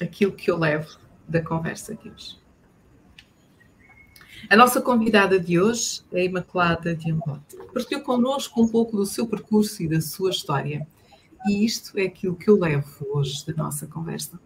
aquilo 0.00 0.32
que 0.32 0.50
eu 0.50 0.58
levo 0.58 0.98
da 1.28 1.42
conversa 1.42 1.94
de 1.94 2.10
hoje. 2.10 2.43
A 4.48 4.56
nossa 4.56 4.80
convidada 4.80 5.38
de 5.38 5.58
hoje 5.58 6.02
é 6.12 6.24
Imaculada 6.24 6.94
de 6.94 7.10
Ambote. 7.10 7.56
Partilhou 7.72 8.02
connosco 8.02 8.62
um 8.62 8.68
pouco 8.68 8.96
do 8.96 9.06
seu 9.06 9.26
percurso 9.26 9.82
e 9.82 9.88
da 9.88 10.00
sua 10.00 10.30
história. 10.30 10.86
E 11.46 11.64
isto 11.64 11.98
é 11.98 12.04
aquilo 12.04 12.36
que 12.36 12.48
eu 12.48 12.58
levo 12.58 13.06
hoje 13.12 13.46
da 13.46 13.54
nossa 13.54 13.86
conversa. 13.86 14.38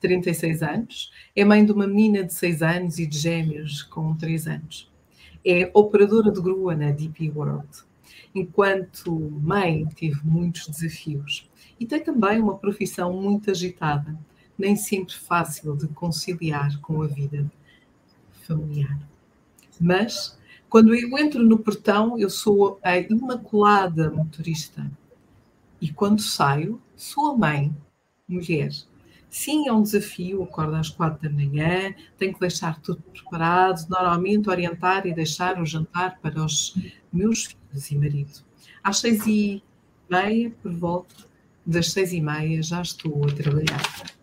36 0.00 0.62
anos, 0.62 1.12
é 1.34 1.44
mãe 1.44 1.64
de 1.64 1.72
uma 1.72 1.86
menina 1.86 2.22
de 2.22 2.34
6 2.34 2.62
anos 2.62 2.98
e 2.98 3.06
de 3.06 3.18
gêmeos 3.18 3.82
com 3.82 4.14
3 4.14 4.46
anos 4.46 4.94
é 5.44 5.70
operadora 5.74 6.32
de 6.32 6.40
grua 6.40 6.74
na 6.74 6.90
DP 6.90 7.30
World. 7.30 7.68
Enquanto 8.34 9.12
mãe, 9.42 9.86
teve 9.94 10.20
muitos 10.24 10.66
desafios 10.66 11.48
e 11.78 11.86
tem 11.86 12.02
também 12.02 12.40
uma 12.40 12.56
profissão 12.56 13.12
muito 13.12 13.50
agitada, 13.50 14.18
nem 14.58 14.74
sempre 14.74 15.14
fácil 15.14 15.76
de 15.76 15.86
conciliar 15.88 16.80
com 16.80 17.02
a 17.02 17.06
vida 17.06 17.50
familiar. 18.46 18.98
Mas, 19.80 20.38
quando 20.68 20.94
eu 20.94 21.18
entro 21.18 21.42
no 21.42 21.58
portão, 21.58 22.18
eu 22.18 22.30
sou 22.30 22.78
a 22.82 22.96
imaculada 22.98 24.10
motorista. 24.10 24.90
E 25.80 25.92
quando 25.92 26.22
saio, 26.22 26.80
sou 26.96 27.32
a 27.32 27.36
mãe, 27.36 27.76
mulher, 28.26 28.70
Sim, 29.34 29.66
é 29.66 29.72
um 29.72 29.82
desafio, 29.82 30.44
acordo 30.44 30.76
às 30.76 30.88
quatro 30.88 31.28
da 31.28 31.28
manhã, 31.28 31.92
tenho 32.16 32.32
que 32.32 32.38
deixar 32.38 32.80
tudo 32.80 33.02
preparado, 33.02 33.84
normalmente 33.90 34.48
orientar 34.48 35.08
e 35.08 35.12
deixar 35.12 35.60
o 35.60 35.66
jantar 35.66 36.20
para 36.20 36.40
os 36.40 36.76
meus 37.12 37.46
filhos 37.46 37.90
e 37.90 37.96
marido. 37.96 38.44
Às 38.80 38.98
seis 38.98 39.26
e 39.26 39.60
meia, 40.08 40.52
por 40.62 40.72
volta 40.72 41.16
das 41.66 41.90
seis 41.90 42.12
e 42.12 42.20
meia, 42.20 42.62
já 42.62 42.80
estou 42.80 43.24
a 43.24 43.32
trabalhar. 43.32 44.13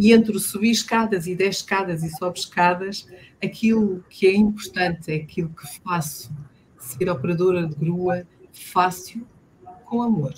E 0.00 0.12
entre 0.12 0.34
o 0.34 0.40
subir 0.40 0.70
escadas 0.70 1.26
e 1.26 1.34
descer 1.34 1.50
escadas 1.50 2.02
e 2.02 2.10
sobe 2.16 2.38
escadas, 2.38 3.06
aquilo 3.42 4.02
que 4.08 4.26
é 4.26 4.34
importante 4.34 5.12
é 5.12 5.16
aquilo 5.16 5.50
que 5.50 5.66
faço, 5.80 6.32
ser 6.78 7.10
operadora 7.10 7.66
de 7.66 7.74
grua, 7.74 8.26
fácil, 8.52 9.26
com 9.84 10.02
amor 10.02 10.34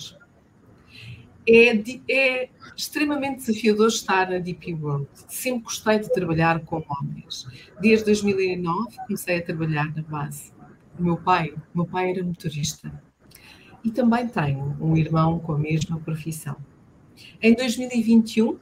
é, 1.47 1.83
é, 2.09 2.49
extremamente 2.75 3.45
desafiador 3.45 3.87
estar 3.87 4.29
na 4.29 4.39
DP 4.39 4.73
World. 4.75 5.07
Sempre 5.27 5.63
gostei 5.63 5.99
de 5.99 6.11
trabalhar 6.11 6.59
com 6.61 6.83
homens. 6.87 7.47
Desde 7.79 8.05
2009 8.05 8.97
comecei 9.05 9.37
a 9.37 9.41
trabalhar 9.41 9.93
na 9.95 10.01
base. 10.03 10.51
O 10.97 11.03
meu 11.03 11.17
pai, 11.17 11.53
o 11.73 11.77
meu 11.77 11.85
pai 11.85 12.11
era 12.11 12.23
motorista. 12.23 13.01
E 13.83 13.91
também 13.91 14.27
tenho 14.27 14.77
um 14.79 14.95
irmão 14.95 15.39
com 15.39 15.53
a 15.53 15.57
mesma 15.57 15.99
profissão. 15.99 16.55
Em 17.41 17.53
2021, 17.53 18.57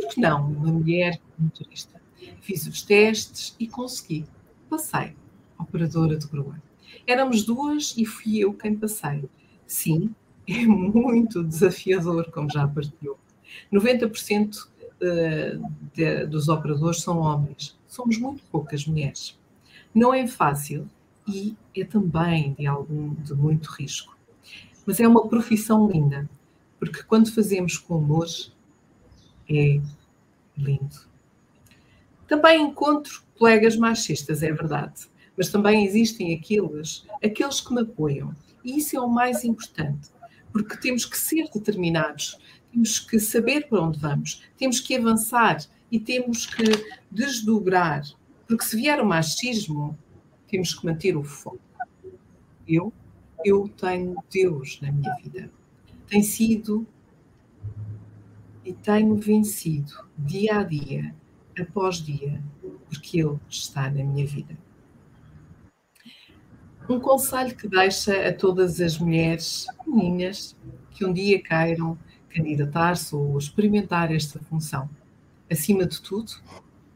por 0.00 0.08
que 0.08 0.20
não 0.20 0.52
uma 0.52 0.72
mulher 0.72 1.18
motorista? 1.38 2.00
Fiz 2.42 2.66
os 2.66 2.82
testes 2.82 3.56
e 3.58 3.66
consegui. 3.66 4.26
Passei. 4.68 5.14
operadora 5.58 6.18
de 6.18 6.26
grua. 6.26 6.60
Éramos 7.06 7.44
duas 7.44 7.94
e 7.96 8.04
fui 8.04 8.38
eu 8.38 8.52
quem 8.52 8.76
passei. 8.76 9.24
Sim, 9.66 10.14
é 10.46 10.66
muito 10.66 11.42
desafiador, 11.42 12.30
como 12.30 12.50
já 12.50 12.68
partilhou. 12.68 13.18
90% 13.72 14.68
eh, 15.00 16.26
dos 16.26 16.48
operadores 16.48 17.00
são 17.00 17.18
homens. 17.20 17.78
Somos 17.86 18.18
muito 18.18 18.42
poucas 18.50 18.86
mulheres. 18.86 19.38
Não 19.94 20.12
é 20.12 20.26
fácil 20.26 20.86
e 21.26 21.56
é 21.74 21.84
também 21.84 22.54
de 22.54 22.66
algum 22.66 23.14
de 23.14 23.34
muito 23.34 23.66
risco. 23.70 24.16
Mas 24.84 25.00
é 25.00 25.08
uma 25.08 25.26
profissão 25.26 25.88
linda, 25.90 26.28
porque 26.78 27.02
quando 27.02 27.32
fazemos 27.32 27.78
com 27.78 27.96
amor 27.96 28.26
é 29.48 29.80
lindo. 30.56 31.06
Também 32.26 32.62
encontro 32.62 33.22
colegas 33.38 33.76
machistas, 33.76 34.42
é 34.42 34.52
verdade, 34.52 35.08
mas 35.36 35.48
também 35.48 35.84
existem 35.84 36.34
aqueles, 36.34 37.06
aqueles 37.22 37.60
que 37.60 37.72
me 37.72 37.82
apoiam. 37.82 38.34
E 38.64 38.78
isso 38.78 38.96
é 38.96 39.00
o 39.00 39.08
mais 39.08 39.44
importante, 39.44 40.08
porque 40.52 40.76
temos 40.76 41.04
que 41.04 41.18
ser 41.18 41.48
determinados, 41.52 42.38
temos 42.72 42.98
que 42.98 43.20
saber 43.20 43.68
para 43.68 43.82
onde 43.82 43.98
vamos, 43.98 44.42
temos 44.56 44.80
que 44.80 44.96
avançar 44.96 45.58
e 45.90 46.00
temos 46.00 46.46
que 46.46 46.64
desdobrar, 47.10 48.02
porque 48.48 48.64
se 48.64 48.76
vier 48.76 49.00
o 49.00 49.06
machismo, 49.06 49.96
temos 50.48 50.74
que 50.74 50.84
manter 50.84 51.16
o 51.16 51.22
foco. 51.22 51.60
Eu, 52.66 52.92
eu 53.44 53.68
tenho 53.68 54.16
Deus 54.32 54.80
na 54.80 54.90
minha 54.90 55.14
vida. 55.22 55.50
Tem 56.08 56.22
sido 56.22 56.86
e 58.66 58.72
tenho 58.72 59.14
vencido 59.14 59.92
dia 60.18 60.58
a 60.58 60.62
dia, 60.64 61.14
após 61.58 61.96
dia, 61.98 62.42
porque 62.88 63.20
Ele 63.20 63.38
está 63.48 63.88
na 63.88 64.02
minha 64.02 64.26
vida. 64.26 64.58
Um 66.88 66.98
conselho 66.98 67.54
que 67.56 67.68
deixa 67.68 68.28
a 68.28 68.32
todas 68.32 68.80
as 68.80 68.98
mulheres, 68.98 69.66
meninas, 69.86 70.56
que 70.90 71.04
um 71.04 71.12
dia 71.12 71.40
queiram 71.40 71.96
candidatar-se 72.28 73.14
ou 73.14 73.38
experimentar 73.38 74.12
esta 74.12 74.40
função. 74.40 74.90
Acima 75.50 75.86
de 75.86 76.02
tudo, 76.02 76.32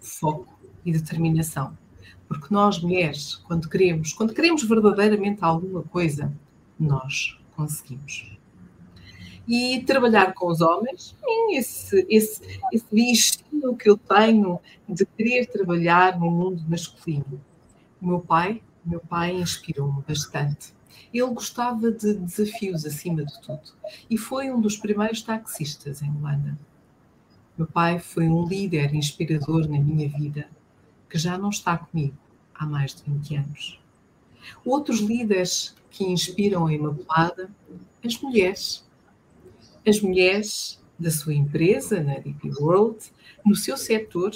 foco 0.01 0.59
e 0.85 0.93
determinação. 0.93 1.79
Porque 2.27 2.53
nós, 2.53 2.81
mulheres, 2.81 3.37
quando 3.37 3.68
queremos, 3.68 4.12
quando 4.12 4.35
queremos 4.35 4.64
verdadeiramente 4.64 5.45
alguma 5.45 5.83
coisa, 5.85 6.33
nós 6.79 7.39
conseguimos. 7.55 8.39
E 9.53 9.82
trabalhar 9.82 10.32
com 10.32 10.46
os 10.46 10.61
homens, 10.61 11.16
esse, 11.51 12.07
esse, 12.09 12.61
esse 12.72 12.86
bichinho 12.92 13.76
que 13.76 13.90
eu 13.90 13.96
tenho 13.96 14.61
de 14.88 15.05
querer 15.05 15.46
trabalhar 15.46 16.18
no 16.18 16.30
mundo 16.30 16.62
masculino. 16.68 17.40
O 18.01 18.07
meu 18.07 18.20
pai, 18.20 18.62
meu 18.84 19.01
pai 19.01 19.32
inspirou-me 19.32 20.03
bastante. 20.07 20.72
Ele 21.12 21.26
gostava 21.34 21.90
de 21.90 22.14
desafios 22.14 22.86
acima 22.86 23.24
de 23.24 23.40
tudo 23.40 23.72
e 24.09 24.16
foi 24.16 24.53
um 24.53 24.61
dos 24.61 24.76
primeiros 24.76 25.22
taxistas 25.22 26.01
em 26.01 26.11
Holanda. 26.11 26.57
Meu 27.59 27.66
pai 27.66 27.98
foi 27.98 28.28
um 28.28 28.46
líder 28.46 28.94
inspirador 28.94 29.68
na 29.68 29.80
minha 29.80 30.09
vida 30.09 30.48
que 31.09 31.18
já 31.18 31.36
não 31.36 31.51
está 31.51 31.76
comigo 31.76 32.16
há 32.55 32.64
mais 32.64 32.94
de 32.94 33.03
20 33.03 33.36
anos. 33.36 33.80
Outros 34.64 35.01
líderes 35.01 35.74
que 35.90 36.05
inspiram 36.05 36.66
a 36.66 36.72
Imaculada, 36.72 37.51
as 38.05 38.18
mulheres. 38.20 38.88
As 39.87 40.01
mulheres 40.01 40.81
da 41.01 41.11
sua 41.11 41.35
empresa, 41.35 42.03
na 42.03 42.18
DP 42.18 42.51
World, 42.61 42.99
no 43.45 43.57
seu 43.57 43.76
setor. 43.76 44.33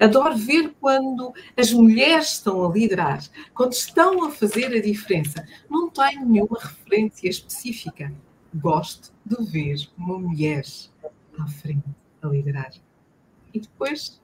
Adoro 0.00 0.36
ver 0.36 0.74
quando 0.80 1.32
as 1.56 1.72
mulheres 1.72 2.32
estão 2.32 2.64
a 2.64 2.72
liderar, 2.72 3.22
quando 3.54 3.72
estão 3.72 4.24
a 4.24 4.30
fazer 4.30 4.66
a 4.66 4.82
diferença. 4.82 5.46
Não 5.70 5.88
tenho 5.88 6.26
nenhuma 6.26 6.58
referência 6.60 7.28
específica. 7.28 8.12
Gosto 8.54 9.12
de 9.24 9.44
ver 9.44 9.88
uma 9.96 10.18
mulher 10.18 10.64
à 11.38 11.46
frente 11.46 11.84
a 12.20 12.26
liderar. 12.26 12.72
E 13.54 13.60
depois 13.60 14.20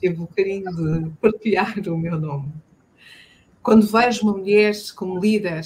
teve 0.00 0.20
o 0.20 0.26
carinho 0.26 0.70
de 0.74 1.10
partilhar 1.16 1.74
o 1.88 1.96
meu 1.96 2.20
nome. 2.20 2.52
Quando 3.62 3.86
vejo 3.86 4.24
uma 4.24 4.36
mulher 4.36 4.74
como 4.94 5.18
líder, 5.18 5.62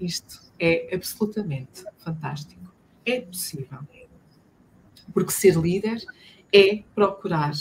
isto 0.00 0.42
é 0.58 0.92
absolutamente 0.92 1.84
fantástico. 1.98 2.71
É 3.04 3.20
possível. 3.20 3.80
Porque 5.12 5.32
ser 5.32 5.56
líder 5.56 6.02
é 6.52 6.82
procurar 6.94 7.52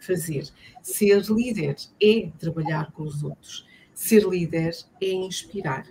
fazer. 0.00 0.48
Ser 0.82 1.22
líder 1.30 1.76
é 2.02 2.30
trabalhar 2.38 2.92
com 2.92 3.02
os 3.02 3.22
outros. 3.22 3.66
Ser 3.94 4.24
líder 4.26 4.74
é 5.00 5.12
inspirar. 5.12 5.86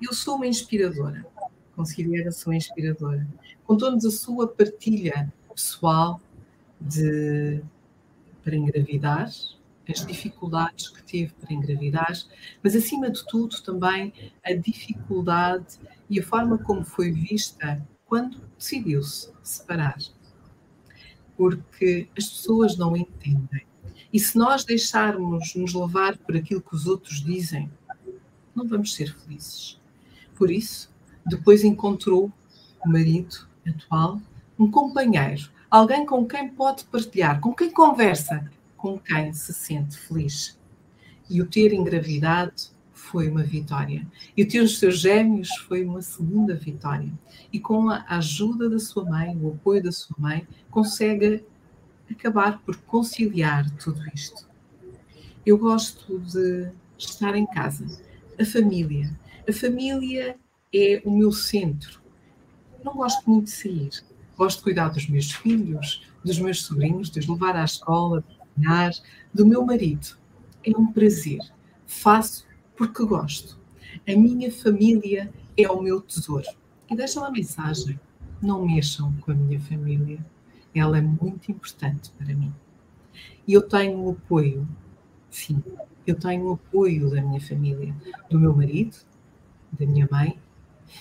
Eu 0.00 0.12
sou 0.12 0.36
uma 0.36 0.46
inspiradora. 0.46 1.26
Considero-se 1.74 2.46
uma 2.46 2.56
inspiradora. 2.56 3.26
Contou-nos 3.64 4.04
a 4.04 4.10
sua 4.10 4.48
partilha 4.48 5.32
pessoal 5.54 6.20
de 6.80 7.62
para 8.42 8.56
engravidar, 8.56 9.28
as 9.88 10.06
dificuldades 10.06 10.88
que 10.88 11.02
teve 11.02 11.32
para 11.34 11.52
engravidar, 11.52 12.12
mas 12.62 12.74
acima 12.74 13.10
de 13.10 13.24
tudo 13.26 13.60
também 13.60 14.12
a 14.42 14.52
dificuldade 14.54 15.78
e 16.08 16.18
a 16.18 16.22
forma 16.22 16.56
como 16.58 16.84
foi 16.84 17.10
vista 17.10 17.86
quando 18.10 18.38
decidiu-se 18.58 19.30
separar 19.42 19.96
porque 21.40 22.06
as 22.18 22.28
pessoas 22.28 22.76
não 22.76 22.94
entendem. 22.94 23.64
E 24.12 24.20
se 24.20 24.36
nós 24.36 24.62
deixarmos 24.62 25.54
nos 25.54 25.72
levar 25.72 26.18
por 26.18 26.36
aquilo 26.36 26.60
que 26.60 26.74
os 26.74 26.86
outros 26.86 27.24
dizem, 27.24 27.72
não 28.54 28.68
vamos 28.68 28.92
ser 28.92 29.16
felizes. 29.18 29.80
Por 30.36 30.50
isso, 30.50 30.92
depois 31.24 31.64
encontrou 31.64 32.30
o 32.84 32.88
marido 32.90 33.48
atual, 33.66 34.20
um 34.58 34.70
companheiro, 34.70 35.48
alguém 35.70 36.04
com 36.04 36.26
quem 36.26 36.46
pode 36.46 36.84
partilhar, 36.84 37.40
com 37.40 37.54
quem 37.54 37.70
conversa, 37.70 38.50
com 38.76 38.98
quem 38.98 39.32
se 39.32 39.54
sente 39.54 39.96
feliz. 39.96 40.60
E 41.30 41.40
o 41.40 41.46
ter 41.46 41.72
engravidado 41.72 42.52
foi 43.10 43.28
uma 43.28 43.42
vitória. 43.42 44.06
E 44.36 44.44
ter 44.44 44.60
os 44.60 44.78
seus 44.78 45.00
gêmeos 45.00 45.48
foi 45.66 45.84
uma 45.84 46.00
segunda 46.00 46.54
vitória. 46.54 47.12
E 47.52 47.58
com 47.58 47.90
a 47.90 48.04
ajuda 48.08 48.70
da 48.70 48.78
sua 48.78 49.04
mãe, 49.04 49.36
o 49.36 49.48
apoio 49.48 49.82
da 49.82 49.90
sua 49.90 50.16
mãe, 50.18 50.46
consegue 50.70 51.44
acabar 52.10 52.60
por 52.60 52.76
conciliar 52.82 53.68
tudo 53.72 54.00
isto. 54.14 54.48
Eu 55.44 55.58
gosto 55.58 56.20
de 56.20 56.70
estar 56.96 57.34
em 57.34 57.46
casa, 57.46 57.86
a 58.38 58.44
família. 58.44 59.10
A 59.48 59.52
família 59.52 60.36
é 60.72 61.02
o 61.04 61.10
meu 61.10 61.32
centro. 61.32 62.00
Não 62.84 62.94
gosto 62.94 63.28
muito 63.28 63.46
de 63.46 63.50
sair. 63.50 63.90
Gosto 64.36 64.58
de 64.58 64.64
cuidar 64.64 64.88
dos 64.90 65.08
meus 65.08 65.32
filhos, 65.32 66.06
dos 66.24 66.38
meus 66.38 66.62
sobrinhos, 66.62 67.10
de 67.10 67.18
os 67.18 67.26
levar 67.26 67.56
à 67.56 67.64
escola, 67.64 68.24
de 68.26 68.36
cozinhar, 68.36 68.92
do 69.34 69.44
meu 69.46 69.64
marido. 69.64 70.16
É 70.64 70.70
um 70.78 70.92
prazer. 70.92 71.40
Faço 71.86 72.49
porque 72.80 73.04
gosto. 73.04 73.58
A 74.08 74.16
minha 74.16 74.50
família 74.50 75.30
é 75.54 75.68
o 75.68 75.82
meu 75.82 76.00
tesouro. 76.00 76.46
E 76.90 76.96
deixa 76.96 77.20
uma 77.20 77.30
mensagem: 77.30 78.00
não 78.40 78.66
mexam 78.66 79.12
com 79.20 79.32
a 79.32 79.34
minha 79.34 79.60
família. 79.60 80.24
Ela 80.74 80.96
é 80.96 81.00
muito 81.02 81.52
importante 81.52 82.10
para 82.12 82.34
mim. 82.34 82.54
E 83.46 83.52
eu 83.52 83.60
tenho 83.60 83.98
o 83.98 84.12
apoio, 84.12 84.66
sim, 85.30 85.62
eu 86.06 86.14
tenho 86.14 86.46
o 86.46 86.52
apoio 86.54 87.10
da 87.10 87.20
minha 87.20 87.40
família, 87.40 87.94
do 88.30 88.40
meu 88.40 88.56
marido, 88.56 88.96
da 89.78 89.84
minha 89.84 90.08
mãe. 90.10 90.38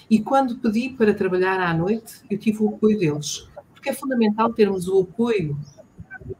E 0.10 0.20
quando 0.20 0.58
pedi 0.58 0.90
para 0.90 1.14
trabalhar 1.14 1.62
à 1.62 1.74
noite, 1.74 2.22
eu 2.30 2.38
tive 2.38 2.62
o 2.62 2.76
apoio 2.76 3.00
deles, 3.00 3.48
porque 3.72 3.90
é 3.90 3.94
fundamental 3.94 4.52
termos 4.52 4.90
o 4.90 5.00
apoio 5.00 5.58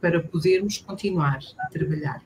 para 0.02 0.20
podermos 0.20 0.76
continuar 0.76 1.38
a 1.58 1.66
trabalhar. 1.68 2.22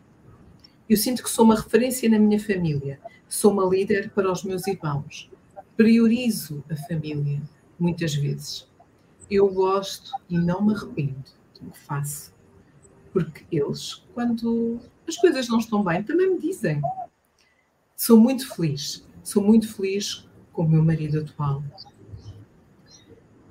Eu 0.86 0.98
sinto 0.98 1.22
que 1.22 1.30
sou 1.30 1.46
uma 1.46 1.54
referência 1.54 2.10
na 2.10 2.18
minha 2.18 2.38
família, 2.38 3.00
sou 3.26 3.52
uma 3.52 3.64
líder 3.64 4.10
para 4.10 4.30
os 4.30 4.44
meus 4.44 4.66
irmãos. 4.66 5.30
Priorizo 5.78 6.62
a 6.70 6.76
família, 6.76 7.40
muitas 7.78 8.14
vezes. 8.14 8.68
Eu 9.30 9.48
gosto 9.48 10.12
e 10.28 10.36
não 10.36 10.60
me 10.60 10.74
arrependo 10.74 11.24
do 11.54 11.70
que 11.70 11.78
faço. 11.78 12.34
Porque 13.14 13.46
eles, 13.50 14.04
quando 14.12 14.78
as 15.08 15.16
coisas 15.16 15.48
não 15.48 15.58
estão 15.58 15.82
bem, 15.82 16.02
também 16.02 16.34
me 16.34 16.38
dizem. 16.38 16.82
Sou 17.96 18.20
muito 18.20 18.54
feliz, 18.54 19.06
sou 19.22 19.42
muito 19.42 19.72
feliz 19.72 20.28
com 20.52 20.64
o 20.64 20.68
meu 20.68 20.84
marido 20.84 21.20
atual. 21.20 21.64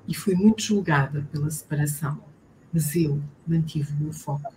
E 0.06 0.14
fui 0.14 0.36
muito 0.36 0.62
julgada 0.62 1.26
pela 1.32 1.50
separação, 1.50 2.22
mas 2.72 2.94
eu 2.94 3.20
mantive 3.44 3.92
o 3.92 4.04
meu 4.04 4.12
foco 4.12 4.52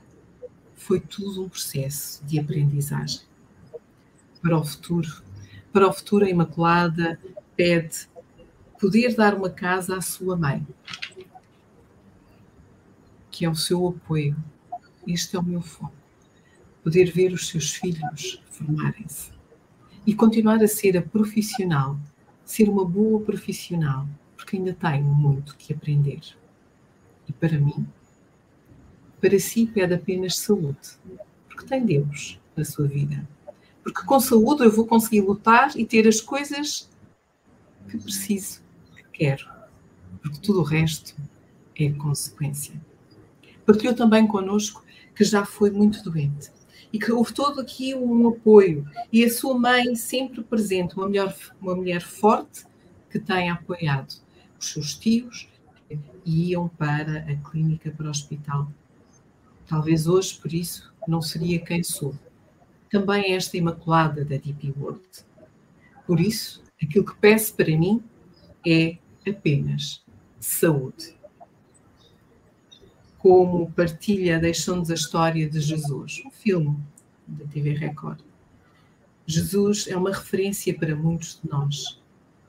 foi 0.78 1.02
tudo 1.02 1.44
um 1.44 1.50
processo 1.50 2.24
de 2.24 2.40
aprendizagem. 2.40 3.22
Para 4.42 4.58
o 4.58 4.64
futuro, 4.64 5.24
para 5.74 5.88
o 5.88 5.92
futuro 5.92 6.26
a 6.26 6.30
Imaculada 6.30 7.20
pede 7.56 8.08
poder 8.80 9.16
dar 9.16 9.34
uma 9.34 9.50
casa 9.50 9.98
à 9.98 10.02
sua 10.02 10.38
mãe, 10.38 10.66
que 13.32 13.44
é 13.44 13.50
o 13.50 13.56
seu 13.56 13.88
apoio. 13.88 14.38
Este 15.06 15.36
é 15.36 15.40
o 15.40 15.44
meu 15.44 15.62
foco. 15.62 15.96
Poder 16.84 17.12
ver 17.12 17.34
os 17.34 17.48
seus 17.48 17.72
filhos 17.72 18.42
formarem-se. 18.50 19.32
e 20.06 20.14
continuar 20.14 20.64
a 20.64 20.68
ser 20.70 20.98
a 20.98 21.02
profissional, 21.02 22.00
ser 22.46 22.70
uma 22.70 22.86
boa 22.86 23.20
profissional, 23.20 24.08
porque 24.38 24.56
ainda 24.56 24.74
tenho 24.74 25.04
muito 25.04 25.58
que 25.58 25.74
aprender. 25.74 26.22
E 27.28 27.34
para 27.34 27.60
mim, 27.60 27.86
para 29.20 29.40
si 29.40 29.66
pede 29.66 29.94
apenas 29.94 30.38
saúde, 30.38 30.78
porque 31.48 31.66
tem 31.66 31.86
Deus 31.86 32.40
na 32.56 32.64
sua 32.64 32.88
vida. 32.88 33.28
Porque 33.84 34.04
com 34.04 34.20
saúde 34.20 34.64
eu 34.64 34.72
vou 34.72 34.86
conseguir 34.86 35.22
lutar 35.22 35.72
e 35.78 35.86
ter 35.86 36.08
as 36.08 36.20
coisas 36.20 36.90
que 37.90 37.98
preciso, 37.98 38.62
que 38.96 39.04
quero. 39.14 39.48
Porque 40.22 40.40
tudo 40.40 40.60
o 40.60 40.64
resto 40.64 41.16
é 41.76 41.90
consequência. 41.92 42.80
Partilhou 43.66 43.96
também 43.96 44.28
connosco 44.28 44.84
que 45.16 45.24
já 45.24 45.46
foi 45.46 45.72
muito 45.72 46.04
doente 46.04 46.52
e 46.92 47.00
que 47.00 47.12
houve 47.12 47.34
todo 47.34 47.60
aqui 47.60 47.94
um 47.96 48.30
apoio 48.30 48.86
e 49.12 49.24
a 49.24 49.30
sua 49.30 49.58
mãe 49.58 49.96
sempre 49.96 50.44
presente, 50.44 50.96
uma 50.96 51.08
mulher, 51.08 51.36
uma 51.62 51.76
mulher 51.76 52.02
forte 52.02 52.66
que 53.10 53.20
tem 53.20 53.50
apoiado 53.50 54.14
os 54.60 54.72
seus 54.72 54.96
tios 54.96 55.48
e 56.26 56.52
iam 56.52 56.68
para 56.68 57.20
a 57.20 57.50
clínica, 57.50 57.92
para 57.92 58.08
o 58.08 58.10
hospital. 58.10 58.72
Talvez 59.68 60.08
hoje, 60.08 60.36
por 60.36 60.54
isso, 60.54 60.94
não 61.08 61.22
seria 61.22 61.60
quem 61.60 61.84
sou. 61.84 62.16
Também 62.90 63.34
esta 63.34 63.58
Imaculada 63.58 64.24
da 64.24 64.38
Deep 64.38 64.74
World. 64.80 65.02
Por 66.06 66.20
isso, 66.20 66.64
aquilo 66.82 67.06
que 67.06 67.16
peço 67.16 67.54
para 67.54 67.78
mim 67.78 68.02
é 68.66 68.98
apenas 69.28 70.04
saúde. 70.40 71.16
Como 73.18 73.72
partilha 73.72 74.40
Deixou-nos 74.40 74.90
a 74.90 74.94
História 74.94 75.50
de 75.50 75.60
Jesus, 75.60 76.22
um 76.26 76.32
filme 76.32 76.78
da 77.28 77.46
TV 77.46 77.74
Record. 77.74 78.20
Jesus 79.26 79.88
é 79.88 79.98
uma 79.98 80.14
referência 80.14 80.74
para 80.74 80.96
muitos 80.96 81.42
de 81.42 81.50
nós, 81.50 82.02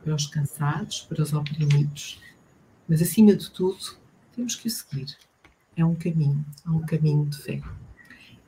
para 0.05 0.15
os 0.15 0.29
cansados, 0.29 1.01
para 1.01 1.21
os 1.21 1.33
oprimidos, 1.33 2.21
mas 2.89 3.03
acima 3.03 3.35
de 3.35 3.51
tudo, 3.51 3.99
temos 4.37 4.55
que 4.55 4.69
o 4.69 4.71
seguir. 4.71 5.17
É 5.79 5.85
um 5.85 5.95
caminho, 5.95 6.45
é 6.67 6.71
um 6.71 6.81
caminho 6.81 7.25
de 7.27 7.39
fé. 7.39 7.61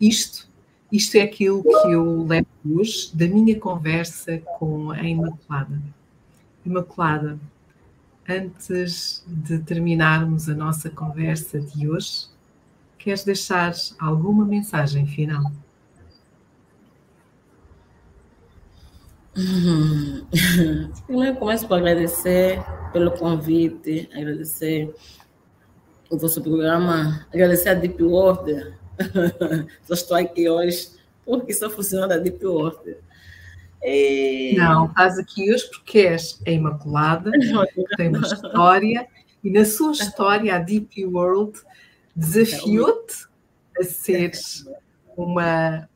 Isto, 0.01 0.51
isto 0.91 1.15
é 1.15 1.21
aquilo 1.21 1.63
que 1.63 1.93
eu 1.93 2.27
levo 2.27 2.49
hoje 2.69 3.13
da 3.15 3.29
minha 3.29 3.57
conversa 3.57 4.39
com 4.59 4.91
a 4.91 5.01
Imaculada. 5.01 5.81
Imaculada, 6.67 7.39
antes 8.29 9.25
de 9.29 9.61
terminarmos 9.61 10.49
a 10.49 10.55
nossa 10.55 10.91
conversa 10.91 11.61
de 11.61 11.89
hoje, 11.89 12.27
queres 12.99 13.23
deixar 13.23 13.75
alguma 14.01 14.45
mensagem 14.45 15.07
final? 15.07 15.53
Primeiro 21.07 21.37
começo 21.37 21.69
por 21.69 21.79
agradecer 21.79 22.61
pelo 22.93 23.13
convite, 23.13 24.11
agradecer 24.13 24.93
o 26.11 26.19
vosso 26.19 26.43
programa, 26.43 27.25
agradecer 27.33 27.69
a 27.69 27.75
Deep 27.75 28.03
Order. 28.03 28.77
Só 29.87 29.95
estou 29.95 30.17
aqui 30.17 30.49
hoje 30.51 30.91
porque 31.25 31.55
só 31.55 31.71
funciona 31.71 32.17
a 32.17 32.19
Deep 32.19 32.45
Order. 32.45 32.99
E... 33.83 34.57
Não, 34.59 34.87
estás 34.87 35.17
aqui 35.17 35.53
hoje 35.53 35.71
porque 35.71 36.01
és 36.01 36.43
a 36.45 36.51
Imaculada, 36.51 37.31
tem 37.97 38.09
uma 38.09 38.27
história, 38.27 39.07
e 39.43 39.51
na 39.51 39.65
sua 39.65 39.93
história 39.93 40.57
a 40.57 40.59
Deep 40.59 41.07
World 41.07 41.61
desafiou-te 42.15 43.27
a 43.79 43.85
seres 43.85 44.67
uma, 45.17 45.89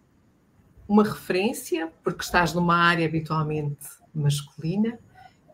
uma 0.89 1.03
referência, 1.03 1.93
porque 2.03 2.23
estás 2.23 2.55
numa 2.55 2.77
área 2.77 3.07
habitualmente 3.07 3.87
masculina, 4.15 4.99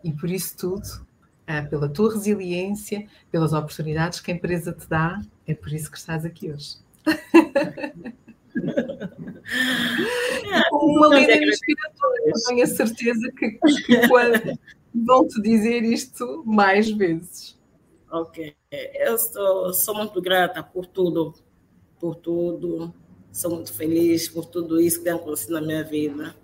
e 0.05 0.13
por 0.13 0.31
isso 0.31 0.57
tudo, 0.57 1.07
pela 1.63 1.89
tua 1.89 2.13
resiliência, 2.13 3.07
pelas 3.31 3.53
oportunidades 3.53 4.21
que 4.21 4.31
a 4.31 4.35
empresa 4.35 4.73
te 4.73 4.89
dá, 4.89 5.21
é 5.47 5.55
por 5.55 5.73
isso 5.73 5.91
que 5.91 5.99
estás 5.99 6.25
aqui 6.25 6.53
hoje. 6.53 6.77
Com 10.71 10.87
uma 10.87 11.09
líder 11.09 11.43
inspiradora, 11.43 12.33
tenho 12.47 12.63
a 12.63 12.67
certeza 12.67 13.33
que, 13.33 13.51
que 13.51 14.09
vão 14.95 15.27
te 15.27 15.41
dizer 15.41 15.83
isto 15.83 16.43
mais 16.45 16.91
vezes. 16.91 17.59
Ok, 18.11 18.55
eu 18.71 19.19
sou, 19.19 19.73
sou 19.73 19.95
muito 19.95 20.21
grata 20.21 20.63
por 20.63 20.85
tudo, 20.87 21.35
por 21.99 22.17
tudo, 22.17 22.93
sou 23.33 23.53
muito 23.53 23.73
feliz 23.73 24.29
por 24.29 24.45
tudo 24.47 24.81
isso 24.81 24.99
que 24.99 25.05
tem 25.05 25.13
acontecido 25.13 25.53
na 25.53 25.61
minha 25.61 25.85
vida. 25.85 26.35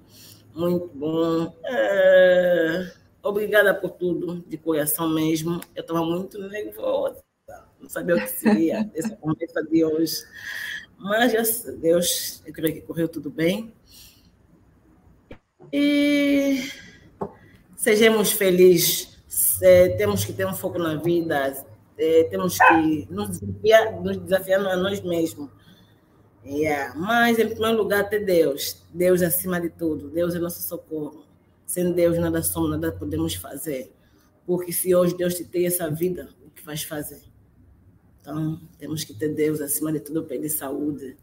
Muito 0.55 0.91
bom. 0.95 1.53
É... 1.65 2.93
Obrigada 3.27 3.75
por 3.75 3.91
tudo, 3.91 4.45
de 4.47 4.57
coração 4.57 5.09
mesmo. 5.09 5.61
Eu 5.75 5.81
estava 5.81 6.05
muito 6.05 6.39
nervosa, 6.49 7.25
não 7.81 7.89
sabia 7.89 8.15
o 8.15 8.21
que 8.21 8.29
seria 8.29 8.89
essa 8.95 9.17
conversa 9.17 9.65
de 9.65 9.85
hoje. 9.85 10.23
Mas, 10.97 11.33
graças 11.33 11.69
a 11.69 11.73
Deus, 11.73 12.41
eu 12.47 12.53
creio 12.53 12.75
que 12.75 12.83
correu 12.83 13.09
tudo 13.09 13.29
bem. 13.29 13.75
E 15.73 16.71
sejamos 17.75 18.31
felizes. 18.31 19.19
É, 19.61 19.89
temos 19.97 20.25
que 20.25 20.33
ter 20.33 20.47
um 20.47 20.55
foco 20.55 20.79
na 20.79 20.95
vida. 20.95 21.67
É, 21.99 22.25
temos 22.31 22.57
que 22.57 23.09
nos 23.11 23.41
desafiar, 23.41 24.01
nos 24.01 24.17
desafiar 24.19 24.61
a 24.61 24.77
nós 24.77 25.01
mesmos. 25.01 25.51
Yeah. 26.45 26.95
Mas, 26.97 27.41
em 27.41 27.49
primeiro 27.49 27.77
lugar, 27.77 28.09
ter 28.09 28.25
Deus. 28.25 28.85
Deus 28.95 29.21
acima 29.21 29.61
de 29.61 29.69
tudo. 29.69 30.11
Deus 30.11 30.33
é 30.37 30.39
nosso 30.39 30.63
socorro. 30.63 31.26
Sem 31.67 31.93
Deus, 31.93 32.17
nada 32.19 32.43
somos, 32.43 32.71
nada 32.71 32.93
podemos 32.93 33.35
fazer. 33.35 33.93
Porque 34.47 34.73
se 34.73 34.95
hoje 34.95 35.17
Deus 35.17 35.35
te 35.35 35.45
tem 35.45 35.67
essa 35.67 35.91
vida, 35.91 36.29
o 36.47 36.51
que 36.51 36.65
vais 36.65 36.85
fazer? 36.85 37.21
Então, 38.21 38.61
temos 38.79 39.05
que 39.05 39.13
ter 39.13 39.35
Deus 39.35 39.61
acima 39.61 39.93
de 39.93 40.01
tudo, 40.01 40.25
pedir 40.25 40.49
saúde. 40.49 41.17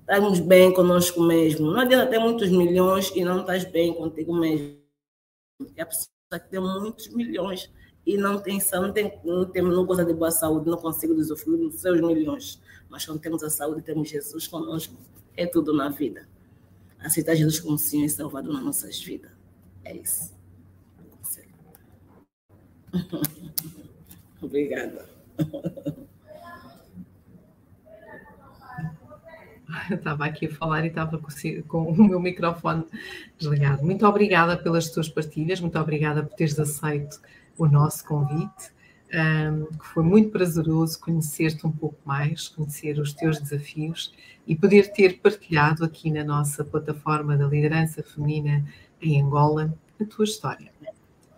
Estarmos 0.00 0.40
bem 0.40 0.72
conosco 0.72 1.22
mesmo. 1.22 1.70
Não 1.70 1.80
adianta 1.80 2.10
ter 2.10 2.18
muitos 2.18 2.50
milhões 2.50 3.10
e 3.14 3.24
não 3.24 3.40
estás 3.40 3.64
bem 3.64 3.94
contigo 3.94 4.34
mesmo. 4.34 4.78
Porque 5.58 5.80
a 5.80 5.86
pessoa 5.86 6.08
que 6.32 6.50
tem 6.50 6.60
muitos 6.60 7.08
milhões 7.08 7.70
e 8.06 8.16
não 8.16 8.40
tem, 8.40 8.58
não 8.72 8.92
tem, 8.92 9.20
não 9.24 9.44
tem, 9.46 9.62
não 9.62 9.86
de 9.86 10.14
boa 10.14 10.30
saúde, 10.30 10.68
não 10.68 10.76
consegue 10.76 11.12
usufruir 11.12 11.58
dos 11.58 11.80
seus 11.80 12.00
milhões. 12.00 12.60
Mas 12.90 13.04
quando 13.06 13.20
temos 13.20 13.42
a 13.42 13.50
saúde, 13.50 13.82
temos 13.82 14.08
Jesus 14.08 14.46
conosco. 14.46 14.94
É 15.36 15.46
tudo 15.46 15.72
na 15.72 15.88
vida. 15.88 16.28
Aceitar 16.98 17.34
Jesus 17.34 17.60
como 17.60 17.78
Senhor 17.78 18.04
e 18.04 18.10
Salvador 18.10 18.52
nas 18.52 18.62
nossas 18.62 19.02
vidas. 19.02 19.33
É 19.84 19.96
isso. 19.96 20.34
Obrigada. 24.40 25.08
Eu 29.90 29.96
estava 29.96 30.24
aqui 30.26 30.46
a 30.46 30.54
falar 30.54 30.84
e 30.84 30.88
estava 30.88 31.20
com, 31.68 31.82
o 31.90 32.04
meu 32.04 32.20
microfone 32.20 32.84
desligado. 33.38 33.82
Muito 33.82 34.06
obrigada 34.06 34.56
pelas 34.56 34.88
tuas 34.90 35.08
partilhas, 35.08 35.60
muito 35.60 35.78
obrigada 35.78 36.22
por 36.22 36.34
teres 36.36 36.58
aceito 36.58 37.20
o 37.58 37.66
nosso 37.66 38.04
convite, 38.04 38.72
um, 39.14 39.68
foi 39.80 40.02
muito 40.02 40.30
prazeroso 40.30 40.98
conhecer-te 40.98 41.64
um 41.64 41.70
pouco 41.70 41.96
mais, 42.04 42.48
conhecer 42.48 42.98
os 42.98 43.12
teus 43.12 43.38
desafios 43.38 44.12
e 44.44 44.56
poder 44.56 44.92
ter 44.92 45.20
partilhado 45.20 45.84
aqui 45.84 46.10
na 46.10 46.24
nossa 46.24 46.64
plataforma 46.64 47.36
da 47.36 47.46
liderança 47.46 48.02
feminina 48.02 48.66
em 49.00 49.22
Angola 49.22 49.74
a 50.00 50.04
tua 50.04 50.24
história. 50.24 50.72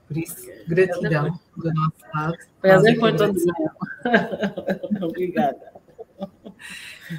Por 0.07 0.17
isso, 0.17 0.47
gratidão 0.69 1.39
do 1.57 1.75
nosso 1.75 1.97
lado. 2.15 2.37
Prazer 2.61 2.99
foi 2.99 3.17
todo 3.17 3.35
Obrigada. 5.03 5.77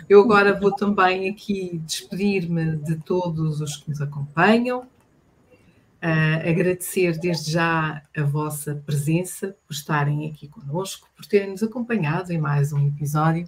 Eu 0.07 0.21
agora 0.21 0.57
vou 0.57 0.73
também 0.73 1.29
aqui 1.29 1.81
despedir-me 1.85 2.77
de 2.77 2.95
todos 2.97 3.61
os 3.61 3.77
que 3.77 3.89
nos 3.89 4.01
acompanham, 4.01 4.81
uh, 4.81 6.49
agradecer 6.49 7.17
desde 7.17 7.51
já 7.51 8.01
a 8.15 8.23
vossa 8.23 8.75
presença, 8.85 9.55
por 9.67 9.73
estarem 9.73 10.29
aqui 10.29 10.47
conosco, 10.47 11.09
por 11.15 11.25
terem 11.25 11.51
nos 11.51 11.63
acompanhado 11.63 12.31
em 12.31 12.37
mais 12.37 12.71
um 12.73 12.87
episódio 12.87 13.47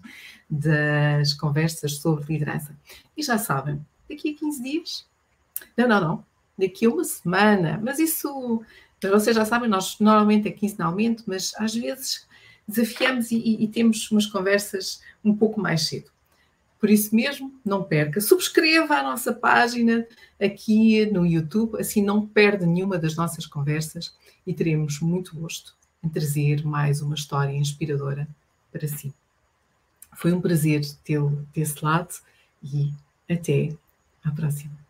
das 0.49 1.33
conversas 1.33 1.97
sobre 1.97 2.33
liderança. 2.33 2.75
E 3.15 3.23
já 3.23 3.37
sabem, 3.37 3.85
daqui 4.09 4.31
a 4.31 4.39
15 4.39 4.63
dias, 4.63 5.07
não, 5.77 5.87
não, 5.87 6.01
não, 6.01 6.25
daqui 6.59 6.85
a 6.85 6.89
uma 6.89 7.03
semana, 7.03 7.79
mas 7.83 7.99
isso, 7.99 8.61
vocês 9.01 9.35
já 9.35 9.45
sabem, 9.45 9.69
nós 9.69 9.97
normalmente 9.99 10.47
é 10.47 10.51
quinzenalmente, 10.51 11.23
mas 11.25 11.53
às 11.57 11.73
vezes 11.73 12.27
desafiamos 12.67 13.31
e, 13.31 13.63
e, 13.63 13.67
temos 13.67 14.09
umas 14.11 14.25
conversas 14.25 15.01
um 15.23 15.35
pouco 15.35 15.59
mais 15.59 15.87
cedo. 15.87 16.11
Por 16.79 16.89
isso 16.89 17.13
mesmo, 17.13 17.53
não 17.65 17.83
perca. 17.83 18.21
Subscreva 18.21 18.95
a 18.95 19.03
nossa 19.03 19.33
página 19.33 20.05
aqui 20.39 21.05
no 21.07 21.25
YouTube, 21.25 21.77
assim 21.79 22.01
não 22.01 22.25
perde 22.25 22.65
nenhuma 22.65 22.97
das 22.97 23.15
nossas 23.15 23.45
conversas 23.45 24.15
e 24.47 24.53
teremos 24.53 24.99
muito 25.01 25.35
gosto 25.35 25.75
em 26.01 26.07
trazer 26.07 26.65
mais 26.65 27.01
uma 27.01 27.15
história 27.15 27.51
inspiradora 27.51 28.27
para 28.71 28.87
si. 28.87 29.13
Foi 30.15 30.31
um 30.31 30.39
prazer 30.39 30.81
tê-lo 31.03 31.45
desse 31.53 31.83
lado 31.83 32.13
e 32.63 32.93
até 33.29 33.75
à 34.23 34.31
próxima. 34.31 34.88